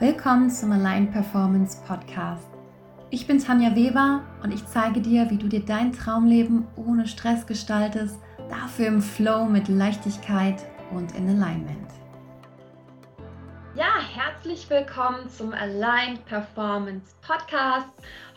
Willkommen 0.00 0.50
zum 0.50 0.72
Align 0.72 1.12
Performance 1.12 1.80
Podcast. 1.86 2.48
Ich 3.10 3.28
bin 3.28 3.38
Tanja 3.38 3.76
Weber 3.76 4.24
und 4.42 4.52
ich 4.52 4.66
zeige 4.66 5.00
dir, 5.00 5.30
wie 5.30 5.38
du 5.38 5.46
dir 5.46 5.64
dein 5.64 5.92
Traumleben 5.92 6.66
ohne 6.74 7.06
Stress 7.06 7.46
gestaltest, 7.46 8.18
dafür 8.50 8.88
im 8.88 9.00
Flow 9.00 9.44
mit 9.44 9.68
Leichtigkeit 9.68 10.66
und 10.90 11.14
in 11.14 11.28
Alignment. 11.28 11.88
Ja, 13.76 14.00
herzlich 14.12 14.68
willkommen 14.68 15.30
zum 15.30 15.54
Align 15.54 16.18
Performance 16.24 17.14
Podcast. 17.24 17.86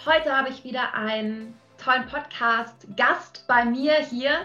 Heute 0.05 0.31
habe 0.31 0.49
ich 0.49 0.63
wieder 0.63 0.93
einen 0.93 1.55
tollen 1.83 2.05
Podcast-Gast 2.05 3.45
bei 3.47 3.65
mir 3.65 3.93
hier 3.93 4.41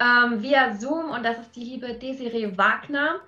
ähm, 0.00 0.42
via 0.42 0.74
Zoom 0.74 1.10
und 1.10 1.24
das 1.24 1.38
ist 1.38 1.56
die 1.56 1.64
liebe 1.64 1.94
Desiree 1.94 2.56
Wagner. 2.56 3.20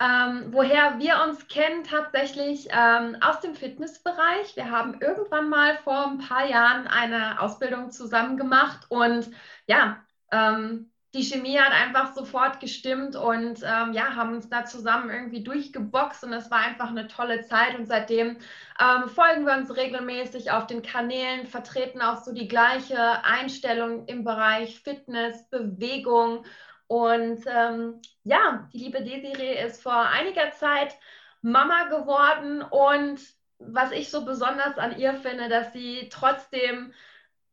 Ähm, 0.00 0.46
woher 0.48 0.98
wir 0.98 1.22
uns 1.22 1.46
kennen 1.48 1.84
tatsächlich 1.84 2.68
ähm, 2.70 3.16
aus 3.20 3.40
dem 3.40 3.54
Fitnessbereich. 3.54 4.56
Wir 4.56 4.70
haben 4.70 5.00
irgendwann 5.00 5.48
mal 5.48 5.78
vor 5.78 6.06
ein 6.06 6.18
paar 6.18 6.46
Jahren 6.46 6.86
eine 6.86 7.40
Ausbildung 7.40 7.90
zusammen 7.90 8.36
gemacht 8.36 8.86
und 8.88 9.30
ja, 9.66 9.98
ähm, 10.30 10.91
die 11.14 11.22
Chemie 11.22 11.58
hat 11.58 11.72
einfach 11.72 12.14
sofort 12.14 12.58
gestimmt 12.58 13.16
und 13.16 13.62
ähm, 13.62 13.92
ja, 13.92 14.14
haben 14.14 14.34
uns 14.34 14.48
da 14.48 14.64
zusammen 14.64 15.10
irgendwie 15.10 15.44
durchgeboxt 15.44 16.24
und 16.24 16.32
es 16.32 16.50
war 16.50 16.60
einfach 16.60 16.88
eine 16.88 17.06
tolle 17.06 17.42
Zeit. 17.42 17.78
Und 17.78 17.86
seitdem 17.86 18.38
ähm, 18.80 19.08
folgen 19.08 19.44
wir 19.44 19.52
uns 19.54 19.76
regelmäßig 19.76 20.50
auf 20.52 20.66
den 20.66 20.80
Kanälen, 20.80 21.46
vertreten 21.46 22.00
auch 22.00 22.22
so 22.22 22.32
die 22.32 22.48
gleiche 22.48 23.22
Einstellung 23.24 24.06
im 24.06 24.24
Bereich 24.24 24.80
Fitness, 24.80 25.48
Bewegung. 25.50 26.46
Und 26.86 27.44
ähm, 27.46 28.00
ja, 28.24 28.68
die 28.72 28.78
liebe 28.78 29.02
Desiree 29.02 29.62
ist 29.62 29.82
vor 29.82 30.08
einiger 30.08 30.50
Zeit 30.52 30.96
Mama 31.42 31.84
geworden. 31.88 32.62
Und 32.62 33.20
was 33.58 33.92
ich 33.92 34.10
so 34.10 34.24
besonders 34.24 34.78
an 34.78 34.98
ihr 34.98 35.12
finde, 35.12 35.50
dass 35.50 35.74
sie 35.74 36.08
trotzdem 36.10 36.94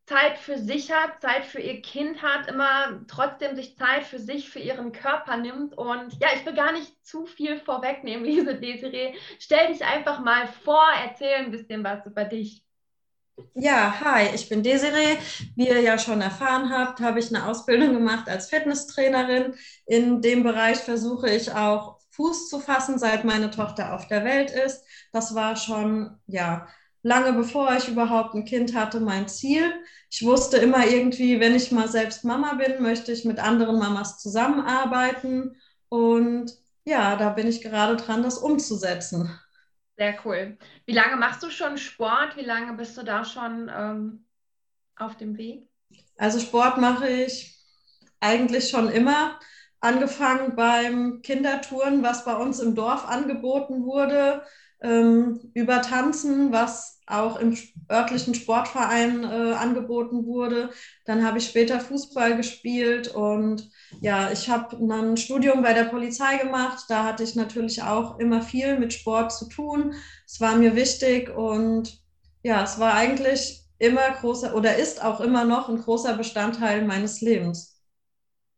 Zeit 0.09 0.39
für 0.39 0.57
sich 0.57 0.91
hat, 0.91 1.21
Zeit 1.21 1.45
für 1.45 1.61
ihr 1.61 1.81
Kind 1.81 2.23
hat, 2.23 2.47
immer 2.47 2.99
trotzdem 3.07 3.55
sich 3.55 3.77
Zeit 3.77 4.03
für 4.03 4.17
sich, 4.17 4.49
für 4.49 4.59
ihren 4.59 4.91
Körper 4.91 5.37
nimmt. 5.37 5.77
Und 5.77 6.17
ja, 6.19 6.29
ich 6.35 6.43
will 6.45 6.55
gar 6.55 6.71
nicht 6.71 7.05
zu 7.05 7.27
viel 7.27 7.59
vorwegnehmen, 7.59 8.25
liebe 8.25 8.55
Desiree. 8.55 9.13
Stell 9.37 9.67
dich 9.67 9.85
einfach 9.85 10.19
mal 10.19 10.47
vor, 10.47 10.83
erzähl 11.05 11.35
ein 11.35 11.51
bisschen 11.51 11.83
was 11.83 12.05
über 12.07 12.25
dich. 12.25 12.63
Ja, 13.53 14.01
hi, 14.01 14.33
ich 14.33 14.49
bin 14.49 14.63
Desiree. 14.63 15.17
Wie 15.55 15.67
ihr 15.67 15.79
ja 15.79 15.97
schon 15.97 16.21
erfahren 16.21 16.71
habt, 16.71 16.99
habe 16.99 17.19
ich 17.19 17.33
eine 17.33 17.45
Ausbildung 17.45 17.93
gemacht 17.93 18.27
als 18.27 18.49
Fitnesstrainerin. 18.49 19.53
In 19.85 20.21
dem 20.21 20.43
Bereich 20.43 20.79
versuche 20.79 21.29
ich 21.29 21.53
auch 21.53 21.99
Fuß 22.11 22.49
zu 22.49 22.59
fassen, 22.59 22.97
seit 22.97 23.23
meine 23.23 23.51
Tochter 23.51 23.93
auf 23.93 24.07
der 24.07 24.25
Welt 24.25 24.51
ist. 24.51 24.83
Das 25.13 25.35
war 25.35 25.55
schon, 25.55 26.17
ja, 26.25 26.67
lange 27.01 27.33
bevor 27.33 27.75
ich 27.75 27.87
überhaupt 27.87 28.35
ein 28.35 28.45
Kind 28.45 28.75
hatte, 28.75 28.99
mein 28.99 29.27
Ziel. 29.27 29.73
Ich 30.09 30.23
wusste 30.23 30.57
immer 30.57 30.85
irgendwie, 30.87 31.39
wenn 31.39 31.55
ich 31.55 31.71
mal 31.71 31.87
selbst 31.87 32.25
Mama 32.25 32.55
bin, 32.55 32.81
möchte 32.81 33.11
ich 33.11 33.25
mit 33.25 33.39
anderen 33.39 33.79
Mamas 33.79 34.19
zusammenarbeiten. 34.19 35.55
Und 35.87 36.53
ja, 36.83 37.15
da 37.15 37.29
bin 37.29 37.47
ich 37.47 37.61
gerade 37.61 37.95
dran, 37.95 38.23
das 38.23 38.37
umzusetzen. 38.37 39.39
Sehr 39.97 40.15
cool. 40.25 40.57
Wie 40.85 40.93
lange 40.93 41.17
machst 41.17 41.43
du 41.43 41.49
schon 41.49 41.77
Sport? 41.77 42.37
Wie 42.37 42.45
lange 42.45 42.73
bist 42.73 42.97
du 42.97 43.03
da 43.03 43.25
schon 43.25 43.69
ähm, 43.73 44.25
auf 44.95 45.17
dem 45.17 45.37
Weg? 45.37 45.67
Also 46.17 46.39
Sport 46.39 46.77
mache 46.77 47.07
ich 47.09 47.57
eigentlich 48.19 48.69
schon 48.69 48.89
immer. 48.89 49.39
Angefangen 49.81 50.55
beim 50.57 51.21
Kindertouren, 51.21 52.03
was 52.03 52.25
bei 52.25 52.35
uns 52.35 52.59
im 52.59 52.75
Dorf 52.75 53.05
angeboten 53.07 53.85
wurde 53.85 54.43
ähm, 54.81 55.39
über 55.53 55.81
Tanzen, 55.81 56.51
was 56.51 56.99
auch 57.07 57.37
im 57.39 57.57
örtlichen 57.91 58.35
Sportverein 58.35 59.23
äh, 59.23 59.53
angeboten 59.53 60.25
wurde. 60.25 60.69
Dann 61.05 61.25
habe 61.25 61.39
ich 61.39 61.47
später 61.47 61.79
Fußball 61.79 62.37
gespielt 62.37 63.07
und 63.09 63.69
ja, 64.01 64.31
ich 64.31 64.49
habe 64.49 64.77
ein 64.77 65.17
Studium 65.17 65.61
bei 65.63 65.73
der 65.73 65.85
Polizei 65.85 66.37
gemacht. 66.37 66.85
Da 66.89 67.03
hatte 67.03 67.23
ich 67.23 67.35
natürlich 67.35 67.81
auch 67.83 68.19
immer 68.19 68.41
viel 68.41 68.77
mit 68.79 68.93
Sport 68.93 69.33
zu 69.33 69.47
tun. 69.49 69.95
Es 70.25 70.39
war 70.39 70.55
mir 70.55 70.75
wichtig 70.75 71.29
und 71.35 71.99
ja, 72.43 72.63
es 72.63 72.79
war 72.79 72.93
eigentlich 72.93 73.63
immer 73.79 74.11
großer 74.11 74.55
oder 74.55 74.75
ist 74.77 75.03
auch 75.03 75.19
immer 75.21 75.45
noch 75.45 75.69
ein 75.69 75.77
großer 75.81 76.15
Bestandteil 76.17 76.85
meines 76.85 77.21
Lebens. 77.21 77.79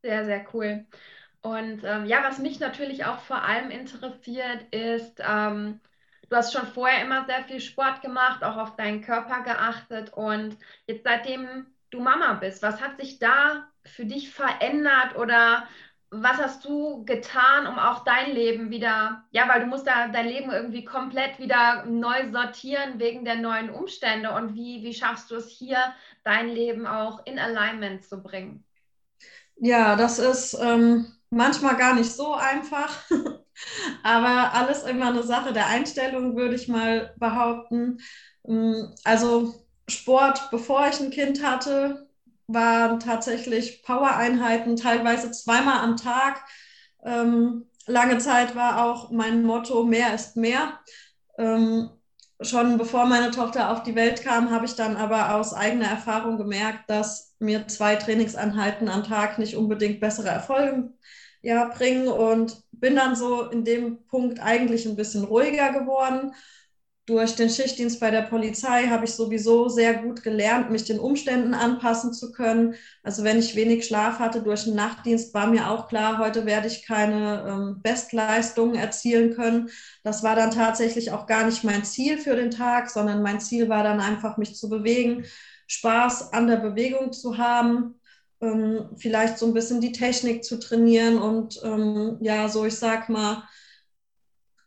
Sehr, 0.04 0.26
sehr 0.26 0.46
cool. 0.54 0.86
Und 1.42 1.84
ähm, 1.84 2.06
ja, 2.06 2.24
was 2.24 2.40
mich 2.40 2.60
natürlich 2.60 3.06
auch 3.06 3.20
vor 3.22 3.44
allem 3.44 3.72
interessiert, 3.72 4.64
ist, 4.74 5.20
ähm, 5.20 5.80
Du 6.32 6.38
hast 6.38 6.54
schon 6.54 6.66
vorher 6.66 7.04
immer 7.04 7.26
sehr 7.26 7.44
viel 7.44 7.60
Sport 7.60 8.02
gemacht, 8.02 8.42
auch 8.42 8.56
auf 8.56 8.78
deinen 8.78 9.02
Körper 9.02 9.42
geachtet 9.42 10.14
und 10.14 10.58
jetzt 10.88 11.04
seitdem 11.04 11.68
du 11.90 12.00
Mama 12.00 12.36
bist, 12.36 12.64
was 12.64 12.80
hat 12.80 12.98
sich 13.02 13.20
da 13.20 13.68
für 13.84 14.06
dich 14.06 14.32
verändert 14.32 15.18
oder 15.18 15.68
was 16.10 16.38
hast 16.38 16.64
du 16.64 17.04
getan, 17.04 17.68
um 17.68 17.78
auch 17.78 18.06
dein 18.06 18.32
Leben 18.32 18.70
wieder, 18.70 19.26
ja, 19.32 19.50
weil 19.50 19.60
du 19.60 19.66
musst 19.66 19.86
da 19.86 20.08
dein 20.08 20.26
Leben 20.26 20.52
irgendwie 20.52 20.86
komplett 20.86 21.38
wieder 21.38 21.84
neu 21.86 22.32
sortieren 22.32 22.98
wegen 22.98 23.26
der 23.26 23.36
neuen 23.36 23.70
Umstände 23.70 24.32
und 24.32 24.56
wie, 24.56 24.84
wie 24.84 24.94
schaffst 24.94 25.32
du 25.32 25.36
es 25.36 25.50
hier, 25.50 25.94
dein 26.24 26.48
Leben 26.48 26.88
auch 26.88 27.26
in 27.26 27.40
Alignment 27.40 28.06
zu 28.06 28.24
bringen? 28.24 28.64
Ja, 29.58 29.98
das 29.98 30.18
ist 30.18 30.58
ähm, 30.62 31.12
manchmal 31.30 31.76
gar 31.76 31.94
nicht 31.94 32.14
so 32.14 32.34
einfach. 32.36 33.04
Aber 34.04 34.54
alles 34.54 34.84
immer 34.84 35.08
eine 35.08 35.24
Sache 35.24 35.54
der 35.54 35.68
Einstellung, 35.68 36.36
würde 36.36 36.56
ich 36.56 36.68
mal 36.68 37.14
behaupten. 37.18 38.00
Mm, 38.44 38.86
also 39.04 39.54
Sport, 39.88 40.50
bevor 40.52 40.88
ich 40.88 41.00
ein 41.00 41.12
Kind 41.12 41.44
hatte, 41.44 42.08
waren 42.48 43.00
tatsächlich 43.00 43.84
Power-Einheiten, 43.84 44.76
teilweise 44.76 45.32
zweimal 45.32 45.80
am 45.80 45.98
Tag. 45.98 46.44
Ähm, 47.04 47.66
lange 47.88 48.18
Zeit 48.18 48.56
war 48.56 48.86
auch 48.86 49.12
mein 49.12 49.44
Motto, 49.44 49.84
mehr 49.84 50.14
ist 50.14 50.38
mehr. 50.38 50.80
Ähm, 51.38 51.90
schon 52.42 52.78
bevor 52.78 53.06
meine 53.06 53.32
Tochter 53.32 53.72
auf 53.72 53.84
die 53.84 53.96
Welt 53.96 54.24
kam, 54.24 54.50
habe 54.52 54.66
ich 54.66 54.76
dann 54.76 54.98
aber 54.98 55.36
aus 55.36 55.54
eigener 55.54 55.88
Erfahrung 55.88 56.38
gemerkt, 56.38 56.90
dass 56.90 57.36
mir 57.40 57.68
zwei 57.68 57.96
Trainingsanheiten 57.96 58.90
am 58.90 59.04
Tag 59.04 59.38
nicht 59.40 59.56
unbedingt 59.56 60.00
bessere 60.00 60.30
Erfolge 60.30 60.92
ja, 61.42 61.66
bringen 61.66 62.08
und 62.08 62.62
bin 62.72 62.96
dann 62.96 63.16
so 63.16 63.44
in 63.50 63.66
dem 63.66 64.06
Punkt 64.08 64.40
eigentlich 64.40 64.86
ein 64.86 64.96
bisschen 64.96 65.24
ruhiger 65.24 65.72
geworden. 65.74 66.34
Durch 67.08 67.36
den 67.36 67.50
Schichtdienst 67.50 68.00
bei 68.00 68.12
der 68.12 68.22
Polizei 68.22 68.88
habe 68.88 69.06
ich 69.06 69.14
sowieso 69.14 69.68
sehr 69.68 69.96
gut 69.96 70.22
gelernt, 70.24 70.70
mich 70.70 70.84
den 70.86 71.00
Umständen 71.00 71.56
anpassen 71.56 72.14
zu 72.14 72.32
können. 72.32 72.76
Also 73.04 73.24
wenn 73.24 73.40
ich 73.40 73.56
wenig 73.56 73.86
Schlaf 73.86 74.20
hatte 74.20 74.44
durch 74.44 74.66
den 74.66 74.76
Nachtdienst, 74.76 75.34
war 75.34 75.48
mir 75.48 75.70
auch 75.72 75.88
klar, 75.88 76.20
heute 76.20 76.46
werde 76.46 76.68
ich 76.68 76.86
keine 76.86 77.44
ähm, 77.48 77.82
Bestleistungen 77.82 78.76
erzielen 78.76 79.34
können. 79.34 79.70
Das 80.04 80.22
war 80.24 80.36
dann 80.36 80.52
tatsächlich 80.52 81.12
auch 81.12 81.26
gar 81.26 81.46
nicht 81.46 81.64
mein 81.64 81.84
Ziel 81.84 82.20
für 82.20 82.36
den 82.36 82.52
Tag, 82.52 82.90
sondern 82.90 83.24
mein 83.24 83.42
Ziel 83.42 83.68
war 83.68 83.84
dann 83.84 84.00
einfach, 84.00 84.38
mich 84.38 84.56
zu 84.56 84.70
bewegen, 84.70 85.26
Spaß 85.68 86.34
an 86.34 86.48
der 86.48 86.58
Bewegung 86.58 87.12
zu 87.14 87.38
haben 87.38 87.96
ähm, 88.42 88.90
vielleicht 88.98 89.38
so 89.38 89.46
ein 89.46 89.54
bisschen 89.54 89.82
die 89.82 89.92
Technik 89.92 90.44
zu 90.44 90.60
trainieren 90.60 91.18
und 91.20 91.60
ähm, 91.64 92.18
ja, 92.22 92.50
so 92.50 92.66
ich 92.66 92.76
sag 92.76 93.10
mal, 93.10 93.48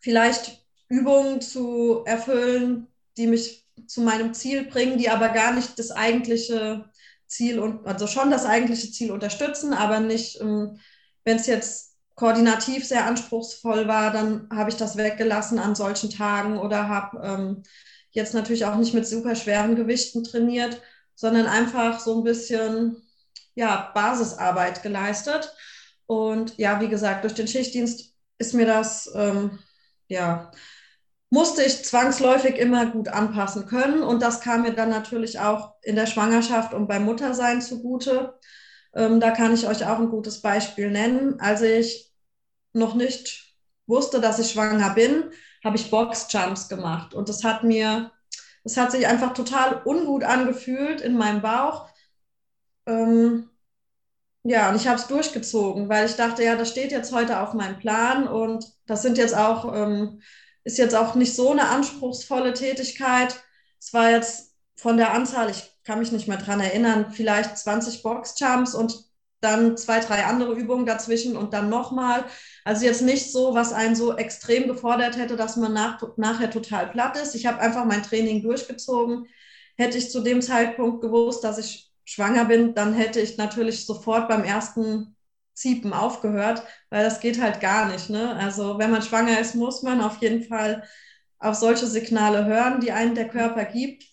vielleicht 0.00 0.64
Übungen 0.88 1.40
zu 1.40 2.02
erfüllen, 2.04 2.86
die 3.16 3.26
mich 3.26 3.66
zu 3.86 4.02
meinem 4.02 4.34
Ziel 4.34 4.64
bringen, 4.64 4.98
die 4.98 5.10
aber 5.10 5.30
gar 5.30 5.52
nicht 5.52 5.78
das 5.78 5.90
eigentliche 5.90 6.90
Ziel 7.26 7.58
und 7.58 7.86
also 7.86 8.06
schon 8.06 8.30
das 8.30 8.44
eigentliche 8.46 8.90
Ziel 8.90 9.10
unterstützen, 9.10 9.72
aber 9.72 10.00
nicht, 10.00 10.40
ähm, 10.40 10.78
wenn 11.24 11.36
es 11.36 11.46
jetzt 11.46 11.94
koordinativ 12.14 12.86
sehr 12.86 13.06
anspruchsvoll 13.06 13.88
war, 13.88 14.12
dann 14.12 14.48
habe 14.52 14.70
ich 14.70 14.76
das 14.76 14.96
weggelassen 14.96 15.58
an 15.58 15.74
solchen 15.74 16.10
Tagen 16.10 16.58
oder 16.58 16.88
habe 16.88 17.20
ähm, 17.24 17.62
jetzt 18.10 18.34
natürlich 18.34 18.64
auch 18.66 18.76
nicht 18.76 18.94
mit 18.94 19.06
super 19.06 19.34
schweren 19.34 19.74
Gewichten 19.74 20.22
trainiert, 20.22 20.80
sondern 21.16 21.46
einfach 21.46 21.98
so 21.98 22.18
ein 22.18 22.24
bisschen 22.24 23.02
ja, 23.54 23.90
Basisarbeit 23.94 24.82
geleistet. 24.82 25.54
Und 26.06 26.58
ja, 26.58 26.80
wie 26.80 26.88
gesagt, 26.88 27.24
durch 27.24 27.34
den 27.34 27.48
Schichtdienst 27.48 28.14
ist 28.38 28.54
mir 28.54 28.66
das, 28.66 29.10
ähm, 29.14 29.58
ja, 30.08 30.50
musste 31.30 31.64
ich 31.64 31.84
zwangsläufig 31.84 32.58
immer 32.58 32.86
gut 32.86 33.08
anpassen 33.08 33.66
können. 33.66 34.02
Und 34.02 34.22
das 34.22 34.40
kam 34.40 34.62
mir 34.62 34.72
dann 34.72 34.90
natürlich 34.90 35.40
auch 35.40 35.74
in 35.82 35.96
der 35.96 36.06
Schwangerschaft 36.06 36.74
und 36.74 36.86
beim 36.86 37.04
Muttersein 37.04 37.62
zugute. 37.62 38.38
Ähm, 38.94 39.20
da 39.20 39.30
kann 39.30 39.52
ich 39.52 39.66
euch 39.66 39.84
auch 39.86 39.98
ein 39.98 40.10
gutes 40.10 40.42
Beispiel 40.42 40.90
nennen. 40.90 41.40
Als 41.40 41.62
ich 41.62 42.12
noch 42.72 42.94
nicht 42.94 43.54
wusste, 43.86 44.20
dass 44.20 44.38
ich 44.38 44.52
schwanger 44.52 44.90
bin, 44.90 45.30
habe 45.64 45.76
ich 45.76 45.90
Boxjumps 45.90 46.68
gemacht. 46.68 47.14
Und 47.14 47.28
das 47.28 47.42
hat 47.42 47.64
mir, 47.64 48.12
es 48.62 48.76
hat 48.76 48.92
sich 48.92 49.06
einfach 49.06 49.34
total 49.34 49.82
ungut 49.84 50.22
angefühlt 50.24 51.00
in 51.00 51.16
meinem 51.16 51.42
Bauch. 51.42 51.88
Ähm, 52.86 53.50
ja, 54.44 54.70
und 54.70 54.76
ich 54.76 54.86
habe 54.88 54.98
es 54.98 55.06
durchgezogen, 55.06 55.88
weil 55.88 56.06
ich 56.06 56.16
dachte, 56.16 56.44
ja, 56.44 56.56
das 56.56 56.70
steht 56.70 56.92
jetzt 56.92 57.12
heute 57.12 57.40
auf 57.40 57.54
meinem 57.54 57.78
Plan 57.78 58.28
und 58.28 58.66
das 58.86 59.02
sind 59.02 59.18
jetzt 59.18 59.34
auch 59.34 59.74
ähm, 59.74 60.20
ist 60.64 60.78
jetzt 60.78 60.94
auch 60.94 61.14
nicht 61.14 61.34
so 61.34 61.52
eine 61.52 61.68
anspruchsvolle 61.68 62.54
Tätigkeit. 62.54 63.36
Es 63.78 63.92
war 63.92 64.10
jetzt 64.10 64.54
von 64.76 64.96
der 64.96 65.12
Anzahl, 65.12 65.50
ich 65.50 65.70
kann 65.84 65.98
mich 65.98 66.10
nicht 66.12 66.26
mehr 66.28 66.38
dran 66.38 66.60
erinnern, 66.60 67.12
vielleicht 67.12 67.56
20 67.58 68.02
Boxjumps 68.02 68.74
und 68.74 69.04
dann 69.40 69.76
zwei, 69.76 70.00
drei 70.00 70.24
andere 70.24 70.54
Übungen 70.54 70.86
dazwischen 70.86 71.36
und 71.36 71.52
dann 71.52 71.68
nochmal. 71.68 72.24
Also 72.64 72.86
jetzt 72.86 73.02
nicht 73.02 73.30
so, 73.30 73.54
was 73.54 73.74
einen 73.74 73.94
so 73.94 74.16
extrem 74.16 74.68
gefordert 74.68 75.18
hätte, 75.18 75.36
dass 75.36 75.56
man 75.56 75.74
nach, 75.74 76.02
nachher 76.16 76.50
total 76.50 76.88
platt 76.88 77.18
ist. 77.18 77.34
Ich 77.34 77.44
habe 77.44 77.60
einfach 77.60 77.84
mein 77.84 78.02
Training 78.02 78.42
durchgezogen. 78.42 79.26
Hätte 79.76 79.98
ich 79.98 80.10
zu 80.10 80.20
dem 80.22 80.40
Zeitpunkt 80.40 81.02
gewusst, 81.02 81.44
dass 81.44 81.58
ich 81.58 81.93
schwanger 82.04 82.44
bin, 82.44 82.74
dann 82.74 82.94
hätte 82.94 83.20
ich 83.20 83.36
natürlich 83.36 83.86
sofort 83.86 84.28
beim 84.28 84.44
ersten 84.44 85.16
Ziepen 85.54 85.92
aufgehört, 85.92 86.62
weil 86.90 87.04
das 87.04 87.20
geht 87.20 87.40
halt 87.40 87.60
gar 87.60 87.88
nicht. 87.88 88.10
Ne? 88.10 88.34
Also 88.36 88.78
wenn 88.78 88.90
man 88.90 89.02
schwanger 89.02 89.38
ist, 89.38 89.54
muss 89.54 89.82
man 89.82 90.00
auf 90.00 90.18
jeden 90.18 90.42
Fall 90.44 90.82
auf 91.38 91.54
solche 91.54 91.86
Signale 91.86 92.44
hören, 92.44 92.80
die 92.80 92.92
einen 92.92 93.14
der 93.14 93.28
Körper 93.28 93.64
gibt. 93.64 94.04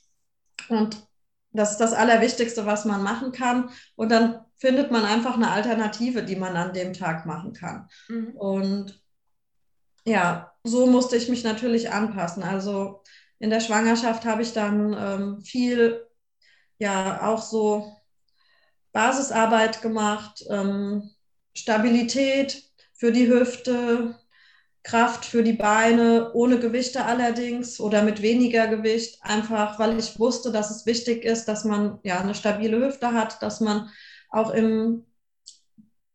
Und 0.69 1.07
das 1.51 1.71
ist 1.71 1.77
das 1.77 1.93
Allerwichtigste, 1.93 2.65
was 2.65 2.85
man 2.85 3.03
machen 3.03 3.31
kann. 3.31 3.69
Und 3.95 4.09
dann 4.09 4.45
findet 4.57 4.91
man 4.91 5.03
einfach 5.03 5.35
eine 5.35 5.49
Alternative, 5.49 6.23
die 6.23 6.35
man 6.35 6.55
an 6.55 6.73
dem 6.73 6.93
Tag 6.93 7.25
machen 7.25 7.53
kann. 7.53 7.87
Mhm. 8.07 8.27
Und 8.37 9.01
ja, 10.05 10.51
so 10.63 10.87
musste 10.87 11.15
ich 11.15 11.29
mich 11.29 11.43
natürlich 11.43 11.91
anpassen. 11.91 12.43
Also 12.43 13.01
in 13.39 13.49
der 13.49 13.59
Schwangerschaft 13.59 14.25
habe 14.25 14.43
ich 14.43 14.53
dann 14.53 14.95
ähm, 14.97 15.41
viel, 15.41 16.05
ja, 16.81 17.27
auch 17.29 17.43
so 17.43 17.95
Basisarbeit 18.91 19.83
gemacht, 19.83 20.43
ähm, 20.49 21.11
Stabilität 21.53 22.63
für 22.93 23.11
die 23.11 23.27
Hüfte, 23.27 24.15
Kraft 24.81 25.23
für 25.23 25.43
die 25.43 25.53
Beine, 25.53 26.33
ohne 26.33 26.57
Gewichte 26.59 27.05
allerdings 27.05 27.79
oder 27.79 28.01
mit 28.01 28.23
weniger 28.23 28.67
Gewicht, 28.67 29.19
einfach 29.21 29.77
weil 29.77 29.99
ich 29.99 30.17
wusste, 30.17 30.51
dass 30.51 30.71
es 30.71 30.87
wichtig 30.87 31.23
ist, 31.23 31.45
dass 31.45 31.65
man 31.65 31.99
ja 32.01 32.19
eine 32.19 32.33
stabile 32.33 32.83
Hüfte 32.83 33.13
hat, 33.13 33.43
dass 33.43 33.59
man 33.59 33.91
auch 34.31 34.49
im, 34.49 35.05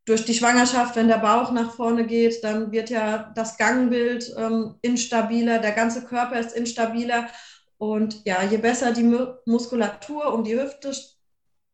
durch 0.05 0.25
die 0.25 0.35
Schwangerschaft, 0.35 0.97
wenn 0.97 1.07
der 1.07 1.19
Bauch 1.19 1.53
nach 1.53 1.75
vorne 1.75 2.07
geht, 2.07 2.43
dann 2.43 2.73
wird 2.73 2.91
ja 2.91 3.31
das 3.37 3.57
Gangbild 3.57 4.35
ähm, 4.37 4.75
instabiler, 4.83 5.61
der 5.61 5.73
ganze 5.73 6.05
Körper 6.05 6.41
ist 6.41 6.57
instabiler. 6.57 7.29
Und 7.79 8.25
ja, 8.25 8.43
je 8.43 8.57
besser 8.59 8.93
die 8.93 9.05
Muskulatur 9.45 10.33
um 10.33 10.45
die 10.45 10.59
Hüfte 10.59 10.93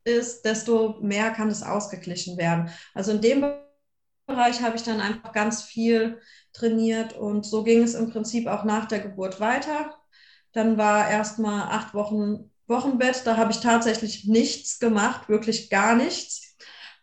ist, 0.05 0.43
desto 0.45 0.99
mehr 1.01 1.31
kann 1.31 1.49
es 1.49 1.63
ausgeglichen 1.63 2.37
werden. 2.37 2.71
Also 2.95 3.13
in 3.13 3.21
dem 3.21 3.45
Bereich 4.27 4.63
habe 4.63 4.77
ich 4.77 4.83
dann 4.83 5.01
einfach 5.01 5.33
ganz 5.33 5.63
viel 5.63 6.21
trainiert 6.53 7.15
und 7.15 7.47
so 7.47 7.63
ging 7.65 7.83
es 7.83 7.95
im 7.95 8.11
Prinzip 8.11 8.47
auch 8.49 8.65
nach 8.65 8.87
der 8.87 9.01
Geburt 9.01 9.41
weiter. 9.41 9.97
Dann 10.53 10.77
war 10.77 11.09
erst 11.11 11.39
mal 11.39 11.69
acht 11.69 11.95
Wochen 11.95 12.51
Wochenbett, 12.69 13.23
da 13.27 13.37
habe 13.37 13.53
ich 13.53 13.61
tatsächlich 13.61 14.25
nichts 14.27 14.79
gemacht, 14.79 15.29
wirklich 15.29 15.69
gar 15.69 15.95
nichts. 15.95 16.57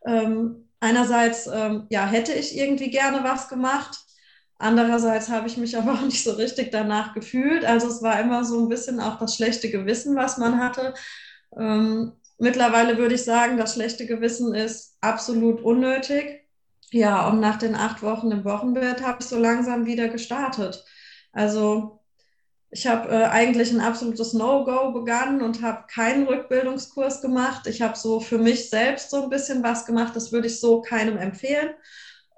Ähm, 0.06 0.70
einerseits 0.80 1.48
ähm, 1.48 1.86
ja, 1.90 2.06
hätte 2.06 2.34
ich 2.34 2.58
irgendwie 2.58 2.90
gerne 2.90 3.24
was 3.24 3.50
gemacht, 3.50 3.98
andererseits 4.60 5.30
habe 5.30 5.48
ich 5.48 5.58
mich 5.58 5.78
aber 5.80 5.94
auch 5.94 6.02
nicht 6.02 6.24
so 6.24 6.34
richtig 6.34 6.72
danach 6.72 7.14
gefühlt. 7.14 7.66
Also 7.66 7.88
es 7.88 8.02
war 8.04 8.20
immer 8.20 8.46
so 8.46 8.60
ein 8.62 8.70
bisschen 8.70 9.00
auch 9.00 9.18
das 9.20 9.36
schlechte 9.36 9.72
Gewissen, 9.72 10.16
was 10.16 10.38
man 10.38 10.60
hatte. 10.62 10.94
Ähm, 11.58 12.14
mittlerweile 12.38 12.98
würde 12.98 13.16
ich 13.16 13.24
sagen, 13.24 13.58
das 13.58 13.74
schlechte 13.74 14.06
Gewissen 14.06 14.54
ist 14.54 14.98
absolut 15.02 15.62
unnötig. 15.62 16.42
Ja, 16.92 17.28
und 17.30 17.40
nach 17.40 17.58
den 17.58 17.76
acht 17.76 18.02
Wochen 18.04 18.32
im 18.32 18.46
Wochenbett 18.46 19.04
habe 19.06 19.20
ich 19.22 19.28
so 19.28 19.38
langsam 19.38 19.86
wieder 19.86 20.10
gestartet. 20.10 20.84
Also 21.32 22.00
ich 22.72 22.88
habe 22.88 23.10
äh, 23.10 23.26
eigentlich 23.26 23.72
ein 23.72 23.82
absolutes 23.82 24.34
No-Go 24.34 24.92
begangen 24.92 25.42
und 25.42 25.62
habe 25.64 25.86
keinen 25.92 26.28
Rückbildungskurs 26.28 27.22
gemacht. 27.22 27.68
Ich 27.68 27.82
habe 27.82 27.98
so 27.98 28.20
für 28.20 28.38
mich 28.38 28.70
selbst 28.70 29.10
so 29.10 29.24
ein 29.24 29.30
bisschen 29.30 29.64
was 29.64 29.86
gemacht. 29.86 30.16
Das 30.16 30.32
würde 30.32 30.48
ich 30.48 30.60
so 30.60 30.82
keinem 30.82 31.18
empfehlen. 31.18 31.70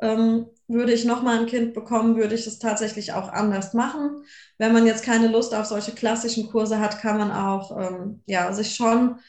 Ähm, 0.01 0.47
würde 0.67 0.93
ich 0.93 1.05
nochmal 1.05 1.39
ein 1.39 1.45
Kind 1.47 1.73
bekommen, 1.73 2.15
würde 2.15 2.33
ich 2.35 2.47
es 2.47 2.59
tatsächlich 2.59 3.13
auch 3.13 3.27
anders 3.29 3.73
machen. 3.73 4.23
Wenn 4.57 4.73
man 4.73 4.85
jetzt 4.87 5.03
keine 5.03 5.27
Lust 5.27 5.53
auf 5.53 5.65
solche 5.65 5.91
klassischen 5.91 6.49
Kurse 6.49 6.79
hat, 6.79 6.99
kann 7.01 7.17
man 7.17 7.31
auch 7.31 7.77
ähm, 7.77 8.23
ja, 8.25 8.51
sich 8.53 8.75
schon 8.75 9.19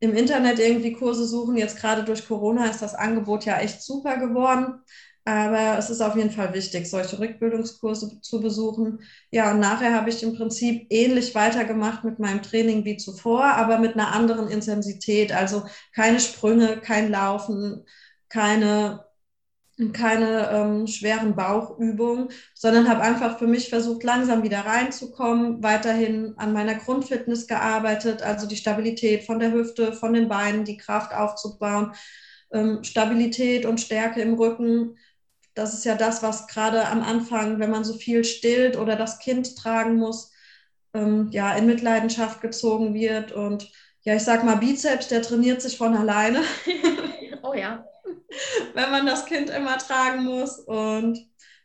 im 0.00 0.14
Internet 0.14 0.58
irgendwie 0.58 0.92
Kurse 0.92 1.26
suchen. 1.26 1.56
Jetzt 1.56 1.78
gerade 1.78 2.04
durch 2.04 2.26
Corona 2.26 2.66
ist 2.66 2.80
das 2.82 2.94
Angebot 2.94 3.44
ja 3.44 3.58
echt 3.58 3.82
super 3.82 4.16
geworden. 4.16 4.80
Aber 5.26 5.76
es 5.78 5.90
ist 5.90 6.00
auf 6.00 6.16
jeden 6.16 6.30
Fall 6.30 6.54
wichtig, 6.54 6.88
solche 6.88 7.18
Rückbildungskurse 7.18 8.20
zu 8.22 8.40
besuchen. 8.40 9.00
Ja, 9.30 9.52
und 9.52 9.60
nachher 9.60 9.94
habe 9.94 10.08
ich 10.08 10.22
im 10.22 10.34
Prinzip 10.34 10.86
ähnlich 10.90 11.34
weitergemacht 11.34 12.04
mit 12.04 12.18
meinem 12.18 12.42
Training 12.42 12.84
wie 12.86 12.96
zuvor, 12.96 13.44
aber 13.44 13.78
mit 13.78 13.94
einer 13.94 14.12
anderen 14.12 14.48
Intensität. 14.48 15.30
Also 15.32 15.64
keine 15.94 16.20
Sprünge, 16.20 16.78
kein 16.80 17.10
Laufen, 17.10 17.84
keine, 18.30 19.04
keine 19.88 20.50
ähm, 20.50 20.86
schweren 20.86 21.34
Bauchübungen, 21.34 22.28
sondern 22.54 22.88
habe 22.88 23.02
einfach 23.02 23.38
für 23.38 23.46
mich 23.46 23.68
versucht, 23.70 24.04
langsam 24.04 24.42
wieder 24.42 24.60
reinzukommen, 24.60 25.62
weiterhin 25.62 26.34
an 26.36 26.52
meiner 26.52 26.74
Grundfitness 26.74 27.46
gearbeitet, 27.46 28.22
also 28.22 28.46
die 28.46 28.56
Stabilität 28.56 29.24
von 29.24 29.38
der 29.38 29.52
Hüfte, 29.52 29.92
von 29.92 30.12
den 30.12 30.28
Beinen, 30.28 30.64
die 30.64 30.76
Kraft 30.76 31.14
aufzubauen. 31.14 31.92
Ähm, 32.52 32.84
Stabilität 32.84 33.64
und 33.66 33.80
Stärke 33.80 34.20
im 34.20 34.34
Rücken, 34.34 34.96
das 35.54 35.74
ist 35.74 35.84
ja 35.84 35.94
das, 35.94 36.22
was 36.22 36.46
gerade 36.46 36.86
am 36.86 37.02
Anfang, 37.02 37.58
wenn 37.58 37.70
man 37.70 37.84
so 37.84 37.94
viel 37.94 38.24
stillt 38.24 38.76
oder 38.76 38.96
das 38.96 39.18
Kind 39.18 39.56
tragen 39.56 39.96
muss, 39.96 40.32
ähm, 40.94 41.28
ja, 41.32 41.54
in 41.54 41.66
Mitleidenschaft 41.66 42.40
gezogen 42.40 42.94
wird. 42.94 43.32
Und 43.32 43.70
ja, 44.02 44.14
ich 44.14 44.22
sag 44.22 44.44
mal, 44.44 44.56
Bizeps, 44.56 45.08
der 45.08 45.22
trainiert 45.22 45.60
sich 45.60 45.76
von 45.76 45.96
alleine. 45.96 46.42
oh 47.42 47.54
ja. 47.54 47.84
wenn 48.74 48.90
man 48.90 49.06
das 49.06 49.26
Kind 49.26 49.50
immer 49.50 49.78
tragen 49.78 50.24
muss. 50.24 50.58
Und 50.58 51.18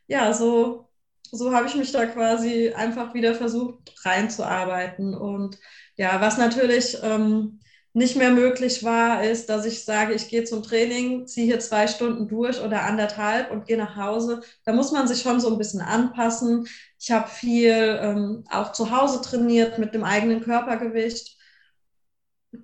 ja, 0.06 0.32
so, 0.32 0.88
so 1.30 1.54
habe 1.54 1.66
ich 1.66 1.74
mich 1.74 1.92
da 1.92 2.06
quasi 2.06 2.72
einfach 2.72 3.14
wieder 3.14 3.34
versucht 3.34 3.94
reinzuarbeiten. 4.04 5.14
Und 5.14 5.58
ja, 5.96 6.20
was 6.20 6.38
natürlich 6.38 6.98
ähm, 7.02 7.60
nicht 7.96 8.16
mehr 8.16 8.30
möglich 8.30 8.84
war, 8.84 9.24
ist, 9.24 9.48
dass 9.48 9.64
ich 9.64 9.84
sage, 9.84 10.12
ich 10.12 10.28
gehe 10.28 10.44
zum 10.44 10.62
Training, 10.62 11.26
ziehe 11.26 11.46
hier 11.46 11.60
zwei 11.60 11.86
Stunden 11.86 12.28
durch 12.28 12.60
oder 12.60 12.82
anderthalb 12.82 13.50
und 13.50 13.66
gehe 13.66 13.78
nach 13.78 13.96
Hause. 13.96 14.42
Da 14.64 14.74
muss 14.74 14.92
man 14.92 15.08
sich 15.08 15.22
schon 15.22 15.40
so 15.40 15.50
ein 15.50 15.56
bisschen 15.58 15.80
anpassen. 15.80 16.68
Ich 17.00 17.10
habe 17.10 17.28
viel 17.28 17.98
ähm, 18.02 18.44
auch 18.50 18.72
zu 18.72 18.90
Hause 18.90 19.22
trainiert 19.22 19.78
mit 19.78 19.94
dem 19.94 20.04
eigenen 20.04 20.42
Körpergewicht. 20.42 21.38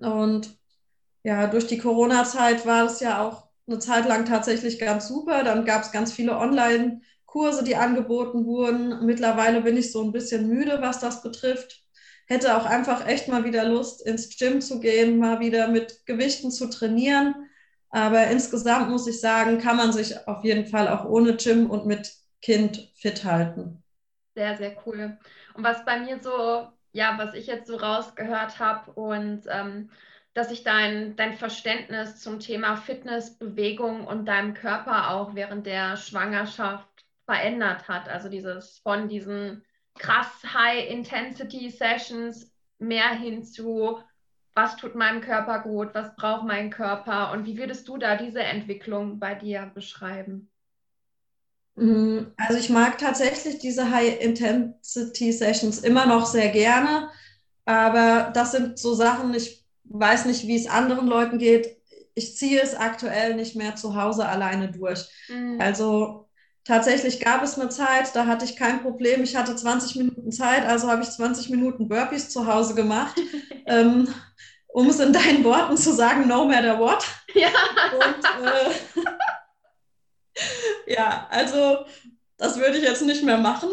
Und 0.01 0.55
ja, 1.23 1.47
durch 1.47 1.67
die 1.67 1.77
Corona-Zeit 1.79 2.65
war 2.67 2.85
es 2.85 2.99
ja 2.99 3.25
auch 3.25 3.42
eine 3.67 3.79
Zeit 3.79 4.07
lang 4.07 4.25
tatsächlich 4.25 4.79
ganz 4.79 5.07
super. 5.07 5.43
Dann 5.43 5.65
gab 5.65 5.83
es 5.83 5.91
ganz 5.91 6.11
viele 6.13 6.37
Online-Kurse, 6.37 7.63
die 7.63 7.75
angeboten 7.75 8.45
wurden. 8.45 9.05
Mittlerweile 9.05 9.61
bin 9.61 9.77
ich 9.77 9.91
so 9.91 10.03
ein 10.03 10.11
bisschen 10.11 10.47
müde, 10.47 10.79
was 10.81 10.99
das 10.99 11.21
betrifft 11.21 11.83
hätte 12.25 12.57
auch 12.57 12.65
einfach 12.65 13.05
echt 13.07 13.27
mal 13.27 13.43
wieder 13.43 13.65
Lust, 13.65 14.05
ins 14.05 14.37
Gym 14.37 14.61
zu 14.61 14.79
gehen, 14.79 15.19
mal 15.19 15.39
wieder 15.39 15.67
mit 15.67 16.05
Gewichten 16.05 16.51
zu 16.51 16.69
trainieren. 16.69 17.35
Aber 17.89 18.27
insgesamt 18.27 18.89
muss 18.89 19.07
ich 19.07 19.19
sagen, 19.19 19.59
kann 19.59 19.77
man 19.77 19.93
sich 19.93 20.27
auf 20.27 20.43
jeden 20.43 20.65
Fall 20.65 20.87
auch 20.87 21.05
ohne 21.05 21.35
Gym 21.35 21.69
und 21.69 21.85
mit 21.85 22.13
Kind 22.41 22.91
fit 22.95 23.23
halten. 23.23 23.83
Sehr, 24.35 24.57
sehr 24.57 24.75
cool. 24.85 25.17
Und 25.53 25.63
was 25.63 25.85
bei 25.85 25.99
mir 25.99 26.19
so, 26.21 26.67
ja, 26.91 27.17
was 27.17 27.35
ich 27.35 27.45
jetzt 27.45 27.67
so 27.67 27.75
rausgehört 27.75 28.57
habe 28.57 28.91
und 28.93 29.43
ähm, 29.47 29.91
dass 30.33 30.49
sich 30.49 30.63
dein, 30.63 31.15
dein 31.15 31.33
Verständnis 31.33 32.19
zum 32.19 32.39
Thema 32.39 32.75
Fitness, 32.75 33.37
Bewegung 33.37 34.07
und 34.07 34.25
deinem 34.25 34.53
Körper 34.53 35.11
auch 35.11 35.35
während 35.35 35.67
der 35.67 35.97
Schwangerschaft 35.97 36.87
verändert 37.25 37.87
hat. 37.87 38.09
Also 38.09 38.29
dieses 38.29 38.79
von 38.79 39.07
diesen 39.07 39.63
krass 39.95 40.43
High-Intensity-Sessions 40.43 42.51
mehr 42.79 43.09
hin 43.09 43.43
zu, 43.43 43.99
was 44.55 44.75
tut 44.75 44.95
meinem 44.95 45.21
Körper 45.21 45.59
gut, 45.59 45.89
was 45.93 46.15
braucht 46.15 46.45
mein 46.45 46.69
Körper 46.69 47.31
und 47.31 47.45
wie 47.45 47.57
würdest 47.57 47.87
du 47.87 47.97
da 47.97 48.15
diese 48.15 48.41
Entwicklung 48.41 49.19
bei 49.19 49.35
dir 49.35 49.71
beschreiben? 49.73 50.49
Mm, 51.75 52.19
also 52.37 52.59
ich 52.59 52.69
mag 52.69 52.97
tatsächlich 52.97 53.59
diese 53.59 53.89
High-Intensity-Sessions 53.89 55.79
immer 55.79 56.05
noch 56.05 56.25
sehr 56.25 56.49
gerne, 56.49 57.09
aber 57.65 58.31
das 58.33 58.51
sind 58.51 58.77
so 58.77 58.93
Sachen, 58.93 59.33
ich 59.33 59.62
weiß 59.85 60.25
nicht, 60.25 60.47
wie 60.47 60.55
es 60.55 60.67
anderen 60.67 61.07
Leuten 61.07 61.37
geht. 61.37 61.77
Ich 62.15 62.37
ziehe 62.37 62.61
es 62.61 62.75
aktuell 62.75 63.35
nicht 63.35 63.55
mehr 63.55 63.75
zu 63.75 63.95
Hause 63.95 64.27
alleine 64.27 64.71
durch. 64.71 65.07
Mhm. 65.29 65.59
Also 65.59 66.23
Tatsächlich 66.65 67.19
gab 67.19 67.43
es 67.43 67.59
eine 67.59 67.67
Zeit, 67.67 68.15
da 68.15 68.25
hatte 68.25 68.45
ich 68.45 68.55
kein 68.55 68.81
Problem. 68.81 69.21
Ich 69.23 69.35
hatte 69.35 69.53
20 69.53 69.97
Minuten 69.97 70.31
Zeit, 70.31 70.65
also 70.65 70.89
habe 70.89 71.03
ich 71.03 71.09
20 71.09 71.49
Minuten 71.49 71.89
Burpees 71.89 72.29
zu 72.29 72.47
Hause 72.47 72.73
gemacht. 72.73 73.19
ähm, 73.65 74.07
um 74.67 74.89
es 74.89 74.99
in 74.99 75.13
deinen 75.13 75.43
Worten 75.43 75.77
zu 75.77 75.93
sagen, 75.93 76.27
no 76.27 76.45
matter 76.45 76.79
what. 76.79 77.05
Ja. 77.35 77.49
Und, 77.93 78.45
äh, 78.45 78.69
ja, 80.93 81.27
also 81.31 81.83
das 82.37 82.59
würde 82.59 82.77
ich 82.77 82.83
jetzt 82.83 83.01
nicht 83.01 83.23
mehr 83.23 83.39
machen. 83.39 83.69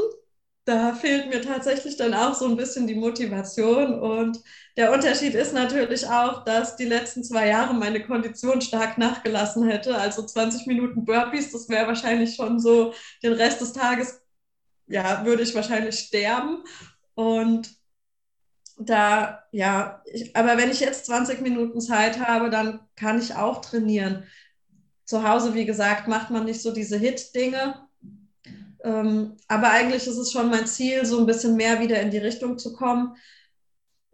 Da 0.64 0.94
fehlt 0.94 1.28
mir 1.28 1.40
tatsächlich 1.42 1.96
dann 1.96 2.14
auch 2.14 2.34
so 2.34 2.46
ein 2.46 2.56
bisschen 2.56 2.86
die 2.86 2.94
Motivation. 2.94 3.98
Und 3.98 4.40
der 4.76 4.92
Unterschied 4.92 5.34
ist 5.34 5.52
natürlich 5.52 6.06
auch, 6.06 6.44
dass 6.44 6.76
die 6.76 6.84
letzten 6.84 7.24
zwei 7.24 7.48
Jahre 7.48 7.74
meine 7.74 8.04
Kondition 8.04 8.60
stark 8.60 8.98
nachgelassen 8.98 9.68
hätte. 9.68 9.96
Also 9.96 10.24
20 10.24 10.66
Minuten 10.66 11.04
Burpees, 11.04 11.50
das 11.52 11.68
wäre 11.68 11.86
wahrscheinlich 11.86 12.34
schon 12.36 12.60
so 12.60 12.92
den 13.22 13.32
Rest 13.32 13.60
des 13.60 13.72
Tages, 13.72 14.22
ja, 14.86 15.24
würde 15.24 15.42
ich 15.42 15.54
wahrscheinlich 15.54 15.98
sterben. 15.98 16.62
Und 17.14 17.70
da, 18.78 19.44
ja, 19.52 20.02
ich, 20.06 20.34
aber 20.36 20.56
wenn 20.56 20.70
ich 20.70 20.80
jetzt 20.80 21.06
20 21.06 21.40
Minuten 21.40 21.80
Zeit 21.80 22.18
habe, 22.20 22.50
dann 22.50 22.80
kann 22.96 23.18
ich 23.18 23.34
auch 23.34 23.60
trainieren. 23.60 24.24
Zu 25.04 25.28
Hause, 25.28 25.54
wie 25.54 25.66
gesagt, 25.66 26.08
macht 26.08 26.30
man 26.30 26.44
nicht 26.44 26.62
so 26.62 26.72
diese 26.72 26.96
Hit-Dinge. 26.96 27.89
Ähm, 28.84 29.36
aber 29.48 29.70
eigentlich 29.70 30.06
ist 30.06 30.16
es 30.16 30.32
schon 30.32 30.50
mein 30.50 30.66
Ziel, 30.66 31.04
so 31.04 31.18
ein 31.18 31.26
bisschen 31.26 31.56
mehr 31.56 31.80
wieder 31.80 32.00
in 32.00 32.10
die 32.10 32.18
Richtung 32.18 32.58
zu 32.58 32.72
kommen. 32.72 33.16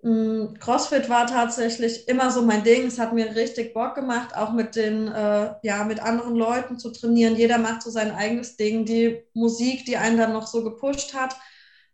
Ähm, 0.05 0.55
CrossFit 0.61 1.09
war 1.09 1.27
tatsächlich 1.27 2.09
immer 2.09 2.31
so 2.31 2.43
mein 2.43 2.65
Ding. 2.65 2.87
Es 2.87 2.99
hat 2.99 3.13
mir 3.13 3.35
richtig 3.35 3.75
Bock 3.75 3.95
gemacht, 3.95 4.37
auch 4.37 4.53
mit 4.53 4.77
den, 4.77 5.09
äh, 5.09 5.55
ja, 5.63 5.85
mit 5.85 6.01
anderen 6.01 6.37
Leuten 6.37 6.79
zu 6.79 6.91
trainieren. 6.91 7.37
Jeder 7.37 7.59
macht 7.59 7.83
so 7.83 7.91
sein 7.91 8.13
eigenes 8.13 8.57
Ding. 8.57 8.85
Die 8.85 9.23
Musik, 9.35 9.85
die 9.85 9.97
einen 9.97 10.17
dann 10.19 10.33
noch 10.33 10.47
so 10.47 10.63
gepusht 10.65 11.15
hat, 11.15 11.37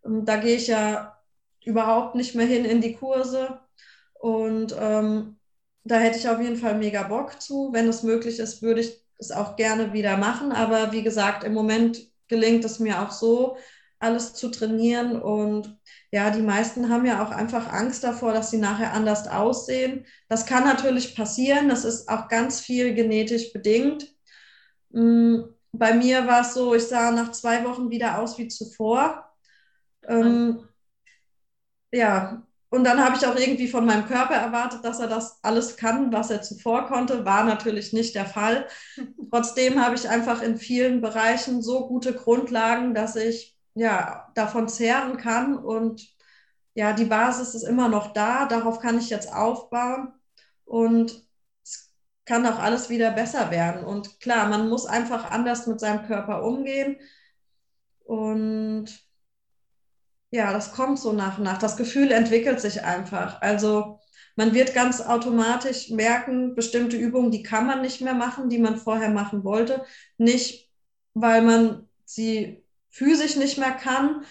ähm, 0.05 0.25
da 0.25 0.37
gehe 0.37 0.57
ich 0.57 0.67
ja 0.69 1.19
überhaupt 1.65 2.15
nicht 2.15 2.35
mehr 2.35 2.47
hin 2.47 2.65
in 2.65 2.81
die 2.81 2.95
Kurse. 2.95 3.61
Und 4.15 4.75
ähm, 4.79 5.39
da 5.85 5.97
hätte 5.97 6.19
ich 6.19 6.29
auf 6.29 6.41
jeden 6.41 6.57
Fall 6.57 6.77
mega 6.79 7.03
Bock 7.05 7.41
zu. 7.41 7.71
Wenn 7.73 7.89
es 7.89 8.03
möglich 8.03 8.39
ist, 8.39 8.63
würde 8.63 8.81
ich 8.83 9.03
es 9.19 9.31
auch 9.33 9.57
gerne 9.57 9.93
wieder 9.93 10.17
machen. 10.17 10.53
Aber 10.53 10.93
wie 10.93 11.03
gesagt, 11.03 11.45
im 11.45 11.55
Moment 11.55 12.12
gelingt 12.33 12.65
es 12.65 12.79
mir 12.79 13.03
auch 13.03 13.13
so, 13.13 13.59
alles 13.99 14.33
zu 14.33 14.51
trainieren. 14.51 15.21
Und 15.21 15.79
ja, 16.11 16.31
die 16.31 16.43
meisten 16.43 16.89
haben 16.89 17.05
ja 17.05 17.23
auch 17.25 17.31
einfach 17.31 17.71
Angst 17.71 18.03
davor, 18.03 18.33
dass 18.33 18.51
sie 18.51 18.57
nachher 18.57 18.95
anders 18.95 19.29
aussehen. 19.29 20.07
Das 20.29 20.47
kann 20.47 20.65
natürlich 20.65 21.15
passieren. 21.15 21.69
Das 21.69 21.85
ist 21.85 22.09
auch 22.09 22.29
ganz 22.29 22.61
viel 22.61 22.95
genetisch 22.95 23.53
bedingt. 23.53 24.09
Mm, 24.91 25.43
bei 25.73 25.95
mir 25.95 26.27
war 26.27 26.41
es 26.41 26.55
so, 26.55 26.75
ich 26.75 26.85
sah 26.85 27.11
nach 27.13 27.33
zwei 27.33 27.65
Wochen 27.65 27.91
wieder 27.91 28.19
aus 28.19 28.39
wie 28.39 28.49
zuvor. 28.49 29.31
Ähm, 30.09 30.67
ja, 31.93 32.47
und 32.73 32.85
dann 32.85 33.05
habe 33.05 33.17
ich 33.17 33.27
auch 33.27 33.37
irgendwie 33.37 33.69
von 33.69 33.85
meinem 33.85 34.07
Körper 34.07 34.33
erwartet, 34.33 34.83
dass 34.83 34.99
er 34.99 35.07
das 35.07 35.39
alles 35.43 35.77
kann, 35.77 36.11
was 36.11 36.31
er 36.31 36.41
zuvor 36.41 36.87
konnte. 36.87 37.27
War 37.27 37.45
natürlich 37.45 37.93
nicht 37.93 38.15
der 38.15 38.25
Fall. 38.25 38.67
Trotzdem 39.31 39.85
habe 39.85 39.95
ich 39.95 40.09
einfach 40.09 40.41
in 40.41 40.57
vielen 40.57 41.03
Bereichen 41.03 41.61
so 41.61 41.87
gute 41.87 42.15
Grundlagen, 42.15 42.95
dass 42.95 43.15
ich 43.15 43.59
ja 43.75 44.27
davon 44.35 44.71
zehren 44.71 45.19
kann. 45.19 45.59
Und 45.59 46.03
ja, 46.73 46.95
die 46.95 47.05
Basis 47.05 47.55
ist 47.55 47.65
immer 47.65 47.91
noch 47.91 48.15
da. 48.15 48.47
Darauf 48.47 48.79
kann 48.79 48.97
ich 48.97 49.11
jetzt 49.11 49.31
aufbauen. 49.31 50.15
Und 50.65 51.27
es 51.63 51.93
kann 52.25 52.47
auch 52.47 52.59
alles 52.59 52.89
wieder 52.89 53.11
besser 53.11 53.51
werden. 53.51 53.85
Und 53.85 54.19
klar, 54.19 54.49
man 54.49 54.71
muss 54.71 54.87
einfach 54.87 55.31
anders 55.31 55.67
mit 55.67 55.79
seinem 55.79 56.07
Körper 56.07 56.43
umgehen. 56.43 56.97
Und 58.05 59.12
ja, 60.33 60.51
das 60.53 60.73
kommt 60.73 60.99
so 60.99 61.13
nach 61.13 61.37
und 61.39 61.45
nach. 61.45 61.59
Das 61.59 61.77
Gefühl 61.77 62.11
entwickelt 62.11 62.59
sich 62.59 62.83
einfach. 62.83 63.41
Also 63.43 64.01
man 64.35 64.55
wird 64.55 64.73
ganz 64.73 65.03
automatisch 65.03 65.91
merken, 65.91 66.55
bestimmte 66.55 66.97
Übungen, 66.97 67.31
die 67.31 67.43
kann 67.43 67.67
man 67.67 67.83
nicht 67.83 68.01
mehr 68.01 68.15
machen, 68.15 68.49
die 68.49 68.59
man 68.59 68.79
vorher 68.79 69.11
machen 69.11 69.45
wollte. 69.45 69.85
Nicht, 70.17 70.71
weil 71.13 71.43
man 71.43 71.87
sie 72.07 72.65
physisch 72.89 73.37
nicht 73.37 73.59
mehr 73.59 73.73
kann, 73.73 74.25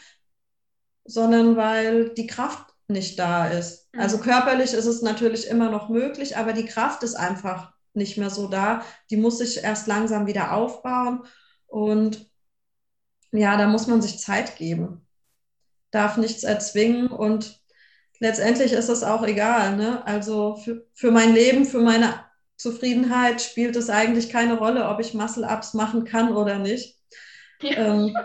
sondern 1.05 1.55
weil 1.55 2.09
die 2.15 2.25
Kraft 2.25 2.73
nicht 2.87 3.19
da 3.19 3.47
ist. 3.47 3.93
Mhm. 3.93 4.01
Also 4.01 4.17
körperlich 4.17 4.73
ist 4.73 4.87
es 4.87 5.03
natürlich 5.03 5.47
immer 5.47 5.69
noch 5.69 5.89
möglich, 5.89 6.35
aber 6.35 6.53
die 6.53 6.65
Kraft 6.65 7.03
ist 7.03 7.13
einfach 7.13 7.73
nicht 7.93 8.17
mehr 8.17 8.31
so 8.31 8.47
da. 8.47 8.83
Die 9.11 9.17
muss 9.17 9.37
sich 9.37 9.63
erst 9.63 9.85
langsam 9.85 10.25
wieder 10.25 10.53
aufbauen. 10.53 11.25
Und 11.67 12.27
ja, 13.31 13.55
da 13.55 13.67
muss 13.67 13.85
man 13.85 14.01
sich 14.01 14.17
Zeit 14.17 14.55
geben 14.55 15.05
darf 15.91 16.17
nichts 16.17 16.43
erzwingen 16.43 17.07
und 17.07 17.61
letztendlich 18.19 18.71
ist 18.71 18.89
es 18.89 19.03
auch 19.03 19.23
egal. 19.23 19.75
Ne? 19.75 20.05
Also 20.05 20.55
für, 20.55 20.87
für 20.93 21.11
mein 21.11 21.33
Leben, 21.33 21.65
für 21.65 21.79
meine 21.79 22.23
Zufriedenheit 22.57 23.41
spielt 23.41 23.75
es 23.75 23.89
eigentlich 23.89 24.29
keine 24.29 24.57
Rolle, 24.57 24.87
ob 24.87 24.99
ich 24.99 25.13
Muscle-Ups 25.13 25.73
machen 25.73 26.05
kann 26.05 26.35
oder 26.35 26.59
nicht. 26.59 26.97
Ja, 27.61 27.77
ähm, 27.77 28.15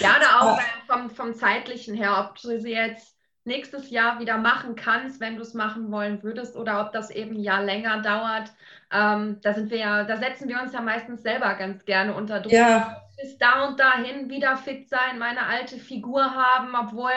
ja 0.00 0.16
oder 0.16 0.40
auch 0.40 0.58
äh, 0.58 0.62
vom, 0.86 1.10
vom 1.10 1.34
zeitlichen 1.34 1.94
her, 1.94 2.26
ob 2.28 2.40
du 2.40 2.58
sie 2.58 2.72
jetzt 2.72 3.16
nächstes 3.44 3.90
Jahr 3.90 4.20
wieder 4.20 4.38
machen 4.38 4.76
kannst, 4.76 5.20
wenn 5.20 5.36
du 5.36 5.42
es 5.42 5.54
machen 5.54 5.90
wollen 5.90 6.22
würdest, 6.22 6.56
oder 6.56 6.80
ob 6.80 6.92
das 6.92 7.10
eben 7.10 7.36
ein 7.36 7.42
Jahr 7.42 7.62
länger 7.62 8.02
dauert. 8.02 8.52
Ähm, 8.92 9.38
da 9.42 9.54
sind 9.54 9.70
wir 9.70 9.78
ja, 9.78 10.04
da 10.04 10.16
setzen 10.16 10.48
wir 10.48 10.60
uns 10.60 10.72
ja 10.72 10.80
meistens 10.80 11.22
selber 11.22 11.54
ganz 11.54 11.84
gerne 11.84 12.14
unter 12.14 12.40
Druck. 12.40 12.52
Ja 12.52 13.02
bis 13.22 13.38
da 13.38 13.68
und 13.68 13.78
dahin 13.78 14.28
wieder 14.30 14.56
fit 14.56 14.88
sein, 14.88 15.18
meine 15.18 15.46
alte 15.46 15.76
Figur 15.76 16.22
haben, 16.34 16.74
obwohl 16.74 17.10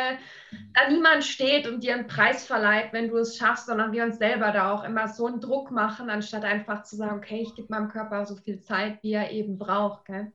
da 0.73 0.89
niemand 0.89 1.23
steht 1.23 1.67
und 1.67 1.83
dir 1.83 1.95
einen 1.95 2.07
Preis 2.07 2.45
verleiht, 2.45 2.93
wenn 2.93 3.09
du 3.09 3.17
es 3.17 3.37
schaffst, 3.37 3.67
sondern 3.67 3.91
wir 3.91 4.03
uns 4.03 4.17
selber 4.17 4.51
da 4.51 4.71
auch 4.71 4.83
immer 4.83 5.07
so 5.07 5.25
einen 5.25 5.41
Druck 5.41 5.71
machen, 5.71 6.09
anstatt 6.09 6.43
einfach 6.43 6.83
zu 6.83 6.95
sagen, 6.95 7.17
okay, 7.17 7.41
ich 7.41 7.55
gebe 7.55 7.69
meinem 7.69 7.89
Körper 7.89 8.25
so 8.25 8.35
viel 8.35 8.61
Zeit, 8.61 9.01
wie 9.01 9.13
er 9.13 9.31
eben 9.31 9.57
braucht. 9.57 10.05
Gell? 10.05 10.31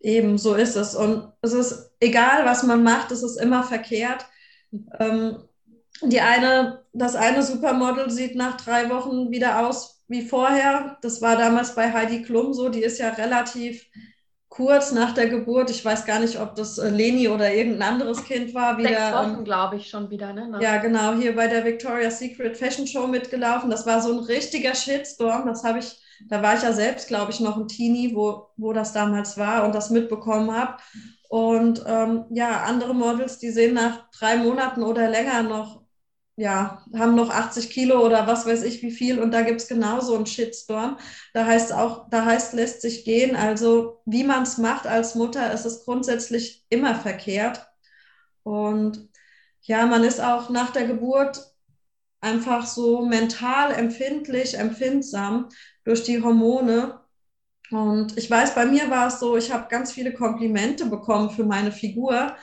Eben, 0.00 0.36
so 0.36 0.54
ist 0.54 0.76
es. 0.76 0.94
Und 0.94 1.32
es 1.40 1.52
ist 1.52 1.92
egal, 2.00 2.44
was 2.44 2.62
man 2.64 2.82
macht, 2.82 3.10
es 3.12 3.22
ist 3.22 3.36
immer 3.40 3.62
verkehrt. 3.62 4.26
Ähm, 4.98 5.38
die 6.02 6.20
eine, 6.20 6.84
das 6.92 7.14
eine 7.16 7.42
Supermodel 7.42 8.10
sieht 8.10 8.34
nach 8.34 8.56
drei 8.56 8.90
Wochen 8.90 9.30
wieder 9.30 9.66
aus 9.66 10.04
wie 10.08 10.22
vorher. 10.22 10.98
Das 11.02 11.22
war 11.22 11.36
damals 11.36 11.74
bei 11.74 11.92
Heidi 11.92 12.22
Klum 12.22 12.52
so. 12.52 12.68
Die 12.68 12.82
ist 12.82 12.98
ja 12.98 13.10
relativ 13.10 13.86
kurz 14.54 14.92
nach 14.92 15.12
der 15.12 15.28
Geburt, 15.28 15.68
ich 15.70 15.84
weiß 15.84 16.06
gar 16.06 16.20
nicht, 16.20 16.40
ob 16.40 16.54
das 16.54 16.78
äh, 16.78 16.88
Leni 16.88 17.28
oder 17.28 17.52
irgendein 17.52 17.94
anderes 17.94 18.24
Kind 18.24 18.54
war, 18.54 18.78
wieder. 18.78 18.88
Sechs 18.90 19.12
Wochen, 19.12 19.38
ähm, 19.38 19.44
glaube 19.44 19.76
ich, 19.76 19.90
schon 19.90 20.10
wieder, 20.10 20.32
ne? 20.32 20.58
Ja, 20.60 20.76
genau, 20.76 21.14
hier 21.14 21.34
bei 21.34 21.48
der 21.48 21.64
Victoria's 21.64 22.20
Secret 22.20 22.56
Fashion 22.56 22.86
Show 22.86 23.08
mitgelaufen. 23.08 23.68
Das 23.68 23.84
war 23.84 24.00
so 24.00 24.12
ein 24.12 24.20
richtiger 24.20 24.72
Shitstorm. 24.72 25.46
Das 25.46 25.64
habe 25.64 25.80
ich, 25.80 26.00
da 26.28 26.40
war 26.40 26.56
ich 26.56 26.62
ja 26.62 26.72
selbst, 26.72 27.08
glaube 27.08 27.32
ich, 27.32 27.40
noch 27.40 27.56
ein 27.56 27.66
Teenie, 27.66 28.14
wo, 28.14 28.46
wo 28.56 28.72
das 28.72 28.92
damals 28.92 29.36
war 29.36 29.64
und 29.64 29.74
das 29.74 29.90
mitbekommen 29.90 30.52
habe. 30.56 30.76
Und 31.34 31.82
ähm, 31.84 32.26
ja, 32.30 32.62
andere 32.62 32.94
Models, 32.94 33.38
die 33.40 33.50
sehen 33.50 33.74
nach 33.74 34.08
drei 34.12 34.36
Monaten 34.36 34.84
oder 34.84 35.10
länger 35.10 35.42
noch 35.42 35.82
ja, 36.36 36.84
haben 36.96 37.14
noch 37.16 37.30
80 37.30 37.70
Kilo 37.70 38.04
oder 38.04 38.26
was 38.28 38.46
weiß 38.46 38.62
ich 38.64 38.82
wie 38.82 38.90
viel 38.92 39.20
und 39.20 39.32
da 39.32 39.42
gibt 39.42 39.60
es 39.60 39.68
genauso 39.68 40.16
einen 40.16 40.26
Shitstorm. 40.26 40.98
Da 41.32 41.46
heißt 41.46 41.72
auch, 41.72 42.08
da 42.10 42.24
heißt, 42.24 42.54
lässt 42.54 42.82
sich 42.82 43.04
gehen. 43.04 43.36
Also 43.36 44.02
wie 44.06 44.24
man 44.24 44.44
es 44.44 44.58
macht 44.58 44.86
als 44.86 45.14
Mutter, 45.16 45.52
ist 45.52 45.64
es 45.64 45.84
grundsätzlich 45.84 46.64
immer 46.70 46.94
verkehrt. 46.96 47.66
Und 48.44 49.08
ja, 49.62 49.86
man 49.86 50.04
ist 50.04 50.20
auch 50.20 50.50
nach 50.50 50.70
der 50.70 50.86
Geburt 50.86 51.40
einfach 52.20 52.66
so 52.66 53.06
mental 53.06 53.72
empfindlich, 53.72 54.54
empfindsam 54.58 55.48
durch 55.84 56.04
die 56.04 56.22
Hormone. 56.22 57.00
Und 57.74 58.16
ich 58.16 58.30
weiß, 58.30 58.54
bei 58.54 58.66
mir 58.66 58.88
war 58.88 59.08
es 59.08 59.18
so, 59.18 59.36
ich 59.36 59.52
habe 59.52 59.66
ganz 59.68 59.90
viele 59.90 60.12
Komplimente 60.12 60.86
bekommen 60.86 61.30
für 61.30 61.44
meine 61.44 61.72
Figur 61.72 62.36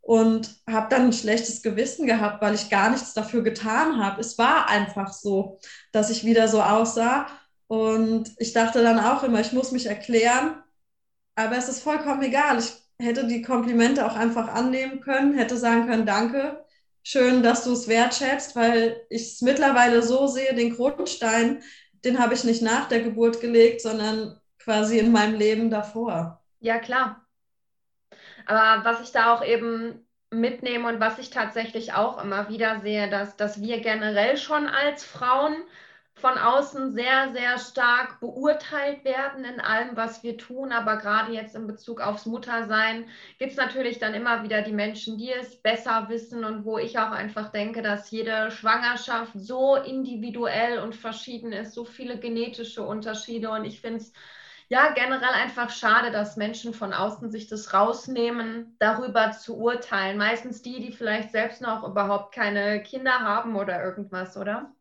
und 0.00 0.56
habe 0.68 0.88
dann 0.90 1.02
ein 1.06 1.12
schlechtes 1.12 1.62
Gewissen 1.62 2.06
gehabt, 2.06 2.42
weil 2.42 2.54
ich 2.54 2.68
gar 2.68 2.90
nichts 2.90 3.14
dafür 3.14 3.42
getan 3.44 4.04
habe. 4.04 4.20
Es 4.20 4.36
war 4.38 4.68
einfach 4.68 5.12
so, 5.12 5.60
dass 5.92 6.10
ich 6.10 6.24
wieder 6.24 6.48
so 6.48 6.60
aussah. 6.60 7.28
Und 7.68 8.32
ich 8.38 8.52
dachte 8.52 8.82
dann 8.82 8.98
auch 8.98 9.22
immer, 9.22 9.40
ich 9.40 9.52
muss 9.52 9.70
mich 9.70 9.86
erklären. 9.86 10.60
Aber 11.36 11.56
es 11.56 11.68
ist 11.68 11.82
vollkommen 11.82 12.22
egal. 12.22 12.58
Ich 12.58 12.72
hätte 12.98 13.28
die 13.28 13.42
Komplimente 13.42 14.04
auch 14.04 14.16
einfach 14.16 14.48
annehmen 14.48 15.00
können, 15.00 15.34
hätte 15.38 15.56
sagen 15.56 15.86
können, 15.86 16.06
danke, 16.06 16.64
schön, 17.04 17.44
dass 17.44 17.62
du 17.64 17.72
es 17.72 17.86
wertschätzt, 17.86 18.56
weil 18.56 19.00
ich 19.10 19.34
es 19.34 19.42
mittlerweile 19.42 20.02
so 20.02 20.26
sehe, 20.26 20.54
den 20.54 20.74
Grundstein, 20.74 21.62
den 22.04 22.18
habe 22.18 22.34
ich 22.34 22.42
nicht 22.42 22.62
nach 22.62 22.88
der 22.88 23.00
Geburt 23.02 23.40
gelegt, 23.40 23.80
sondern 23.80 24.40
quasi 24.62 24.98
in 24.98 25.12
meinem 25.12 25.34
Leben 25.34 25.70
davor. 25.70 26.42
Ja, 26.60 26.78
klar. 26.78 27.26
Aber 28.46 28.84
was 28.84 29.00
ich 29.00 29.12
da 29.12 29.34
auch 29.34 29.44
eben 29.44 30.06
mitnehme 30.30 30.88
und 30.88 31.00
was 31.00 31.18
ich 31.18 31.30
tatsächlich 31.30 31.92
auch 31.92 32.22
immer 32.22 32.48
wieder 32.48 32.80
sehe, 32.80 33.08
dass, 33.10 33.36
dass 33.36 33.60
wir 33.60 33.80
generell 33.80 34.36
schon 34.36 34.66
als 34.66 35.04
Frauen 35.04 35.54
von 36.14 36.38
außen 36.38 36.92
sehr, 36.92 37.32
sehr 37.32 37.58
stark 37.58 38.20
beurteilt 38.20 39.04
werden 39.04 39.44
in 39.44 39.60
allem, 39.60 39.96
was 39.96 40.22
wir 40.22 40.36
tun. 40.36 40.70
Aber 40.70 40.96
gerade 40.96 41.32
jetzt 41.32 41.54
in 41.54 41.66
Bezug 41.66 42.00
aufs 42.00 42.26
Muttersein 42.26 43.06
gibt 43.38 43.52
es 43.52 43.56
natürlich 43.56 43.98
dann 43.98 44.14
immer 44.14 44.42
wieder 44.42 44.62
die 44.62 44.72
Menschen, 44.72 45.18
die 45.18 45.32
es 45.32 45.56
besser 45.56 46.08
wissen 46.08 46.44
und 46.44 46.64
wo 46.64 46.78
ich 46.78 46.98
auch 46.98 47.10
einfach 47.10 47.50
denke, 47.50 47.82
dass 47.82 48.10
jede 48.10 48.50
Schwangerschaft 48.50 49.32
so 49.34 49.76
individuell 49.76 50.78
und 50.78 50.94
verschieden 50.94 51.52
ist, 51.52 51.74
so 51.74 51.84
viele 51.84 52.18
genetische 52.18 52.82
Unterschiede. 52.82 53.50
Und 53.50 53.64
ich 53.64 53.80
finde 53.80 53.98
es 53.98 54.12
ja, 54.72 54.90
generell 54.94 55.34
einfach 55.34 55.68
schade, 55.68 56.10
dass 56.10 56.38
Menschen 56.38 56.72
von 56.72 56.94
außen 56.94 57.30
sich 57.30 57.46
das 57.46 57.74
rausnehmen, 57.74 58.74
darüber 58.78 59.32
zu 59.32 59.58
urteilen. 59.58 60.16
Meistens 60.16 60.62
die, 60.62 60.80
die 60.80 60.92
vielleicht 60.92 61.30
selbst 61.30 61.60
noch 61.60 61.86
überhaupt 61.86 62.34
keine 62.34 62.82
Kinder 62.82 63.18
haben 63.18 63.54
oder 63.54 63.84
irgendwas, 63.84 64.34
oder? 64.34 64.74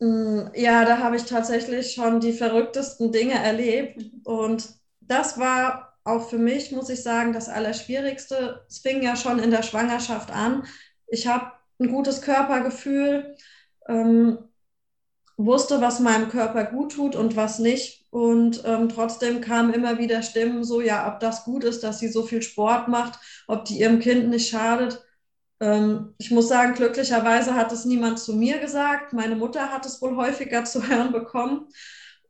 Mm, 0.00 0.48
ja, 0.54 0.84
da 0.84 0.98
habe 0.98 1.14
ich 1.14 1.24
tatsächlich 1.24 1.92
schon 1.92 2.18
die 2.18 2.32
verrücktesten 2.32 3.12
Dinge 3.12 3.34
erlebt. 3.34 4.02
Und 4.24 4.70
das 4.98 5.38
war 5.38 5.96
auch 6.02 6.28
für 6.28 6.38
mich, 6.38 6.72
muss 6.72 6.90
ich 6.90 7.04
sagen, 7.04 7.32
das 7.32 7.48
Allerschwierigste. 7.48 8.64
Es 8.68 8.78
fing 8.78 9.02
ja 9.04 9.14
schon 9.14 9.38
in 9.38 9.52
der 9.52 9.62
Schwangerschaft 9.62 10.32
an. 10.32 10.66
Ich 11.06 11.28
habe 11.28 11.52
ein 11.78 11.92
gutes 11.92 12.22
Körpergefühl, 12.22 13.36
ähm, 13.86 14.38
wusste, 15.36 15.80
was 15.80 16.00
meinem 16.00 16.28
Körper 16.28 16.64
gut 16.64 16.92
tut 16.92 17.14
und 17.16 17.36
was 17.36 17.58
nicht. 17.58 18.06
Und 18.10 18.62
ähm, 18.64 18.88
trotzdem 18.88 19.40
kamen 19.40 19.74
immer 19.74 19.98
wieder 19.98 20.22
Stimmen 20.22 20.64
so, 20.64 20.80
ja, 20.80 21.12
ob 21.12 21.20
das 21.20 21.44
gut 21.44 21.64
ist, 21.64 21.82
dass 21.82 21.98
sie 21.98 22.08
so 22.08 22.22
viel 22.22 22.42
Sport 22.42 22.88
macht, 22.88 23.18
ob 23.46 23.64
die 23.66 23.80
ihrem 23.80 24.00
Kind 24.00 24.28
nicht 24.28 24.48
schadet. 24.48 25.04
Ähm, 25.60 26.14
ich 26.18 26.30
muss 26.30 26.48
sagen, 26.48 26.74
glücklicherweise 26.74 27.54
hat 27.54 27.72
es 27.72 27.84
niemand 27.84 28.18
zu 28.18 28.34
mir 28.34 28.58
gesagt. 28.58 29.12
Meine 29.12 29.36
Mutter 29.36 29.70
hat 29.72 29.84
es 29.86 30.00
wohl 30.00 30.16
häufiger 30.16 30.64
zu 30.64 30.86
hören 30.88 31.12
bekommen. 31.12 31.68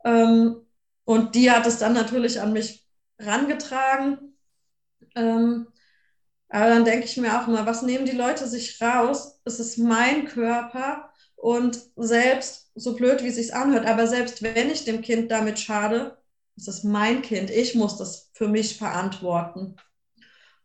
Ähm, 0.04 0.56
und 1.04 1.34
die 1.34 1.50
hat 1.50 1.66
es 1.66 1.78
dann 1.78 1.92
natürlich 1.92 2.40
an 2.40 2.52
mich 2.52 2.84
rangetragen. 3.20 4.36
Ähm, 5.14 5.68
aber 6.48 6.68
dann 6.68 6.84
denke 6.84 7.06
ich 7.06 7.16
mir 7.16 7.40
auch 7.40 7.48
immer, 7.48 7.66
was 7.66 7.82
nehmen 7.82 8.06
die 8.06 8.16
Leute 8.16 8.46
sich 8.46 8.80
raus? 8.80 9.40
Es 9.44 9.60
ist 9.60 9.78
mein 9.78 10.26
Körper 10.26 11.10
und 11.36 11.80
selbst, 11.96 12.65
so 12.76 12.94
blöd 12.94 13.22
wie 13.22 13.28
es 13.28 13.36
sich 13.36 13.54
anhört, 13.54 13.86
aber 13.86 14.06
selbst 14.06 14.42
wenn 14.42 14.70
ich 14.70 14.84
dem 14.84 15.00
Kind 15.00 15.30
damit 15.30 15.58
schade, 15.58 16.16
ist 16.56 16.68
es 16.68 16.84
mein 16.84 17.22
Kind. 17.22 17.50
Ich 17.50 17.74
muss 17.74 17.96
das 17.96 18.30
für 18.34 18.48
mich 18.48 18.76
verantworten. 18.76 19.76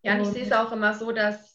Ja, 0.03 0.15
und 0.15 0.22
ich 0.22 0.27
sehe 0.27 0.44
es 0.44 0.51
auch 0.51 0.72
immer 0.72 0.94
so, 0.94 1.12
dass 1.12 1.51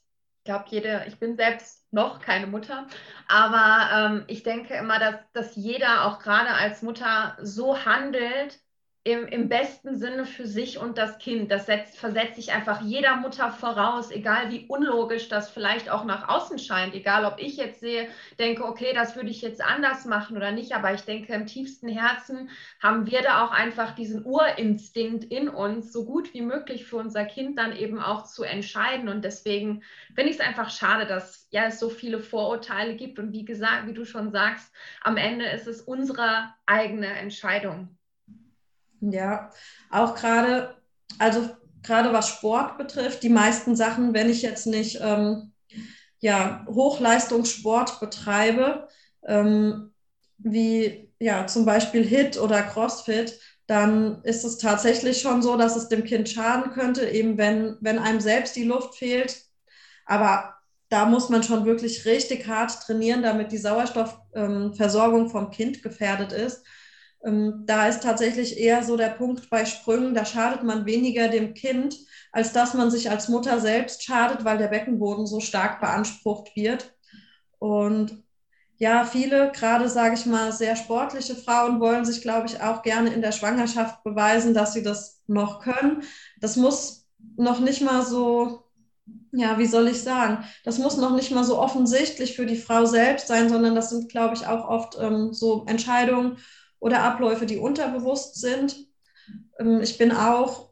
glaube, 0.46 0.64
jede, 0.68 1.04
ich 1.06 1.18
bin 1.18 1.36
selbst 1.36 1.84
noch 1.92 2.20
keine 2.20 2.46
Mutter, 2.46 2.86
aber 3.28 3.90
ähm, 3.92 4.24
ich 4.28 4.42
denke 4.42 4.74
immer, 4.74 4.98
dass, 4.98 5.16
dass 5.34 5.56
jeder 5.56 6.06
auch 6.06 6.20
gerade 6.20 6.50
als 6.50 6.80
Mutter 6.80 7.36
so 7.42 7.84
handelt, 7.84 8.58
im, 9.06 9.24
im 9.28 9.48
besten 9.48 9.96
Sinne 9.96 10.26
für 10.26 10.48
sich 10.48 10.78
und 10.78 10.98
das 10.98 11.18
Kind. 11.18 11.52
Das 11.52 11.66
setzt, 11.66 11.96
versetzt 11.96 12.34
sich 12.34 12.52
einfach 12.52 12.80
jeder 12.80 13.14
Mutter 13.14 13.52
voraus, 13.52 14.10
egal 14.10 14.50
wie 14.50 14.66
unlogisch 14.66 15.28
das 15.28 15.48
vielleicht 15.48 15.88
auch 15.88 16.04
nach 16.04 16.28
außen 16.28 16.58
scheint, 16.58 16.92
egal 16.92 17.24
ob 17.24 17.38
ich 17.38 17.56
jetzt 17.56 17.78
sehe, 17.78 18.08
denke, 18.40 18.64
okay, 18.64 18.92
das 18.94 19.14
würde 19.14 19.30
ich 19.30 19.42
jetzt 19.42 19.62
anders 19.62 20.06
machen 20.06 20.36
oder 20.36 20.50
nicht, 20.50 20.74
aber 20.74 20.92
ich 20.92 21.02
denke, 21.02 21.32
im 21.34 21.46
tiefsten 21.46 21.88
Herzen 21.88 22.50
haben 22.82 23.06
wir 23.06 23.22
da 23.22 23.44
auch 23.44 23.52
einfach 23.52 23.94
diesen 23.94 24.26
Urinstinkt 24.26 25.22
in 25.22 25.48
uns, 25.48 25.92
so 25.92 26.04
gut 26.04 26.34
wie 26.34 26.42
möglich 26.42 26.84
für 26.84 26.96
unser 26.96 27.24
Kind 27.24 27.58
dann 27.58 27.76
eben 27.76 28.00
auch 28.00 28.24
zu 28.24 28.42
entscheiden. 28.42 29.08
Und 29.08 29.24
deswegen 29.24 29.84
finde 30.16 30.30
ich 30.30 30.38
es 30.38 30.44
einfach 30.44 30.70
schade, 30.70 31.06
dass 31.06 31.46
ja 31.52 31.66
es 31.66 31.78
so 31.78 31.90
viele 31.90 32.18
Vorurteile 32.18 32.96
gibt. 32.96 33.20
Und 33.20 33.32
wie 33.32 33.44
gesagt, 33.44 33.86
wie 33.86 33.94
du 33.94 34.04
schon 34.04 34.32
sagst, 34.32 34.74
am 35.02 35.16
Ende 35.16 35.46
ist 35.46 35.68
es 35.68 35.80
unsere 35.80 36.52
eigene 36.66 37.06
Entscheidung. 37.06 37.95
Ja, 39.00 39.50
auch 39.90 40.14
gerade, 40.14 40.74
also 41.18 41.50
gerade 41.82 42.12
was 42.12 42.28
Sport 42.28 42.78
betrifft, 42.78 43.22
die 43.22 43.28
meisten 43.28 43.76
Sachen, 43.76 44.14
wenn 44.14 44.30
ich 44.30 44.42
jetzt 44.42 44.66
nicht 44.66 44.98
ähm, 45.00 45.52
ja, 46.20 46.66
Hochleistungssport 46.68 48.00
betreibe, 48.00 48.88
ähm, 49.26 49.92
wie 50.38 51.10
ja, 51.18 51.46
zum 51.46 51.64
Beispiel 51.64 52.04
HIT 52.04 52.38
oder 52.38 52.62
CrossFit, 52.62 53.38
dann 53.66 54.22
ist 54.22 54.44
es 54.44 54.58
tatsächlich 54.58 55.20
schon 55.20 55.42
so, 55.42 55.56
dass 55.56 55.76
es 55.76 55.88
dem 55.88 56.04
Kind 56.04 56.28
schaden 56.28 56.72
könnte, 56.72 57.08
eben 57.08 57.36
wenn, 57.38 57.76
wenn 57.80 57.98
einem 57.98 58.20
selbst 58.20 58.54
die 58.56 58.64
Luft 58.64 58.96
fehlt. 58.96 59.42
Aber 60.04 60.54
da 60.88 61.04
muss 61.06 61.30
man 61.30 61.42
schon 61.42 61.64
wirklich 61.64 62.04
richtig 62.04 62.46
hart 62.46 62.80
trainieren, 62.82 63.22
damit 63.22 63.50
die 63.50 63.58
Sauerstoffversorgung 63.58 65.22
ähm, 65.22 65.30
vom 65.30 65.50
Kind 65.50 65.82
gefährdet 65.82 66.32
ist. 66.32 66.64
Ähm, 67.26 67.64
da 67.66 67.88
ist 67.88 68.04
tatsächlich 68.04 68.58
eher 68.58 68.84
so 68.84 68.96
der 68.96 69.08
Punkt 69.08 69.50
bei 69.50 69.64
Sprüngen, 69.64 70.14
da 70.14 70.24
schadet 70.24 70.62
man 70.62 70.86
weniger 70.86 71.28
dem 71.28 71.54
Kind, 71.54 71.96
als 72.30 72.52
dass 72.52 72.72
man 72.74 72.90
sich 72.90 73.10
als 73.10 73.28
Mutter 73.28 73.60
selbst 73.60 74.04
schadet, 74.04 74.44
weil 74.44 74.58
der 74.58 74.68
Beckenboden 74.68 75.26
so 75.26 75.40
stark 75.40 75.80
beansprucht 75.80 76.54
wird. 76.54 76.94
Und 77.58 78.22
ja, 78.78 79.04
viele, 79.04 79.50
gerade 79.52 79.88
sage 79.88 80.14
ich 80.14 80.26
mal, 80.26 80.52
sehr 80.52 80.76
sportliche 80.76 81.34
Frauen 81.34 81.80
wollen 81.80 82.04
sich, 82.04 82.20
glaube 82.20 82.46
ich, 82.46 82.62
auch 82.62 82.82
gerne 82.82 83.12
in 83.12 83.22
der 83.22 83.32
Schwangerschaft 83.32 84.04
beweisen, 84.04 84.54
dass 84.54 84.74
sie 84.74 84.82
das 84.82 85.22
noch 85.26 85.60
können. 85.60 86.02
Das 86.40 86.56
muss 86.56 87.08
noch 87.36 87.58
nicht 87.58 87.80
mal 87.80 88.04
so, 88.04 88.64
ja, 89.32 89.58
wie 89.58 89.66
soll 89.66 89.88
ich 89.88 90.02
sagen, 90.02 90.44
das 90.64 90.78
muss 90.78 90.98
noch 90.98 91.14
nicht 91.16 91.30
mal 91.30 91.44
so 91.44 91.58
offensichtlich 91.58 92.36
für 92.36 92.46
die 92.46 92.56
Frau 92.56 92.84
selbst 92.84 93.28
sein, 93.28 93.48
sondern 93.48 93.74
das 93.74 93.90
sind, 93.90 94.10
glaube 94.10 94.34
ich, 94.34 94.46
auch 94.46 94.68
oft 94.68 94.96
ähm, 95.00 95.32
so 95.32 95.64
Entscheidungen 95.66 96.36
oder 96.80 97.02
Abläufe, 97.02 97.46
die 97.46 97.58
unterbewusst 97.58 98.40
sind. 98.40 98.76
Ähm, 99.58 99.80
ich 99.80 99.98
bin 99.98 100.12
auch 100.12 100.70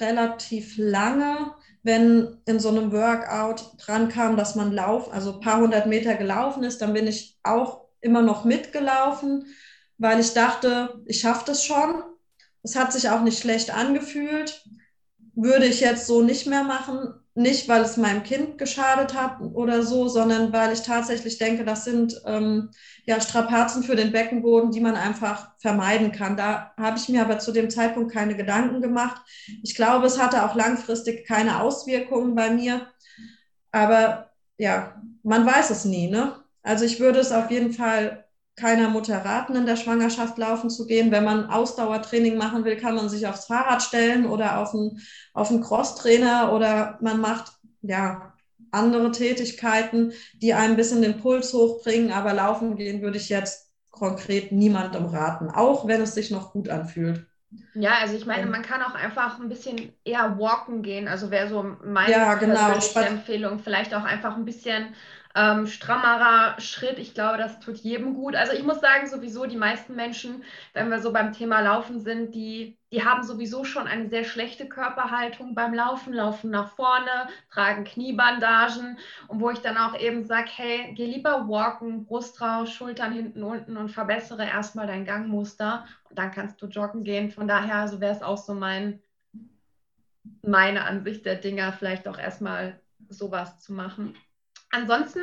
relativ 0.00 0.76
lange, 0.76 1.54
wenn 1.82 2.38
in 2.46 2.60
so 2.60 2.68
einem 2.68 2.92
Workout 2.92 3.72
dran 3.78 4.08
kam, 4.08 4.36
dass 4.36 4.54
man 4.54 4.72
lauf, 4.72 5.12
also 5.12 5.34
ein 5.34 5.40
paar 5.40 5.60
hundert 5.60 5.86
Meter 5.86 6.14
gelaufen 6.16 6.62
ist, 6.62 6.82
dann 6.82 6.92
bin 6.92 7.06
ich 7.06 7.38
auch 7.42 7.86
immer 8.00 8.22
noch 8.22 8.44
mitgelaufen, 8.44 9.46
weil 9.96 10.20
ich 10.20 10.34
dachte, 10.34 11.02
ich 11.06 11.20
schaffe 11.20 11.44
das 11.46 11.64
schon. 11.64 12.02
Es 12.62 12.76
hat 12.76 12.92
sich 12.92 13.08
auch 13.08 13.22
nicht 13.22 13.38
schlecht 13.38 13.74
angefühlt. 13.74 14.64
Würde 15.34 15.66
ich 15.66 15.80
jetzt 15.80 16.06
so 16.06 16.22
nicht 16.22 16.46
mehr 16.46 16.64
machen, 16.64 17.14
nicht, 17.38 17.68
weil 17.68 17.82
es 17.82 17.96
meinem 17.96 18.24
Kind 18.24 18.58
geschadet 18.58 19.14
hat 19.14 19.40
oder 19.40 19.84
so, 19.84 20.08
sondern 20.08 20.52
weil 20.52 20.72
ich 20.72 20.82
tatsächlich 20.82 21.38
denke, 21.38 21.64
das 21.64 21.84
sind 21.84 22.20
ähm, 22.26 22.70
ja 23.06 23.20
Strapazen 23.20 23.84
für 23.84 23.94
den 23.94 24.10
Beckenboden, 24.10 24.72
die 24.72 24.80
man 24.80 24.96
einfach 24.96 25.52
vermeiden 25.58 26.10
kann. 26.10 26.36
Da 26.36 26.72
habe 26.76 26.98
ich 26.98 27.08
mir 27.08 27.22
aber 27.22 27.38
zu 27.38 27.52
dem 27.52 27.70
Zeitpunkt 27.70 28.12
keine 28.12 28.36
Gedanken 28.36 28.82
gemacht. 28.82 29.22
Ich 29.62 29.76
glaube, 29.76 30.06
es 30.06 30.20
hatte 30.20 30.44
auch 30.44 30.56
langfristig 30.56 31.26
keine 31.26 31.60
Auswirkungen 31.60 32.34
bei 32.34 32.50
mir. 32.50 32.88
Aber 33.70 34.30
ja, 34.56 35.00
man 35.22 35.46
weiß 35.46 35.70
es 35.70 35.84
nie. 35.84 36.10
Ne? 36.10 36.42
Also 36.62 36.84
ich 36.84 36.98
würde 36.98 37.20
es 37.20 37.30
auf 37.30 37.52
jeden 37.52 37.72
Fall 37.72 38.24
keiner 38.58 38.88
Mutter 38.90 39.24
raten, 39.24 39.56
in 39.56 39.66
der 39.66 39.76
Schwangerschaft 39.76 40.38
laufen 40.38 40.70
zu 40.70 40.86
gehen. 40.86 41.10
Wenn 41.10 41.24
man 41.24 41.50
Ausdauertraining 41.50 42.36
machen 42.36 42.64
will, 42.64 42.76
kann 42.76 42.94
man 42.94 43.08
sich 43.08 43.26
aufs 43.26 43.46
Fahrrad 43.46 43.82
stellen 43.82 44.26
oder 44.26 44.58
auf 44.58 44.74
einen, 44.74 45.00
auf 45.34 45.50
einen 45.50 45.62
Crosstrainer 45.62 46.52
oder 46.52 46.98
man 47.00 47.20
macht 47.20 47.52
ja 47.82 48.34
andere 48.70 49.12
Tätigkeiten, 49.12 50.12
die 50.34 50.54
einem 50.54 50.72
ein 50.72 50.76
bisschen 50.76 51.02
den 51.02 51.18
Puls 51.20 51.52
hochbringen. 51.54 52.12
Aber 52.12 52.34
laufen 52.34 52.76
gehen 52.76 53.02
würde 53.02 53.18
ich 53.18 53.28
jetzt 53.28 53.72
konkret 53.90 54.52
niemandem 54.52 55.06
raten, 55.06 55.50
auch 55.50 55.86
wenn 55.86 56.02
es 56.02 56.14
sich 56.14 56.30
noch 56.30 56.52
gut 56.52 56.68
anfühlt. 56.68 57.26
Ja, 57.74 57.98
also 58.00 58.16
ich 58.16 58.26
meine, 58.26 58.46
man 58.46 58.62
kann 58.62 58.82
auch 58.82 58.94
einfach 58.94 59.38
ein 59.38 59.48
bisschen 59.48 59.92
eher 60.04 60.38
walken 60.38 60.82
gehen. 60.82 61.06
Also 61.06 61.30
wäre 61.30 61.48
so 61.48 61.62
meine 61.84 62.12
ja, 62.12 62.34
genau. 62.34 62.72
Empfehlung, 62.72 63.58
vielleicht 63.60 63.94
auch 63.94 64.04
einfach 64.04 64.36
ein 64.36 64.44
bisschen 64.44 64.94
ähm, 65.38 65.68
strammerer 65.68 66.60
Schritt. 66.60 66.98
Ich 66.98 67.14
glaube, 67.14 67.38
das 67.38 67.60
tut 67.60 67.76
jedem 67.76 68.14
gut. 68.14 68.34
Also 68.34 68.54
ich 68.54 68.64
muss 68.64 68.80
sagen, 68.80 69.06
sowieso 69.06 69.46
die 69.46 69.56
meisten 69.56 69.94
Menschen, 69.94 70.42
wenn 70.72 70.90
wir 70.90 71.00
so 71.00 71.12
beim 71.12 71.32
Thema 71.32 71.60
Laufen 71.60 72.00
sind, 72.00 72.34
die, 72.34 72.76
die 72.90 73.04
haben 73.04 73.22
sowieso 73.22 73.62
schon 73.62 73.86
eine 73.86 74.08
sehr 74.08 74.24
schlechte 74.24 74.68
Körperhaltung 74.68 75.54
beim 75.54 75.74
Laufen, 75.74 76.12
laufen 76.12 76.50
nach 76.50 76.74
vorne, 76.74 77.28
tragen 77.52 77.84
Kniebandagen 77.84 78.98
und 79.28 79.40
wo 79.40 79.50
ich 79.50 79.60
dann 79.60 79.76
auch 79.76 79.96
eben 79.96 80.24
sage, 80.24 80.50
hey, 80.56 80.92
geh 80.94 81.06
lieber 81.06 81.48
walken, 81.48 82.04
Brust 82.04 82.40
raus, 82.40 82.72
Schultern 82.72 83.12
hinten 83.12 83.44
unten 83.44 83.76
und 83.76 83.90
verbessere 83.90 84.44
erstmal 84.44 84.88
dein 84.88 85.04
Gangmuster 85.04 85.86
und 86.10 86.18
dann 86.18 86.32
kannst 86.32 86.60
du 86.60 86.66
joggen 86.66 87.04
gehen. 87.04 87.30
Von 87.30 87.46
daher, 87.46 87.86
so 87.86 88.00
wäre 88.00 88.12
es 88.12 88.22
auch 88.22 88.38
so 88.38 88.54
mein, 88.54 89.00
meine 90.42 90.84
Ansicht 90.84 91.24
der 91.24 91.36
Dinger, 91.36 91.72
vielleicht 91.72 92.08
auch 92.08 92.18
erstmal 92.18 92.80
sowas 93.08 93.60
zu 93.60 93.72
machen. 93.72 94.16
Ansonsten, 94.70 95.20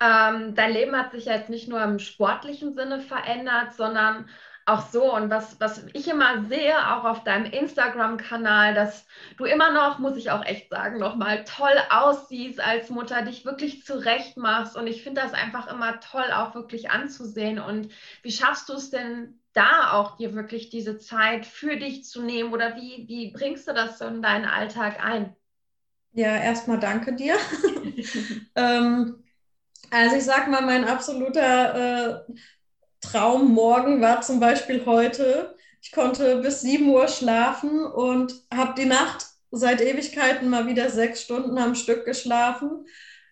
ähm, 0.00 0.54
dein 0.54 0.72
Leben 0.72 0.96
hat 0.96 1.12
sich 1.12 1.24
jetzt 1.26 1.50
nicht 1.50 1.68
nur 1.68 1.82
im 1.82 1.98
sportlichen 1.98 2.74
Sinne 2.74 3.00
verändert, 3.00 3.74
sondern 3.74 4.28
auch 4.66 4.80
so. 4.90 5.14
Und 5.14 5.30
was, 5.30 5.60
was 5.60 5.84
ich 5.92 6.08
immer 6.08 6.44
sehe, 6.44 6.76
auch 6.92 7.04
auf 7.04 7.24
deinem 7.24 7.46
Instagram-Kanal, 7.50 8.74
dass 8.74 9.06
du 9.38 9.44
immer 9.44 9.70
noch, 9.72 9.98
muss 9.98 10.16
ich 10.16 10.30
auch 10.30 10.44
echt 10.44 10.70
sagen, 10.70 10.98
nochmal 10.98 11.44
toll 11.44 11.76
aussiehst 11.90 12.60
als 12.60 12.90
Mutter, 12.90 13.22
dich 13.22 13.44
wirklich 13.44 13.84
zurecht 13.84 14.36
machst. 14.36 14.76
Und 14.76 14.86
ich 14.88 15.02
finde 15.02 15.22
das 15.22 15.32
einfach 15.34 15.68
immer 15.68 16.00
toll, 16.00 16.30
auch 16.34 16.54
wirklich 16.54 16.90
anzusehen. 16.90 17.58
Und 17.58 17.92
wie 18.22 18.32
schaffst 18.32 18.68
du 18.68 18.74
es 18.74 18.90
denn 18.90 19.40
da 19.52 19.92
auch 19.92 20.16
dir 20.16 20.34
wirklich 20.34 20.68
diese 20.68 20.98
Zeit 20.98 21.46
für 21.46 21.76
dich 21.76 22.04
zu 22.04 22.22
nehmen? 22.22 22.52
Oder 22.52 22.76
wie, 22.76 23.06
wie 23.08 23.32
bringst 23.32 23.68
du 23.68 23.72
das 23.72 23.98
so 23.98 24.06
in 24.06 24.20
deinen 24.22 24.46
Alltag 24.46 25.02
ein? 25.04 25.34
Ja, 26.16 26.36
erstmal 26.38 26.80
danke 26.80 27.14
dir. 27.14 27.36
ähm, 28.56 29.22
also 29.90 30.16
ich 30.16 30.24
sag 30.24 30.48
mal, 30.48 30.62
mein 30.62 30.84
absoluter 30.84 32.26
äh, 32.28 32.34
Traum 33.02 33.52
morgen 33.54 34.00
war 34.00 34.22
zum 34.22 34.40
Beispiel 34.40 34.86
heute. 34.86 35.56
Ich 35.82 35.92
konnte 35.92 36.38
bis 36.38 36.62
7 36.62 36.88
Uhr 36.88 37.08
schlafen 37.08 37.84
und 37.84 38.34
habe 38.52 38.74
die 38.80 38.86
Nacht 38.86 39.26
seit 39.50 39.80
Ewigkeiten 39.82 40.50
mal 40.50 40.66
wieder 40.66 40.90
sechs 40.90 41.22
Stunden 41.22 41.58
am 41.58 41.74
Stück 41.74 42.06
geschlafen. 42.06 42.86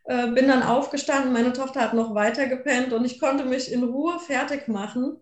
Äh, 0.04 0.28
bin 0.28 0.48
dann 0.48 0.62
aufgestanden, 0.62 1.32
meine 1.32 1.54
Tochter 1.54 1.80
hat 1.80 1.94
noch 1.94 2.14
weiter 2.14 2.46
gepennt 2.48 2.92
und 2.92 3.06
ich 3.06 3.20
konnte 3.20 3.46
mich 3.46 3.72
in 3.72 3.84
Ruhe 3.84 4.18
fertig 4.20 4.68
machen, 4.68 5.16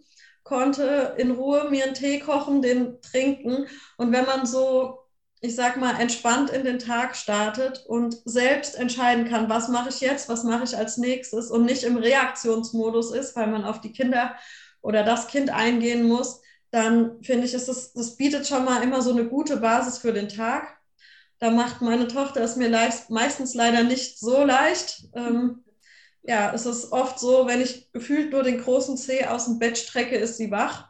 konnte 0.45 1.15
in 1.19 1.31
Ruhe 1.31 1.71
mir 1.71 1.85
einen 1.85 1.95
Tee 1.95 2.21
kochen, 2.21 2.63
den 2.63 3.01
trinken. 3.03 3.67
Und 3.97 4.13
wenn 4.13 4.27
man 4.27 4.47
so 4.47 5.02
ich 5.45 5.57
sag 5.57 5.77
mal, 5.77 6.01
entspannt 6.01 6.51
in 6.51 6.65
den 6.65 6.79
Tag 6.79 7.17
startet 7.17 7.85
und 7.87 8.17
selbst 8.25 8.77
entscheiden 8.77 9.29
kann, 9.29 9.49
was 9.49 9.69
mache 9.69 9.89
ich 9.89 10.01
jetzt, 10.01 10.29
was 10.29 10.45
mache 10.45 10.63
ich 10.63 10.77
als 10.77 10.99
nächstes 10.99 11.51
und 11.51 11.65
nicht 11.65 11.83
im 11.83 11.97
Reaktionsmodus 11.97 13.11
ist, 13.13 13.35
weil 13.35 13.49
man 13.49 13.65
auf 13.65 13.81
die 13.81 13.93
Kinder 13.93 14.37
oder 14.83 15.03
das 15.03 15.27
Kind 15.27 15.51
eingehen 15.51 16.05
muss, 16.05 16.41
dann 16.71 17.21
finde 17.23 17.47
ich, 17.47 17.55
ist 17.55 17.69
das, 17.69 17.93
das 17.93 18.17
bietet 18.17 18.47
schon 18.47 18.65
mal 18.65 18.85
immer 18.85 19.03
so 19.03 19.11
eine 19.11 19.27
gute 19.27 19.57
Basis 19.57 19.99
für 19.99 20.13
den 20.13 20.29
Tag. 20.29 20.79
Da 21.41 21.51
macht 21.51 21.83
meine 21.83 22.07
Tochter 22.07 22.41
es 22.41 22.55
mir 22.55 22.69
leicht, 22.69 23.11
meistens 23.11 23.55
leider 23.55 23.83
nicht 23.83 24.21
so 24.21 24.45
leicht. 24.45 25.09
Ähm, 25.15 25.65
ja, 26.23 26.53
es 26.55 26.67
ist 26.67 26.93
oft 26.93 27.19
so, 27.19 27.49
wenn 27.49 27.61
ich 27.61 27.91
gefühlt 27.91 28.31
nur 28.31 28.45
den 28.45 28.61
großen 28.61 28.97
Zeh 28.97 29.27
aus 29.27 29.47
dem 29.47 29.59
Bett 29.59 29.77
strecke, 29.77 30.17
ist 30.17 30.37
sie 30.37 30.53
wach. 30.53 30.89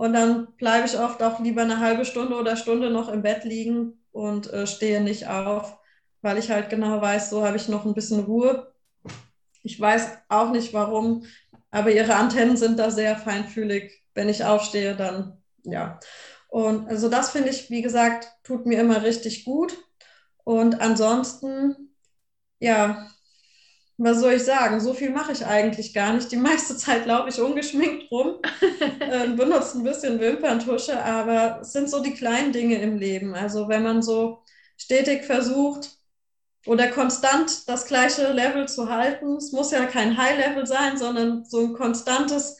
Und 0.00 0.14
dann 0.14 0.46
bleibe 0.56 0.86
ich 0.86 0.98
oft 0.98 1.22
auch 1.22 1.40
lieber 1.40 1.60
eine 1.60 1.78
halbe 1.78 2.06
Stunde 2.06 2.34
oder 2.34 2.56
Stunde 2.56 2.88
noch 2.88 3.10
im 3.10 3.20
Bett 3.20 3.44
liegen 3.44 4.02
und 4.12 4.50
äh, 4.50 4.66
stehe 4.66 5.02
nicht 5.02 5.28
auf, 5.28 5.78
weil 6.22 6.38
ich 6.38 6.50
halt 6.50 6.70
genau 6.70 7.02
weiß, 7.02 7.28
so 7.28 7.44
habe 7.44 7.58
ich 7.58 7.68
noch 7.68 7.84
ein 7.84 7.92
bisschen 7.92 8.20
Ruhe. 8.20 8.72
Ich 9.62 9.78
weiß 9.78 10.08
auch 10.30 10.52
nicht 10.52 10.72
warum, 10.72 11.26
aber 11.70 11.92
ihre 11.92 12.14
Antennen 12.14 12.56
sind 12.56 12.78
da 12.78 12.90
sehr 12.90 13.14
feinfühlig. 13.14 13.92
Wenn 14.14 14.30
ich 14.30 14.42
aufstehe, 14.42 14.96
dann 14.96 15.36
ja. 15.64 16.00
Und 16.48 16.88
also 16.88 17.10
das 17.10 17.28
finde 17.28 17.50
ich, 17.50 17.68
wie 17.68 17.82
gesagt, 17.82 18.26
tut 18.42 18.64
mir 18.64 18.80
immer 18.80 19.02
richtig 19.02 19.44
gut. 19.44 19.76
Und 20.44 20.80
ansonsten, 20.80 21.90
ja, 22.58 23.06
was 24.02 24.20
soll 24.20 24.32
ich 24.32 24.44
sagen? 24.44 24.80
So 24.80 24.94
viel 24.94 25.10
mache 25.10 25.32
ich 25.32 25.44
eigentlich 25.44 25.92
gar 25.92 26.14
nicht. 26.14 26.32
Die 26.32 26.36
meiste 26.36 26.76
Zeit 26.76 27.04
laufe 27.06 27.28
ich 27.28 27.40
ungeschminkt 27.40 28.10
rum, 28.10 28.36
äh, 29.00 29.28
benutze 29.28 29.78
ein 29.78 29.84
bisschen 29.84 30.18
Wimperntusche, 30.20 31.02
aber 31.04 31.60
es 31.60 31.72
sind 31.72 31.90
so 31.90 32.02
die 32.02 32.14
kleinen 32.14 32.52
Dinge 32.52 32.80
im 32.80 32.96
Leben. 32.96 33.34
Also 33.34 33.68
wenn 33.68 33.82
man 33.82 34.02
so 34.02 34.42
stetig 34.78 35.24
versucht 35.24 35.98
oder 36.66 36.88
konstant 36.88 37.68
das 37.68 37.86
gleiche 37.86 38.32
Level 38.32 38.68
zu 38.68 38.88
halten, 38.90 39.36
es 39.36 39.52
muss 39.52 39.70
ja 39.70 39.84
kein 39.86 40.16
High-Level 40.16 40.66
sein, 40.66 40.96
sondern 40.96 41.44
so 41.44 41.60
ein 41.60 41.74
konstantes 41.74 42.58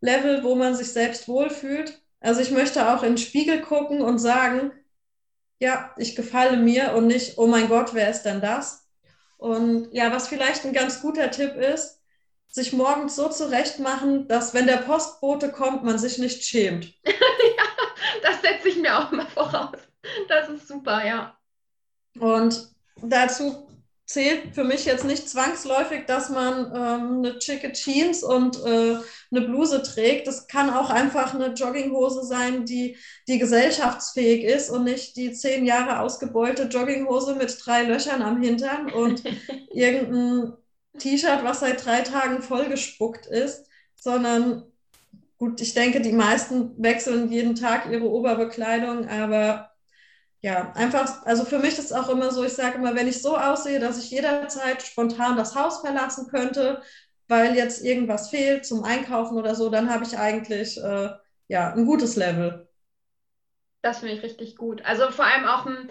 Level, 0.00 0.42
wo 0.42 0.56
man 0.56 0.74
sich 0.74 0.92
selbst 0.92 1.28
wohlfühlt. 1.28 2.02
Also 2.20 2.40
ich 2.40 2.50
möchte 2.50 2.92
auch 2.92 3.02
in 3.04 3.12
den 3.12 3.18
Spiegel 3.18 3.60
gucken 3.62 4.02
und 4.02 4.18
sagen, 4.18 4.72
ja, 5.60 5.94
ich 5.98 6.16
gefalle 6.16 6.56
mir 6.56 6.94
und 6.94 7.06
nicht, 7.06 7.38
oh 7.38 7.46
mein 7.46 7.68
Gott, 7.68 7.94
wer 7.94 8.10
ist 8.10 8.22
denn 8.22 8.40
das? 8.40 8.89
Und 9.40 9.88
ja, 9.92 10.12
was 10.12 10.28
vielleicht 10.28 10.66
ein 10.66 10.74
ganz 10.74 11.00
guter 11.00 11.30
Tipp 11.30 11.54
ist, 11.56 11.98
sich 12.48 12.74
morgens 12.74 13.16
so 13.16 13.30
zurechtmachen, 13.30 14.28
dass 14.28 14.52
wenn 14.52 14.66
der 14.66 14.76
Postbote 14.76 15.50
kommt, 15.50 15.82
man 15.82 15.98
sich 15.98 16.18
nicht 16.18 16.44
schämt. 16.44 16.92
ja, 17.06 17.64
das 18.22 18.42
setze 18.42 18.68
ich 18.68 18.76
mir 18.76 18.98
auch 18.98 19.10
mal 19.12 19.26
voraus. 19.26 19.78
Das 20.28 20.50
ist 20.50 20.68
super, 20.68 21.06
ja. 21.06 21.38
Und 22.18 22.68
dazu 23.00 23.66
zählt 24.10 24.56
für 24.56 24.64
mich 24.64 24.86
jetzt 24.86 25.04
nicht 25.04 25.28
zwangsläufig, 25.28 26.04
dass 26.06 26.30
man 26.30 26.72
ähm, 26.74 27.18
eine 27.18 27.38
chicke 27.38 27.70
Jeans 27.70 28.24
und 28.24 28.56
äh, 28.64 28.96
eine 29.30 29.46
Bluse 29.46 29.84
trägt. 29.84 30.26
Das 30.26 30.48
kann 30.48 30.68
auch 30.68 30.90
einfach 30.90 31.32
eine 31.32 31.54
Jogginghose 31.54 32.24
sein, 32.24 32.64
die, 32.64 32.96
die 33.28 33.38
gesellschaftsfähig 33.38 34.42
ist 34.42 34.68
und 34.68 34.82
nicht 34.82 35.16
die 35.16 35.32
zehn 35.32 35.64
Jahre 35.64 36.00
ausgebeulte 36.00 36.64
Jogginghose 36.64 37.36
mit 37.36 37.56
drei 37.64 37.84
Löchern 37.84 38.22
am 38.22 38.42
Hintern 38.42 38.90
und 38.90 39.22
irgendein 39.72 40.54
T-Shirt, 40.98 41.44
was 41.44 41.60
seit 41.60 41.84
drei 41.86 42.00
Tagen 42.00 42.42
vollgespuckt 42.42 43.26
ist, 43.26 43.66
sondern 43.94 44.64
gut, 45.38 45.60
ich 45.60 45.72
denke, 45.74 46.00
die 46.00 46.12
meisten 46.12 46.72
wechseln 46.82 47.30
jeden 47.30 47.54
Tag 47.54 47.88
ihre 47.88 48.10
Oberbekleidung, 48.10 49.06
aber 49.08 49.69
ja, 50.42 50.72
einfach, 50.72 51.24
also 51.26 51.44
für 51.44 51.58
mich 51.58 51.78
ist 51.78 51.86
es 51.90 51.92
auch 51.92 52.08
immer 52.08 52.30
so, 52.32 52.44
ich 52.44 52.54
sage 52.54 52.76
immer, 52.78 52.94
wenn 52.94 53.08
ich 53.08 53.20
so 53.22 53.36
aussehe, 53.36 53.78
dass 53.80 54.02
ich 54.02 54.10
jederzeit 54.10 54.82
spontan 54.82 55.36
das 55.36 55.54
Haus 55.54 55.80
verlassen 55.80 56.28
könnte, 56.28 56.82
weil 57.28 57.54
jetzt 57.56 57.84
irgendwas 57.84 58.30
fehlt 58.30 58.64
zum 58.66 58.84
Einkaufen 58.84 59.36
oder 59.38 59.54
so, 59.54 59.68
dann 59.70 59.90
habe 59.92 60.04
ich 60.04 60.16
eigentlich 60.18 60.78
äh, 60.82 61.10
ja, 61.48 61.72
ein 61.74 61.84
gutes 61.86 62.16
Level. 62.16 62.68
Das 63.82 63.98
finde 64.00 64.14
ich 64.14 64.22
richtig 64.22 64.56
gut. 64.56 64.84
Also 64.84 65.10
vor 65.10 65.24
allem 65.26 65.46
auch, 65.46 65.66
ein, 65.66 65.90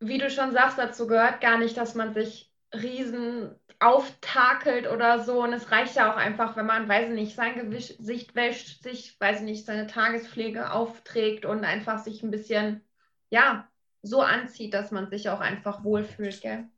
wie 0.00 0.18
du 0.18 0.30
schon 0.30 0.52
sagst, 0.52 0.78
dazu 0.78 1.06
gehört 1.06 1.40
gar 1.40 1.58
nicht, 1.58 1.76
dass 1.76 1.94
man 1.94 2.14
sich 2.14 2.52
riesen 2.74 3.54
auftakelt 3.80 4.88
oder 4.88 5.20
so. 5.24 5.42
Und 5.42 5.52
es 5.52 5.70
reicht 5.70 5.96
ja 5.96 6.12
auch 6.12 6.16
einfach, 6.16 6.56
wenn 6.56 6.66
man, 6.66 6.88
weiß 6.88 7.10
nicht, 7.10 7.36
sein 7.36 7.70
Gesicht 7.70 8.34
wäscht, 8.34 8.82
sich, 8.82 9.18
weiß 9.20 9.42
nicht, 9.42 9.66
seine 9.66 9.86
Tagespflege 9.86 10.72
aufträgt 10.72 11.44
und 11.46 11.64
einfach 11.64 11.98
sich 11.98 12.22
ein 12.22 12.30
bisschen 12.30 12.82
ja, 13.30 13.68
so 14.02 14.22
anzieht, 14.22 14.74
dass 14.74 14.90
man 14.90 15.10
sich 15.10 15.28
auch 15.28 15.40
einfach 15.40 15.84
wohlfühlt, 15.84 16.40
gell? 16.40 16.68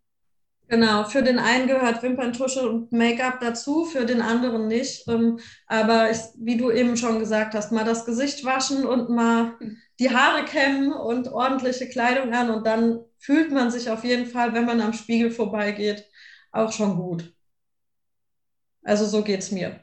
Genau, 0.69 1.03
für 1.03 1.23
den 1.23 1.41
einen 1.41 1.67
gehört 1.67 2.01
Wimperntusche 2.01 2.69
und 2.69 2.93
Make-up 2.93 3.41
dazu, 3.41 3.85
für 3.85 4.07
den 4.07 4.23
anderen 4.23 4.69
nicht. 4.69 5.07
Ähm, 5.09 5.41
aber 5.67 6.13
ich, 6.13 6.19
wie 6.37 6.57
du 6.57 6.71
eben 6.71 6.97
schon 6.97 7.19
gesagt 7.19 7.55
hast, 7.55 7.73
mal 7.73 7.85
das 7.85 8.05
Gesicht 8.05 8.45
waschen 8.45 8.87
und 8.87 9.11
mal 9.11 9.59
die 9.99 10.11
Haare 10.15 10.45
kämmen 10.45 10.93
und 10.93 11.27
ordentliche 11.27 11.89
Kleidung 11.89 12.33
an 12.33 12.51
und 12.51 12.65
dann 12.67 13.01
fühlt 13.19 13.51
man 13.51 13.73
sich 13.73 13.91
auf 13.91 14.05
jeden 14.05 14.27
Fall, 14.27 14.55
wenn 14.55 14.65
man 14.65 14.81
am 14.81 14.93
Spiegel 14.93 15.33
vorbeigeht, 15.33 16.07
auch 16.53 16.73
schon 16.73 16.97
gut. 16.97 17.35
Also 18.85 19.07
so 19.07 19.25
geht 19.25 19.41
es 19.41 19.51
mir. 19.51 19.81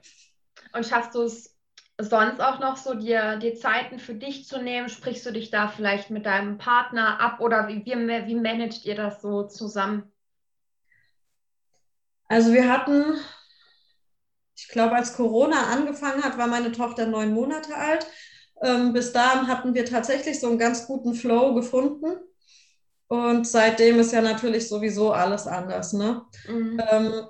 Und 0.73 0.85
schaffst 0.85 1.13
du 1.15 1.23
es 1.23 1.56
sonst 1.99 2.39
auch 2.41 2.59
noch 2.59 2.77
so 2.77 2.93
dir 2.93 3.37
die 3.37 3.55
Zeiten 3.55 3.99
für 3.99 4.13
dich 4.13 4.45
zu 4.45 4.61
nehmen? 4.61 4.89
Sprichst 4.89 5.25
du 5.25 5.31
dich 5.31 5.49
da 5.49 5.67
vielleicht 5.67 6.09
mit 6.09 6.25
deinem 6.25 6.57
Partner 6.57 7.19
ab 7.19 7.39
oder 7.39 7.67
wie, 7.67 7.83
wie, 7.85 8.27
wie 8.27 8.35
managt 8.35 8.85
ihr 8.85 8.95
das 8.95 9.21
so 9.21 9.43
zusammen? 9.43 10.11
Also 12.29 12.53
wir 12.53 12.69
hatten, 12.69 13.15
ich 14.55 14.67
glaube, 14.67 14.95
als 14.95 15.13
Corona 15.13 15.67
angefangen 15.71 16.23
hat, 16.23 16.37
war 16.37 16.47
meine 16.47 16.71
Tochter 16.71 17.07
neun 17.07 17.33
Monate 17.33 17.75
alt. 17.75 18.05
Ähm, 18.61 18.91
bis 18.93 19.13
dahin 19.13 19.47
hatten 19.47 19.73
wir 19.73 19.85
tatsächlich 19.85 20.39
so 20.39 20.47
einen 20.49 20.57
ganz 20.57 20.87
guten 20.87 21.13
Flow 21.13 21.53
gefunden. 21.53 22.17
Und 23.07 23.47
seitdem 23.47 23.99
ist 23.99 24.11
ja 24.11 24.21
natürlich 24.21 24.67
sowieso 24.67 25.13
alles 25.13 25.47
anders. 25.47 25.93
Ne? 25.93 26.25
Mhm. 26.47 26.81
Ähm, 26.91 27.27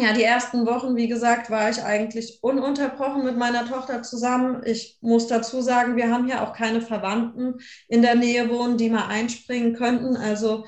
ja, 0.00 0.12
die 0.12 0.24
ersten 0.24 0.66
Wochen, 0.66 0.96
wie 0.96 1.08
gesagt, 1.08 1.50
war 1.50 1.70
ich 1.70 1.82
eigentlich 1.82 2.38
ununterbrochen 2.42 3.24
mit 3.24 3.36
meiner 3.36 3.66
Tochter 3.66 4.02
zusammen. 4.02 4.62
Ich 4.64 4.98
muss 5.00 5.26
dazu 5.26 5.60
sagen, 5.60 5.96
wir 5.96 6.10
haben 6.10 6.26
hier 6.26 6.42
auch 6.42 6.52
keine 6.52 6.80
Verwandten 6.80 7.60
in 7.88 8.02
der 8.02 8.14
Nähe 8.14 8.50
wohnen, 8.50 8.76
die 8.76 8.90
mal 8.90 9.06
einspringen 9.06 9.74
könnten. 9.74 10.16
Also 10.16 10.66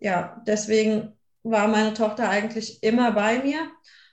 ja, 0.00 0.42
deswegen 0.46 1.16
war 1.42 1.68
meine 1.68 1.94
Tochter 1.94 2.28
eigentlich 2.28 2.82
immer 2.82 3.12
bei 3.12 3.42
mir. 3.42 3.58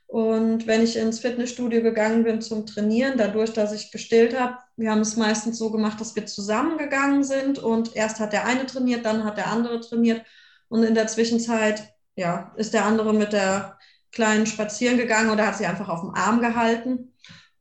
Und 0.08 0.68
wenn 0.68 0.84
ich 0.84 0.98
ins 0.98 1.20
Fitnessstudio 1.20 1.82
gegangen 1.82 2.24
bin 2.24 2.42
zum 2.42 2.66
Trainieren, 2.66 3.18
dadurch, 3.18 3.54
dass 3.54 3.74
ich 3.74 3.92
gestillt 3.92 4.40
habe, 4.40 4.58
wir 4.78 4.92
haben 4.92 5.02
es 5.02 5.18
meistens 5.18 5.58
so 5.58 5.72
gemacht, 5.72 6.00
dass 6.00 6.16
wir 6.16 6.26
zusammengegangen 6.26 7.24
sind 7.24 7.60
und 7.60 7.96
erst 7.96 8.20
hat 8.20 8.34
der 8.34 8.46
eine 8.46 8.66
trainiert, 8.66 9.06
dann 9.06 9.24
hat 9.24 9.38
der 9.38 9.48
andere 9.48 9.82
trainiert 9.82 10.26
und 10.70 10.84
in 10.84 10.96
der 10.96 11.08
Zwischenzeit, 11.08 11.94
ja, 12.16 12.54
ist 12.56 12.74
der 12.74 12.86
andere 12.86 13.14
mit 13.14 13.34
der 13.34 13.78
Kleinen 14.16 14.48
spazieren 14.48 14.98
gegangen 14.98 15.30
oder 15.30 15.46
hat 15.46 15.58
sie 15.58 15.68
einfach 15.68 15.90
auf 15.90 16.02
dem 16.02 16.16
Arm 16.16 16.40
gehalten. 16.40 17.14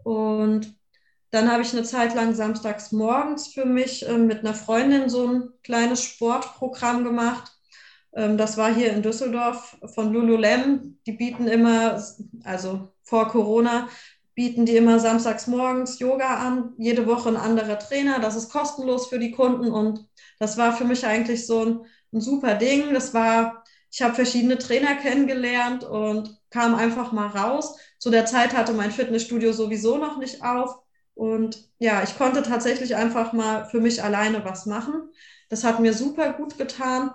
Und 0.02 0.74
dann 1.30 1.50
habe 1.50 1.62
ich 1.62 1.72
eine 1.72 1.82
Zeit 1.82 2.14
lang 2.14 2.32
samstags 2.32 2.92
morgens 2.92 3.48
für 3.48 3.64
mich 3.64 4.08
äh, 4.08 4.16
mit 4.16 4.38
einer 4.40 4.54
Freundin 4.54 5.08
so 5.08 5.26
ein 5.26 5.48
kleines 5.64 6.04
Sportprogramm 6.04 7.02
gemacht. 7.02 7.50
Ähm, 8.14 8.38
das 8.38 8.56
war 8.56 8.72
hier 8.72 8.92
in 8.92 9.02
Düsseldorf 9.02 9.76
von 9.94 10.12
Lululem. 10.12 11.00
Die 11.06 11.12
bieten 11.12 11.48
immer, 11.48 12.00
also 12.44 12.92
vor 13.02 13.26
Corona, 13.28 13.88
bieten 14.36 14.64
die 14.64 14.76
immer 14.76 15.00
samstags 15.00 15.48
morgens 15.48 15.98
Yoga 15.98 16.36
an. 16.36 16.72
Jede 16.78 17.04
Woche 17.06 17.30
ein 17.30 17.36
anderer 17.36 17.80
Trainer. 17.80 18.20
Das 18.20 18.36
ist 18.36 18.50
kostenlos 18.50 19.08
für 19.08 19.18
die 19.18 19.32
Kunden. 19.32 19.72
Und 19.72 20.06
das 20.38 20.56
war 20.56 20.76
für 20.76 20.84
mich 20.84 21.04
eigentlich 21.04 21.46
so 21.46 21.64
ein, 21.64 21.80
ein 22.12 22.20
super 22.20 22.54
Ding. 22.54 22.94
Das 22.94 23.12
war, 23.12 23.64
ich 23.90 24.02
habe 24.02 24.14
verschiedene 24.14 24.58
Trainer 24.58 24.94
kennengelernt 24.94 25.82
und 25.82 26.40
kam 26.54 26.76
einfach 26.76 27.10
mal 27.10 27.26
raus. 27.26 27.76
Zu 27.98 28.10
der 28.10 28.26
Zeit 28.26 28.54
hatte 28.54 28.72
mein 28.72 28.92
Fitnessstudio 28.92 29.52
sowieso 29.52 29.98
noch 29.98 30.18
nicht 30.18 30.44
auf. 30.44 30.78
Und 31.14 31.68
ja, 31.78 32.02
ich 32.04 32.16
konnte 32.16 32.42
tatsächlich 32.42 32.94
einfach 32.94 33.32
mal 33.32 33.66
für 33.66 33.80
mich 33.80 34.02
alleine 34.04 34.44
was 34.44 34.64
machen. 34.64 35.10
Das 35.48 35.64
hat 35.64 35.80
mir 35.80 35.92
super 35.92 36.32
gut 36.32 36.56
getan. 36.56 37.10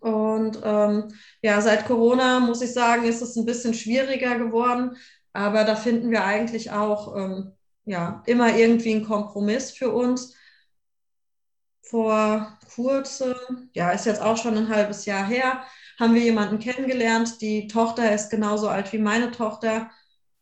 Und 0.00 0.60
ähm, 0.62 1.08
ja, 1.40 1.62
seit 1.62 1.86
Corona 1.86 2.38
muss 2.40 2.60
ich 2.60 2.74
sagen, 2.74 3.04
ist 3.04 3.22
es 3.22 3.34
ein 3.36 3.46
bisschen 3.46 3.72
schwieriger 3.72 4.38
geworden. 4.38 4.96
Aber 5.32 5.64
da 5.64 5.74
finden 5.74 6.10
wir 6.10 6.24
eigentlich 6.24 6.70
auch 6.70 7.16
ähm, 7.16 7.52
ja 7.86 8.22
immer 8.26 8.54
irgendwie 8.56 8.94
ein 8.94 9.06
Kompromiss 9.06 9.70
für 9.70 9.90
uns. 9.90 10.34
Vor 11.82 12.58
kurzem, 12.74 13.34
ja, 13.72 13.90
ist 13.92 14.04
jetzt 14.06 14.20
auch 14.20 14.36
schon 14.36 14.56
ein 14.58 14.68
halbes 14.68 15.06
Jahr 15.06 15.26
her, 15.26 15.64
haben 15.98 16.14
wir 16.14 16.22
jemanden 16.22 16.58
kennengelernt. 16.58 17.40
Die 17.40 17.68
Tochter 17.68 18.14
ist 18.14 18.30
genauso 18.30 18.68
alt 18.68 18.92
wie 18.92 18.98
meine 18.98 19.30
Tochter. 19.30 19.90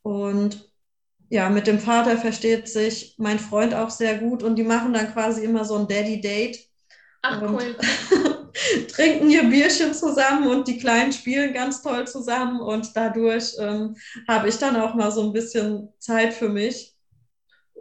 Und 0.02 0.70
ja, 1.28 1.48
mit 1.48 1.66
dem 1.66 1.78
Vater 1.78 2.18
versteht 2.18 2.68
sich 2.68 3.14
mein 3.18 3.38
Freund 3.38 3.74
auch 3.74 3.90
sehr 3.90 4.18
gut 4.18 4.42
und 4.42 4.56
die 4.56 4.64
machen 4.64 4.92
dann 4.92 5.12
quasi 5.12 5.44
immer 5.44 5.64
so 5.64 5.76
ein 5.76 5.88
Daddy-Date. 5.88 6.58
Ach, 7.22 7.40
cool. 7.42 7.76
trinken 8.88 9.30
ihr 9.30 9.44
Bierchen 9.44 9.94
zusammen 9.94 10.46
und 10.48 10.68
die 10.68 10.78
Kleinen 10.78 11.12
spielen 11.12 11.54
ganz 11.54 11.82
toll 11.82 12.06
zusammen 12.06 12.60
und 12.60 12.90
dadurch 12.94 13.54
ähm, 13.58 13.96
habe 14.28 14.48
ich 14.48 14.58
dann 14.58 14.76
auch 14.76 14.94
mal 14.94 15.10
so 15.10 15.22
ein 15.22 15.32
bisschen 15.32 15.88
Zeit 15.98 16.34
für 16.34 16.48
mich. 16.48 16.91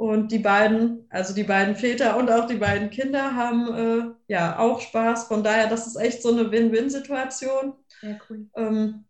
Und 0.02 0.32
die 0.32 0.40
beiden, 0.40 1.06
also 1.12 1.32
die 1.32 1.44
beiden 1.44 1.76
Väter 1.76 2.18
und 2.18 2.32
auch 2.32 2.48
die 2.48 2.56
beiden 2.56 2.90
Kinder 2.90 3.36
haben 3.36 3.72
äh, 3.72 4.34
ja 4.34 4.58
auch 4.58 4.82
Spaß. 4.82 5.26
Von 5.26 5.44
daher, 5.44 5.68
das 5.68 5.86
ist 5.86 5.96
echt 5.96 6.24
so 6.24 6.30
eine 6.32 6.52
Win-Win-Situation. 6.52 7.76
Ja, 8.02 8.18
cool. 8.28 8.48
Ähm, 8.56 9.06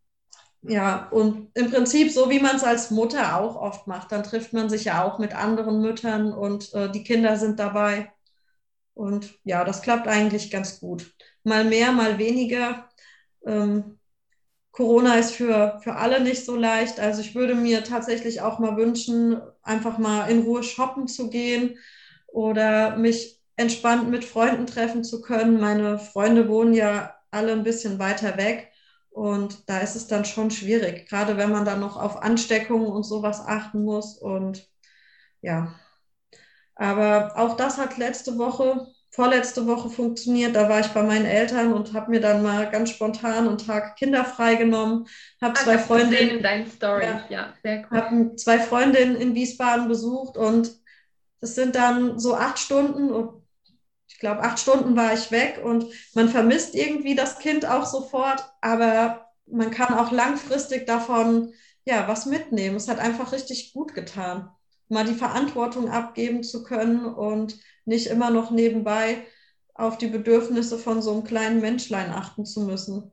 ja, 0.64 1.08
und 1.12 1.48
im 1.54 1.72
Prinzip 1.72 2.12
so, 2.12 2.30
wie 2.30 2.42
man 2.42 2.58
es 2.58 2.66
als 2.66 2.92
Mutter 2.92 3.40
auch 3.40 3.56
oft 3.56 3.88
macht, 3.88 4.12
dann 4.12 4.24
trifft 4.24 4.52
man 4.52 4.70
sich 4.70 4.84
ja 4.84 5.06
auch 5.06 5.18
mit 5.18 5.34
anderen 5.34 5.80
Müttern 5.80 6.34
und 6.34 6.74
äh, 6.74 6.92
die 6.92 7.06
Kinder 7.06 7.38
sind 7.38 7.58
dabei. 7.58 8.12
Und 8.94 9.40
ja, 9.46 9.64
das 9.64 9.84
klappt 9.84 10.10
eigentlich 10.10 10.52
ganz 10.52 10.82
gut. 10.82 11.14
Mal 11.46 11.64
mehr, 11.64 11.94
mal 11.94 12.18
weniger. 12.18 12.90
Ähm, 13.46 13.98
Corona 14.72 15.16
ist 15.16 15.32
für, 15.34 15.80
für 15.84 15.96
alle 15.96 16.22
nicht 16.22 16.46
so 16.46 16.56
leicht. 16.56 17.00
Also 17.00 17.22
ich 17.22 17.36
würde 17.36 17.56
mir 17.56 17.84
tatsächlich 17.84 18.42
auch 18.42 18.60
mal 18.60 18.78
wünschen, 18.78 19.42
einfach 19.64 19.98
mal 19.98 20.30
in 20.30 20.44
Ruhe 20.44 20.64
shoppen 20.64 21.08
zu 21.08 21.30
gehen 21.30 21.78
oder 22.28 22.96
mich 22.98 23.40
entspannt 23.58 24.10
mit 24.10 24.24
Freunden 24.26 24.66
treffen 24.66 25.04
zu 25.04 25.22
können. 25.22 25.60
Meine 25.60 26.00
Freunde 26.00 26.48
wohnen 26.48 26.74
ja 26.74 27.14
alle 27.32 27.52
ein 27.54 27.64
bisschen 27.64 28.00
weiter 28.00 28.38
weg 28.38 28.72
und 29.10 29.70
da 29.70 29.80
ist 29.80 29.96
es 29.96 30.08
dann 30.08 30.26
schon 30.26 30.52
schwierig, 30.52 31.08
gerade 31.10 31.38
wenn 31.38 31.52
man 31.52 31.66
dann 31.66 31.82
noch 31.82 31.98
auf 31.98 32.22
Ansteckungen 32.22 32.88
und 32.88 33.04
sowas 33.04 33.42
achten 33.46 33.84
muss. 33.84 34.18
Und 34.18 34.68
ja, 35.42 35.74
aber 36.76 37.34
auch 37.38 37.56
das 37.58 37.78
hat 37.78 37.98
letzte 37.98 38.38
Woche 38.38 38.88
vorletzte 39.12 39.68
Woche 39.68 39.90
funktioniert. 39.90 40.56
Da 40.56 40.70
war 40.70 40.80
ich 40.80 40.88
bei 40.88 41.04
meinen 41.04 41.26
Eltern 41.26 41.74
und 41.74 41.94
habe 41.94 42.12
mir 42.12 42.22
dann 42.22 42.42
mal 42.42 42.70
ganz 42.70 42.92
spontan 42.92 43.48
einen 43.48 43.58
Tag 43.58 43.98
Kinder 43.98 44.24
freigenommen. 44.26 45.06
Habe 45.42 45.54
zwei 45.56 45.78
Freundinnen 45.78 46.38
in 46.38 46.44
deinen 46.44 46.72
Story. 46.72 47.04
Ja, 47.04 47.26
ja, 47.30 47.54
sehr 47.62 47.86
cool. 47.92 47.98
Habe 47.98 48.36
zwei 48.38 48.60
Freundinnen 48.60 49.16
in 49.18 49.36
Wiesbaden 49.36 49.88
besucht 49.88 50.38
und 50.38 50.72
das 51.42 51.56
sind 51.56 51.76
dann 51.76 52.20
so 52.20 52.36
acht 52.36 52.60
Stunden. 52.60 53.42
Ich 54.08 54.20
glaube, 54.20 54.44
acht 54.44 54.60
Stunden 54.60 54.96
war 54.96 55.14
ich 55.14 55.32
weg 55.32 55.60
und 55.64 55.86
man 56.14 56.30
vermisst 56.30 56.76
irgendwie 56.76 57.16
das 57.16 57.40
Kind 57.40 57.66
auch 57.66 57.86
sofort, 57.86 58.46
aber 58.62 59.26
man 59.48 59.72
kann 59.72 59.94
auch 59.94 60.12
langfristig 60.12 60.86
davon 60.86 61.54
ja 61.84 62.08
was 62.08 62.26
mitnehmen. 62.26 62.76
Es 62.76 62.88
hat 62.88 63.00
einfach 63.00 63.32
richtig 63.34 63.74
gut 63.74 63.94
getan, 63.94 64.50
mal 64.92 65.06
die 65.06 65.14
Verantwortung 65.16 65.90
abgeben 65.90 66.44
zu 66.44 66.64
können 66.64 67.06
und 67.06 67.58
nicht 67.86 68.08
immer 68.08 68.30
noch 68.30 68.52
nebenbei 68.52 69.26
auf 69.74 69.98
die 69.98 70.08
Bedürfnisse 70.08 70.78
von 70.78 71.02
so 71.02 71.12
einem 71.14 71.24
kleinen 71.24 71.62
Menschlein 71.62 72.12
achten 72.12 72.46
zu 72.46 72.62
müssen. 72.62 73.12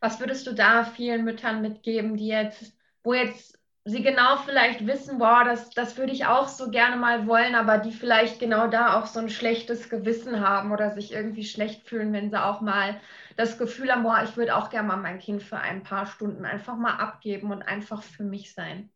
Was 0.00 0.20
würdest 0.20 0.46
du 0.46 0.52
da 0.52 0.84
vielen 0.84 1.24
Müttern 1.24 1.62
mitgeben, 1.62 2.16
die 2.16 2.28
jetzt, 2.28 2.74
wo 3.02 3.14
jetzt 3.14 3.58
sie 3.84 4.02
genau 4.02 4.38
vielleicht 4.38 4.86
wissen, 4.86 5.18
boah, 5.18 5.44
das, 5.44 5.70
das 5.70 5.96
würde 5.96 6.12
ich 6.12 6.26
auch 6.26 6.48
so 6.48 6.70
gerne 6.70 6.96
mal 6.96 7.26
wollen, 7.26 7.54
aber 7.54 7.78
die 7.78 7.92
vielleicht 7.92 8.40
genau 8.40 8.66
da 8.68 8.98
auch 8.98 9.06
so 9.06 9.20
ein 9.20 9.28
schlechtes 9.30 9.88
Gewissen 9.88 10.40
haben 10.40 10.72
oder 10.72 10.90
sich 10.92 11.12
irgendwie 11.12 11.44
schlecht 11.44 11.88
fühlen, 11.88 12.12
wenn 12.12 12.30
sie 12.30 12.42
auch 12.42 12.60
mal 12.60 13.00
das 13.36 13.58
Gefühl 13.58 13.92
haben, 13.92 14.02
boah, 14.02 14.22
ich 14.24 14.36
würde 14.36 14.56
auch 14.56 14.70
gerne 14.70 14.88
mal 14.88 14.96
mein 14.96 15.18
Kind 15.20 15.42
für 15.42 15.58
ein 15.58 15.82
paar 15.84 16.06
Stunden 16.06 16.44
einfach 16.44 16.76
mal 16.76 16.96
abgeben 16.96 17.52
und 17.52 17.62
einfach 17.62 18.02
für 18.02 18.24
mich 18.24 18.54
sein. 18.54 18.90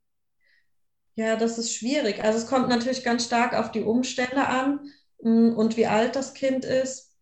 Ja, 1.21 1.37
das 1.37 1.59
ist 1.59 1.75
schwierig. 1.75 2.25
Also 2.25 2.39
es 2.39 2.47
kommt 2.47 2.71
natürlich 2.71 3.05
ganz 3.05 3.27
stark 3.27 3.53
auf 3.53 3.71
die 3.71 3.83
Umstände 3.83 4.47
an 4.47 4.91
mm, 5.23 5.51
und 5.51 5.77
wie 5.77 5.87
alt 5.87 6.17
das 6.17 6.33
Kind 6.33 6.65
ist. 6.65 7.15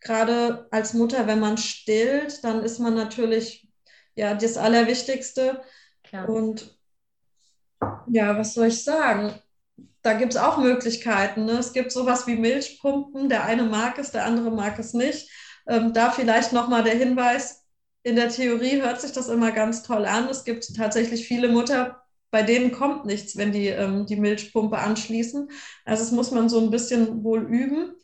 Gerade 0.00 0.66
als 0.72 0.94
Mutter, 0.94 1.28
wenn 1.28 1.38
man 1.38 1.56
stillt, 1.56 2.42
dann 2.42 2.64
ist 2.64 2.80
man 2.80 2.94
natürlich 2.94 3.68
ja 4.16 4.34
das 4.34 4.56
Allerwichtigste. 4.56 5.62
Klar. 6.02 6.28
Und 6.28 6.76
ja, 8.08 8.36
was 8.36 8.54
soll 8.54 8.66
ich 8.66 8.82
sagen? 8.82 9.32
Da 10.02 10.14
gibt 10.14 10.34
es 10.34 10.40
auch 10.40 10.58
Möglichkeiten. 10.58 11.44
Ne? 11.44 11.52
Es 11.52 11.72
gibt 11.72 11.92
sowas 11.92 12.26
wie 12.26 12.34
Milchpumpen. 12.34 13.28
Der 13.28 13.44
eine 13.44 13.62
mag 13.62 13.96
es, 13.98 14.10
der 14.10 14.24
andere 14.24 14.50
mag 14.50 14.76
es 14.80 14.92
nicht. 14.92 15.30
Ähm, 15.68 15.92
da 15.92 16.10
vielleicht 16.10 16.52
nochmal 16.52 16.82
der 16.82 16.96
Hinweis, 16.96 17.64
in 18.02 18.16
der 18.16 18.28
Theorie 18.28 18.82
hört 18.82 19.00
sich 19.00 19.12
das 19.12 19.28
immer 19.28 19.52
ganz 19.52 19.84
toll 19.84 20.04
an. 20.04 20.28
Es 20.28 20.42
gibt 20.42 20.74
tatsächlich 20.74 21.28
viele 21.28 21.48
Mutter, 21.48 22.02
bei 22.36 22.42
denen 22.42 22.70
kommt 22.70 23.06
nichts, 23.06 23.38
wenn 23.38 23.50
die 23.50 23.68
ähm, 23.68 24.04
die 24.04 24.16
Milchpumpe 24.16 24.76
anschließen. 24.76 25.50
Also 25.86 26.02
das 26.02 26.12
muss 26.12 26.32
man 26.32 26.50
so 26.50 26.60
ein 26.60 26.70
bisschen 26.70 27.24
wohl 27.24 27.40
üben. 27.40 27.94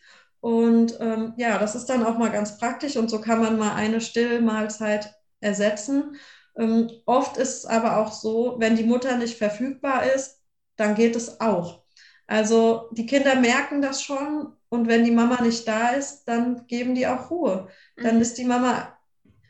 Und 0.40 0.96
ähm, 1.00 1.34
ja, 1.36 1.58
das 1.58 1.74
ist 1.74 1.84
dann 1.90 2.02
auch 2.02 2.16
mal 2.16 2.30
ganz 2.30 2.56
praktisch 2.56 2.96
und 2.96 3.10
so 3.10 3.20
kann 3.20 3.40
man 3.40 3.58
mal 3.58 3.74
eine 3.74 4.00
Stillmahlzeit 4.00 5.14
ersetzen. 5.40 6.16
Ähm, 6.56 6.90
oft 7.04 7.36
ist 7.36 7.58
es 7.58 7.66
aber 7.66 7.98
auch 7.98 8.10
so, 8.10 8.56
wenn 8.58 8.74
die 8.74 8.84
Mutter 8.84 9.18
nicht 9.18 9.36
verfügbar 9.36 10.10
ist, 10.14 10.40
dann 10.76 10.94
geht 10.94 11.14
es 11.14 11.38
auch. 11.42 11.82
Also 12.26 12.88
die 12.92 13.04
Kinder 13.04 13.34
merken 13.34 13.82
das 13.82 14.02
schon 14.02 14.56
und 14.70 14.88
wenn 14.88 15.04
die 15.04 15.10
Mama 15.10 15.42
nicht 15.42 15.68
da 15.68 15.90
ist, 15.90 16.24
dann 16.24 16.66
geben 16.68 16.94
die 16.94 17.06
auch 17.06 17.30
Ruhe. 17.30 17.68
Dann 17.98 18.16
mhm. 18.16 18.22
ist 18.22 18.38
die 18.38 18.46
Mama, 18.46 18.96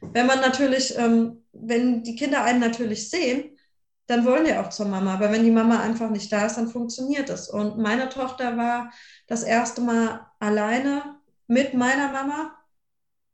wenn 0.01 0.27
man 0.27 0.41
natürlich, 0.41 0.99
ähm, 0.99 1.45
wenn 1.53 2.03
die 2.03 2.17
Kinder 2.17 2.43
einen 2.43 2.59
natürlich 2.59 3.09
sehen, 3.11 3.53
dann 4.07 4.25
wollen 4.25 4.45
die 4.45 4.55
auch 4.55 4.69
zur 4.69 4.87
Mama. 4.87 5.15
Aber 5.15 5.31
wenn 5.33 5.45
die 5.45 5.51
Mama 5.51 5.81
einfach 5.81 6.11
nicht 6.11 6.33
da 6.33 6.47
ist, 6.47 6.57
dann 6.57 6.69
funktioniert 6.69 7.31
es. 7.31 7.49
Und 7.49 7.79
meine 7.79 8.09
Tochter 8.09 8.57
war 8.57 8.93
das 9.27 9.43
erste 9.43 9.81
Mal 9.81 10.27
alleine 10.39 11.17
mit 11.47 11.75
meiner 11.75 12.11
Mama. 12.11 12.57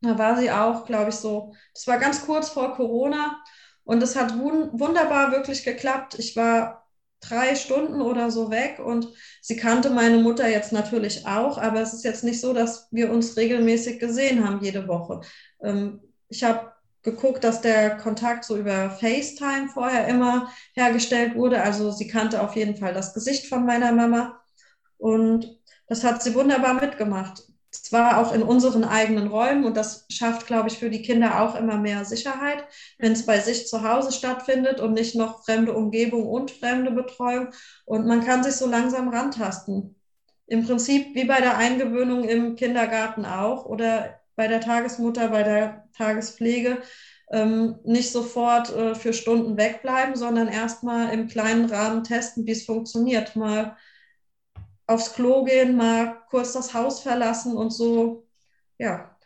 Da 0.00 0.16
war 0.18 0.38
sie 0.38 0.50
auch, 0.50 0.85
glaube 0.85 1.11
ich, 1.11 1.16
so, 1.16 1.54
das 1.74 1.87
war 1.87 1.98
ganz 1.98 2.24
kurz 2.24 2.50
vor 2.50 2.74
Corona 2.74 3.42
und 3.85 4.02
es 4.02 4.14
hat 4.16 4.38
wun 4.38 4.70
wunderbar 4.72 5.33
wirklich 5.33 5.64
geklappt. 5.64 6.16
Ich 6.18 6.37
war 6.37 6.87
drei 7.20 7.57
Stunden 7.57 8.00
oder 8.00 8.31
so 8.31 8.50
weg 8.50 8.78
und 8.78 9.09
sie 9.40 9.57
kannte 9.57 9.90
meine 9.90 10.18
Mutter 10.18 10.48
jetzt 10.48 10.72
natürlich 10.72 11.26
auch, 11.26 11.59
aber 11.59 11.81
es 11.81 11.94
ist 11.94 12.04
jetzt 12.04 12.22
nicht 12.22 12.40
so, 12.40 12.52
dass 12.52 12.87
wir 12.92 13.11
uns 13.11 13.37
regelmäßig 13.37 13.98
gesehen 13.98 14.46
haben 14.46 14.62
jede 14.62 14.87
Woche. 14.87 15.20
Ähm, 15.62 16.00
ich 16.28 16.44
habe 16.44 16.72
geguckt, 17.02 17.44
dass 17.44 17.61
der 17.61 17.96
Kontakt 17.96 18.44
so 18.44 18.56
über 18.56 18.90
FaceTime 18.90 19.68
vorher 19.72 20.08
immer 20.08 20.50
hergestellt 20.74 21.34
wurde. 21.34 21.62
Also 21.62 21.90
sie 21.90 22.08
kannte 22.08 22.42
auf 22.42 22.56
jeden 22.56 22.76
Fall 22.76 22.94
das 22.94 23.14
Gesicht 23.14 23.46
von 23.46 23.64
meiner 23.64 23.92
Mama 23.92 24.40
und 24.98 25.58
das 25.87 26.04
hat 26.04 26.22
sie 26.22 26.34
wunderbar 26.34 26.74
mitgemacht. 26.74 27.44
Zwar 27.70 28.18
auch 28.18 28.32
in 28.32 28.42
unseren 28.42 28.84
eigenen 28.84 29.28
Räumen 29.28 29.64
und 29.64 29.76
das 29.76 30.06
schafft, 30.11 30.46
glaube 30.46 30.68
ich, 30.68 30.78
für 30.78 30.90
die 30.90 31.02
Kinder 31.02 31.42
auch 31.42 31.54
immer 31.54 31.76
mehr 31.76 32.04
Sicherheit, 32.04 32.64
wenn 32.98 33.12
es 33.12 33.26
bei 33.26 33.40
sich 33.40 33.66
zu 33.66 33.82
Hause 33.82 34.11
stattfindet 34.12 34.80
und 34.80 34.94
nicht 34.94 35.14
noch 35.14 35.44
fremde 35.44 35.74
Umgebung 35.74 36.26
und 36.26 36.50
fremde 36.50 36.90
Betreuung. 36.90 37.48
Und 37.84 38.06
man 38.06 38.24
kann 38.24 38.42
sich 38.42 38.54
so 38.54 38.66
langsam 38.66 39.08
rantasten. 39.08 39.94
Im 40.46 40.64
Prinzip 40.64 41.14
wie 41.14 41.24
bei 41.24 41.40
der 41.40 41.58
Eingewöhnung 41.58 42.24
im 42.24 42.56
Kindergarten 42.56 43.26
auch 43.26 43.66
oder 43.66 44.17
bei 44.38 44.46
der 44.46 44.61
Tagesmutter, 44.61 45.29
bei 45.29 45.42
der 45.42 45.88
Tagespflege 45.96 46.81
ähm, 47.33 47.81
nicht 47.83 48.12
sofort 48.12 48.72
äh, 48.72 48.94
für 48.94 49.12
Stunden 49.12 49.57
wegbleiben, 49.59 50.14
sondern 50.14 50.46
erstmal 50.46 51.12
im 51.12 51.27
kleinen 51.27 51.68
Rahmen 51.68 52.05
testen, 52.05 52.46
wie 52.46 52.53
es 52.53 52.64
funktioniert. 52.64 53.35
Mal 53.35 53.77
aufs 54.87 55.12
Klo 55.12 55.42
gehen, 55.44 55.77
mal 55.77 56.22
kurz 56.31 56.53
das 56.53 56.72
Haus 56.72 57.01
verlassen 57.01 57.57
und 57.57 57.70
so, 57.70 58.29
ja, 58.79 59.16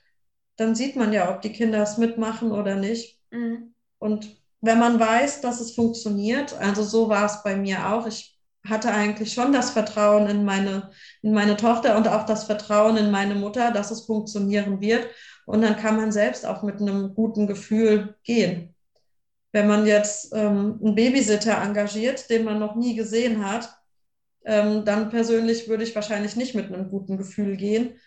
dann 0.56 0.74
sieht 0.74 0.96
man 0.96 1.12
ja, 1.12 1.30
ob 1.30 1.42
die 1.42 1.52
Kinder 1.52 1.82
es 1.82 1.98
mitmachen 1.98 2.50
oder 2.50 2.74
nicht. 2.74 3.20
Mhm. 3.30 3.74
Und 3.98 4.42
wenn 4.62 4.78
man 4.78 4.98
weiß, 4.98 5.42
dass 5.42 5.60
es 5.60 5.74
funktioniert, 5.74 6.54
also 6.54 6.82
so 6.82 7.10
war 7.10 7.26
es 7.26 7.42
bei 7.42 7.54
mir 7.54 7.92
auch, 7.92 8.06
ich 8.06 8.31
hatte 8.68 8.92
eigentlich 8.92 9.32
schon 9.32 9.52
das 9.52 9.70
Vertrauen 9.70 10.28
in 10.28 10.44
meine, 10.44 10.90
in 11.22 11.32
meine 11.32 11.56
Tochter 11.56 11.96
und 11.96 12.08
auch 12.08 12.26
das 12.26 12.44
Vertrauen 12.44 12.96
in 12.96 13.10
meine 13.10 13.34
Mutter, 13.34 13.72
dass 13.72 13.90
es 13.90 14.02
funktionieren 14.06 14.80
wird. 14.80 15.06
Und 15.46 15.62
dann 15.62 15.76
kann 15.76 15.96
man 15.96 16.12
selbst 16.12 16.46
auch 16.46 16.62
mit 16.62 16.80
einem 16.80 17.14
guten 17.14 17.46
Gefühl 17.46 18.14
gehen. 18.22 18.74
Wenn 19.50 19.66
man 19.66 19.86
jetzt 19.86 20.32
ähm, 20.34 20.78
einen 20.82 20.94
Babysitter 20.94 21.60
engagiert, 21.60 22.30
den 22.30 22.44
man 22.44 22.58
noch 22.58 22.76
nie 22.76 22.94
gesehen 22.94 23.44
hat, 23.44 23.76
ähm, 24.44 24.84
dann 24.84 25.10
persönlich 25.10 25.68
würde 25.68 25.84
ich 25.84 25.94
wahrscheinlich 25.94 26.36
nicht 26.36 26.54
mit 26.54 26.72
einem 26.72 26.90
guten 26.90 27.18
Gefühl 27.18 27.56
gehen. 27.56 27.98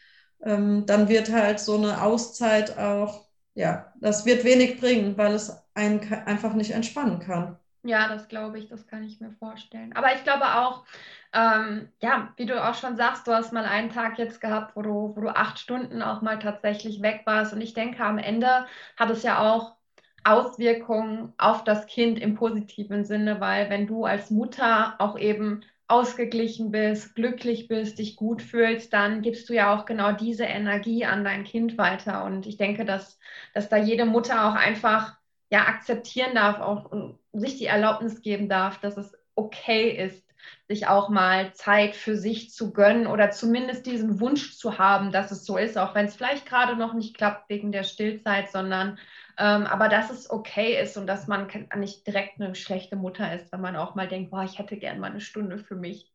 Ähm, 0.43 0.85
dann 0.85 1.07
wird 1.09 1.31
halt 1.31 1.59
so 1.59 1.77
eine 1.77 2.01
Auszeit 2.01 2.77
auch, 2.77 3.27
ja, 3.53 3.93
das 4.01 4.25
wird 4.25 4.43
wenig 4.43 4.79
bringen, 4.79 5.17
weil 5.17 5.33
es 5.33 5.51
einen 5.73 6.01
einfach 6.25 6.53
nicht 6.53 6.71
entspannen 6.71 7.19
kann. 7.19 7.57
Ja, 7.87 8.07
das 8.09 8.27
glaube 8.27 8.57
ich, 8.57 8.67
das 8.67 8.87
kann 8.87 9.03
ich 9.03 9.19
mir 9.21 9.31
vorstellen. 9.31 9.93
Aber 9.95 10.11
ich 10.15 10.23
glaube 10.23 10.43
auch, 10.55 10.85
ähm, 11.33 11.89
ja, 12.01 12.33
wie 12.35 12.47
du 12.47 12.63
auch 12.63 12.73
schon 12.73 12.97
sagst, 12.97 13.27
du 13.27 13.31
hast 13.31 13.53
mal 13.53 13.65
einen 13.65 13.91
Tag 13.91 14.17
jetzt 14.17 14.41
gehabt, 14.41 14.75
wo 14.75 14.81
du, 14.81 15.15
wo 15.15 15.21
du 15.21 15.29
acht 15.29 15.59
Stunden 15.59 16.01
auch 16.01 16.23
mal 16.23 16.39
tatsächlich 16.39 17.03
weg 17.03 17.21
warst. 17.25 17.53
Und 17.53 17.61
ich 17.61 17.75
denke, 17.75 18.03
am 18.03 18.17
Ende 18.17 18.65
hat 18.97 19.11
es 19.11 19.21
ja 19.21 19.39
auch 19.39 19.75
Auswirkungen 20.23 21.33
auf 21.37 21.63
das 21.63 21.85
Kind 21.85 22.17
im 22.19 22.33
positiven 22.33 23.05
Sinne, 23.05 23.39
weil 23.39 23.69
wenn 23.69 23.85
du 23.85 24.05
als 24.05 24.31
Mutter 24.31 24.95
auch 24.99 25.15
eben 25.19 25.61
ausgeglichen 25.87 26.71
bist, 26.71 27.13
glücklich 27.15 27.67
bist, 27.67 27.99
dich 27.99 28.15
gut 28.15 28.41
fühlst, 28.41 28.91
dann 28.93 29.21
gibst 29.21 29.47
du 29.49 29.53
ja 29.53 29.75
auch 29.75 29.85
genau 29.85 30.11
diese 30.13 30.45
Energie 30.45 31.05
an 31.05 31.23
dein 31.23 31.43
Kind 31.43 31.77
weiter. 31.77 32.23
Und 32.23 32.47
ich 32.47 32.57
denke, 32.57 32.83
dass, 32.85 33.19
dass 33.53 33.69
da 33.69 33.77
jede 33.77 34.05
Mutter 34.05 34.47
auch 34.49 34.55
einfach 34.55 35.15
ja 35.49 35.67
akzeptieren 35.67 36.35
darf 36.35 36.59
auch 36.59 36.91
und 36.91 37.19
sich 37.33 37.57
die 37.57 37.65
Erlaubnis 37.67 38.21
geben 38.21 38.49
darf, 38.49 38.79
dass 38.79 38.97
es 38.97 39.17
okay 39.35 39.89
ist, 39.89 40.23
sich 40.67 40.87
auch 40.87 41.09
mal 41.09 41.53
Zeit 41.53 41.95
für 41.95 42.15
sich 42.17 42.51
zu 42.51 42.71
gönnen 42.73 43.07
oder 43.07 43.31
zumindest 43.31 43.85
diesen 43.85 44.19
Wunsch 44.19 44.55
zu 44.57 44.77
haben, 44.77 45.11
dass 45.11 45.31
es 45.31 45.45
so 45.45 45.57
ist, 45.57 45.77
auch 45.77 45.95
wenn 45.95 46.05
es 46.05 46.15
vielleicht 46.15 46.45
gerade 46.45 46.75
noch 46.75 46.93
nicht 46.93 47.17
klappt 47.17 47.49
wegen 47.49 47.71
der 47.71 47.83
Stillzeit, 47.83 48.51
sondern 48.51 48.97
ähm, 49.37 49.65
aber 49.65 49.89
dass 49.89 50.09
es 50.11 50.29
okay 50.29 50.81
ist 50.81 50.97
und 50.97 51.07
dass 51.07 51.27
man 51.27 51.47
nicht 51.75 52.07
direkt 52.07 52.39
eine 52.39 52.55
schlechte 52.55 52.95
Mutter 52.95 53.33
ist, 53.33 53.51
wenn 53.51 53.61
man 53.61 53.75
auch 53.75 53.95
mal 53.95 54.07
denkt, 54.07 54.31
boah, 54.31 54.43
ich 54.43 54.59
hätte 54.59 54.77
gern 54.77 54.99
mal 54.99 55.11
eine 55.11 55.21
Stunde 55.21 55.59
für 55.59 55.75
mich. 55.75 56.14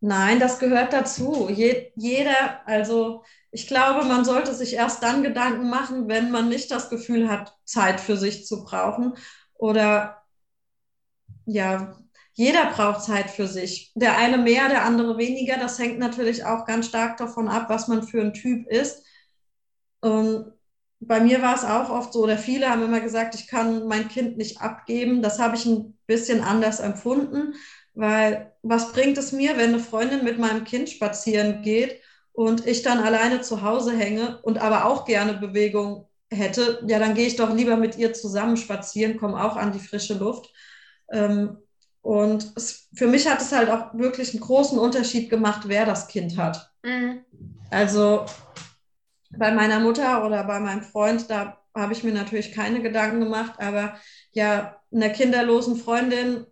Nein, 0.00 0.40
das 0.40 0.58
gehört 0.58 0.92
dazu. 0.92 1.48
Je, 1.50 1.92
jeder, 1.96 2.66
also 2.66 3.22
ich 3.50 3.66
glaube, 3.66 4.06
man 4.06 4.24
sollte 4.24 4.54
sich 4.54 4.74
erst 4.74 5.02
dann 5.02 5.22
Gedanken 5.22 5.68
machen, 5.68 6.08
wenn 6.08 6.30
man 6.30 6.48
nicht 6.48 6.70
das 6.70 6.88
Gefühl 6.88 7.28
hat, 7.30 7.54
Zeit 7.64 8.00
für 8.00 8.16
sich 8.16 8.46
zu 8.46 8.64
brauchen. 8.64 9.14
Oder 9.54 10.22
ja, 11.44 11.96
jeder 12.34 12.66
braucht 12.72 13.02
Zeit 13.04 13.30
für 13.30 13.46
sich. 13.46 13.92
Der 13.94 14.16
eine 14.18 14.38
mehr, 14.38 14.68
der 14.68 14.84
andere 14.84 15.18
weniger. 15.18 15.56
Das 15.58 15.78
hängt 15.78 15.98
natürlich 15.98 16.44
auch 16.44 16.64
ganz 16.66 16.86
stark 16.86 17.16
davon 17.18 17.48
ab, 17.48 17.66
was 17.68 17.88
man 17.88 18.02
für 18.02 18.20
ein 18.20 18.32
Typ 18.34 18.66
ist. 18.68 19.04
Und 20.00 20.52
bei 21.00 21.20
mir 21.20 21.42
war 21.42 21.54
es 21.54 21.64
auch 21.64 21.90
oft 21.90 22.12
so, 22.12 22.22
oder 22.22 22.38
viele 22.38 22.68
haben 22.68 22.82
immer 22.82 23.00
gesagt, 23.00 23.34
ich 23.34 23.46
kann 23.48 23.86
mein 23.86 24.08
Kind 24.08 24.36
nicht 24.36 24.60
abgeben. 24.60 25.22
Das 25.22 25.38
habe 25.38 25.56
ich 25.56 25.66
ein 25.66 25.98
bisschen 26.06 26.42
anders 26.42 26.80
empfunden. 26.80 27.54
Weil 28.00 28.54
was 28.62 28.92
bringt 28.92 29.18
es 29.18 29.30
mir, 29.30 29.58
wenn 29.58 29.74
eine 29.74 29.78
Freundin 29.78 30.24
mit 30.24 30.38
meinem 30.38 30.64
Kind 30.64 30.88
spazieren 30.88 31.60
geht 31.60 32.00
und 32.32 32.66
ich 32.66 32.80
dann 32.80 32.98
alleine 32.98 33.42
zu 33.42 33.60
Hause 33.60 33.94
hänge 33.94 34.40
und 34.40 34.56
aber 34.56 34.86
auch 34.86 35.04
gerne 35.04 35.34
Bewegung 35.34 36.08
hätte? 36.30 36.82
Ja, 36.86 36.98
dann 36.98 37.12
gehe 37.12 37.26
ich 37.26 37.36
doch 37.36 37.54
lieber 37.54 37.76
mit 37.76 37.98
ihr 37.98 38.14
zusammen 38.14 38.56
spazieren, 38.56 39.18
komme 39.18 39.44
auch 39.44 39.54
an 39.54 39.72
die 39.72 39.80
frische 39.80 40.14
Luft. 40.14 40.50
Ähm, 41.12 41.58
und 42.00 42.52
es, 42.56 42.88
für 42.94 43.06
mich 43.06 43.28
hat 43.28 43.42
es 43.42 43.52
halt 43.52 43.68
auch 43.68 43.92
wirklich 43.92 44.32
einen 44.32 44.40
großen 44.40 44.78
Unterschied 44.78 45.28
gemacht, 45.28 45.64
wer 45.66 45.84
das 45.84 46.08
Kind 46.08 46.38
hat. 46.38 46.72
Mhm. 46.82 47.20
Also 47.68 48.24
bei 49.36 49.52
meiner 49.52 49.78
Mutter 49.78 50.24
oder 50.24 50.42
bei 50.44 50.58
meinem 50.58 50.84
Freund, 50.84 51.28
da 51.28 51.58
habe 51.74 51.92
ich 51.92 52.02
mir 52.02 52.14
natürlich 52.14 52.52
keine 52.52 52.80
Gedanken 52.80 53.20
gemacht, 53.20 53.56
aber 53.58 53.98
ja, 54.32 54.80
einer 54.90 55.10
kinderlosen 55.10 55.76
Freundin 55.76 56.46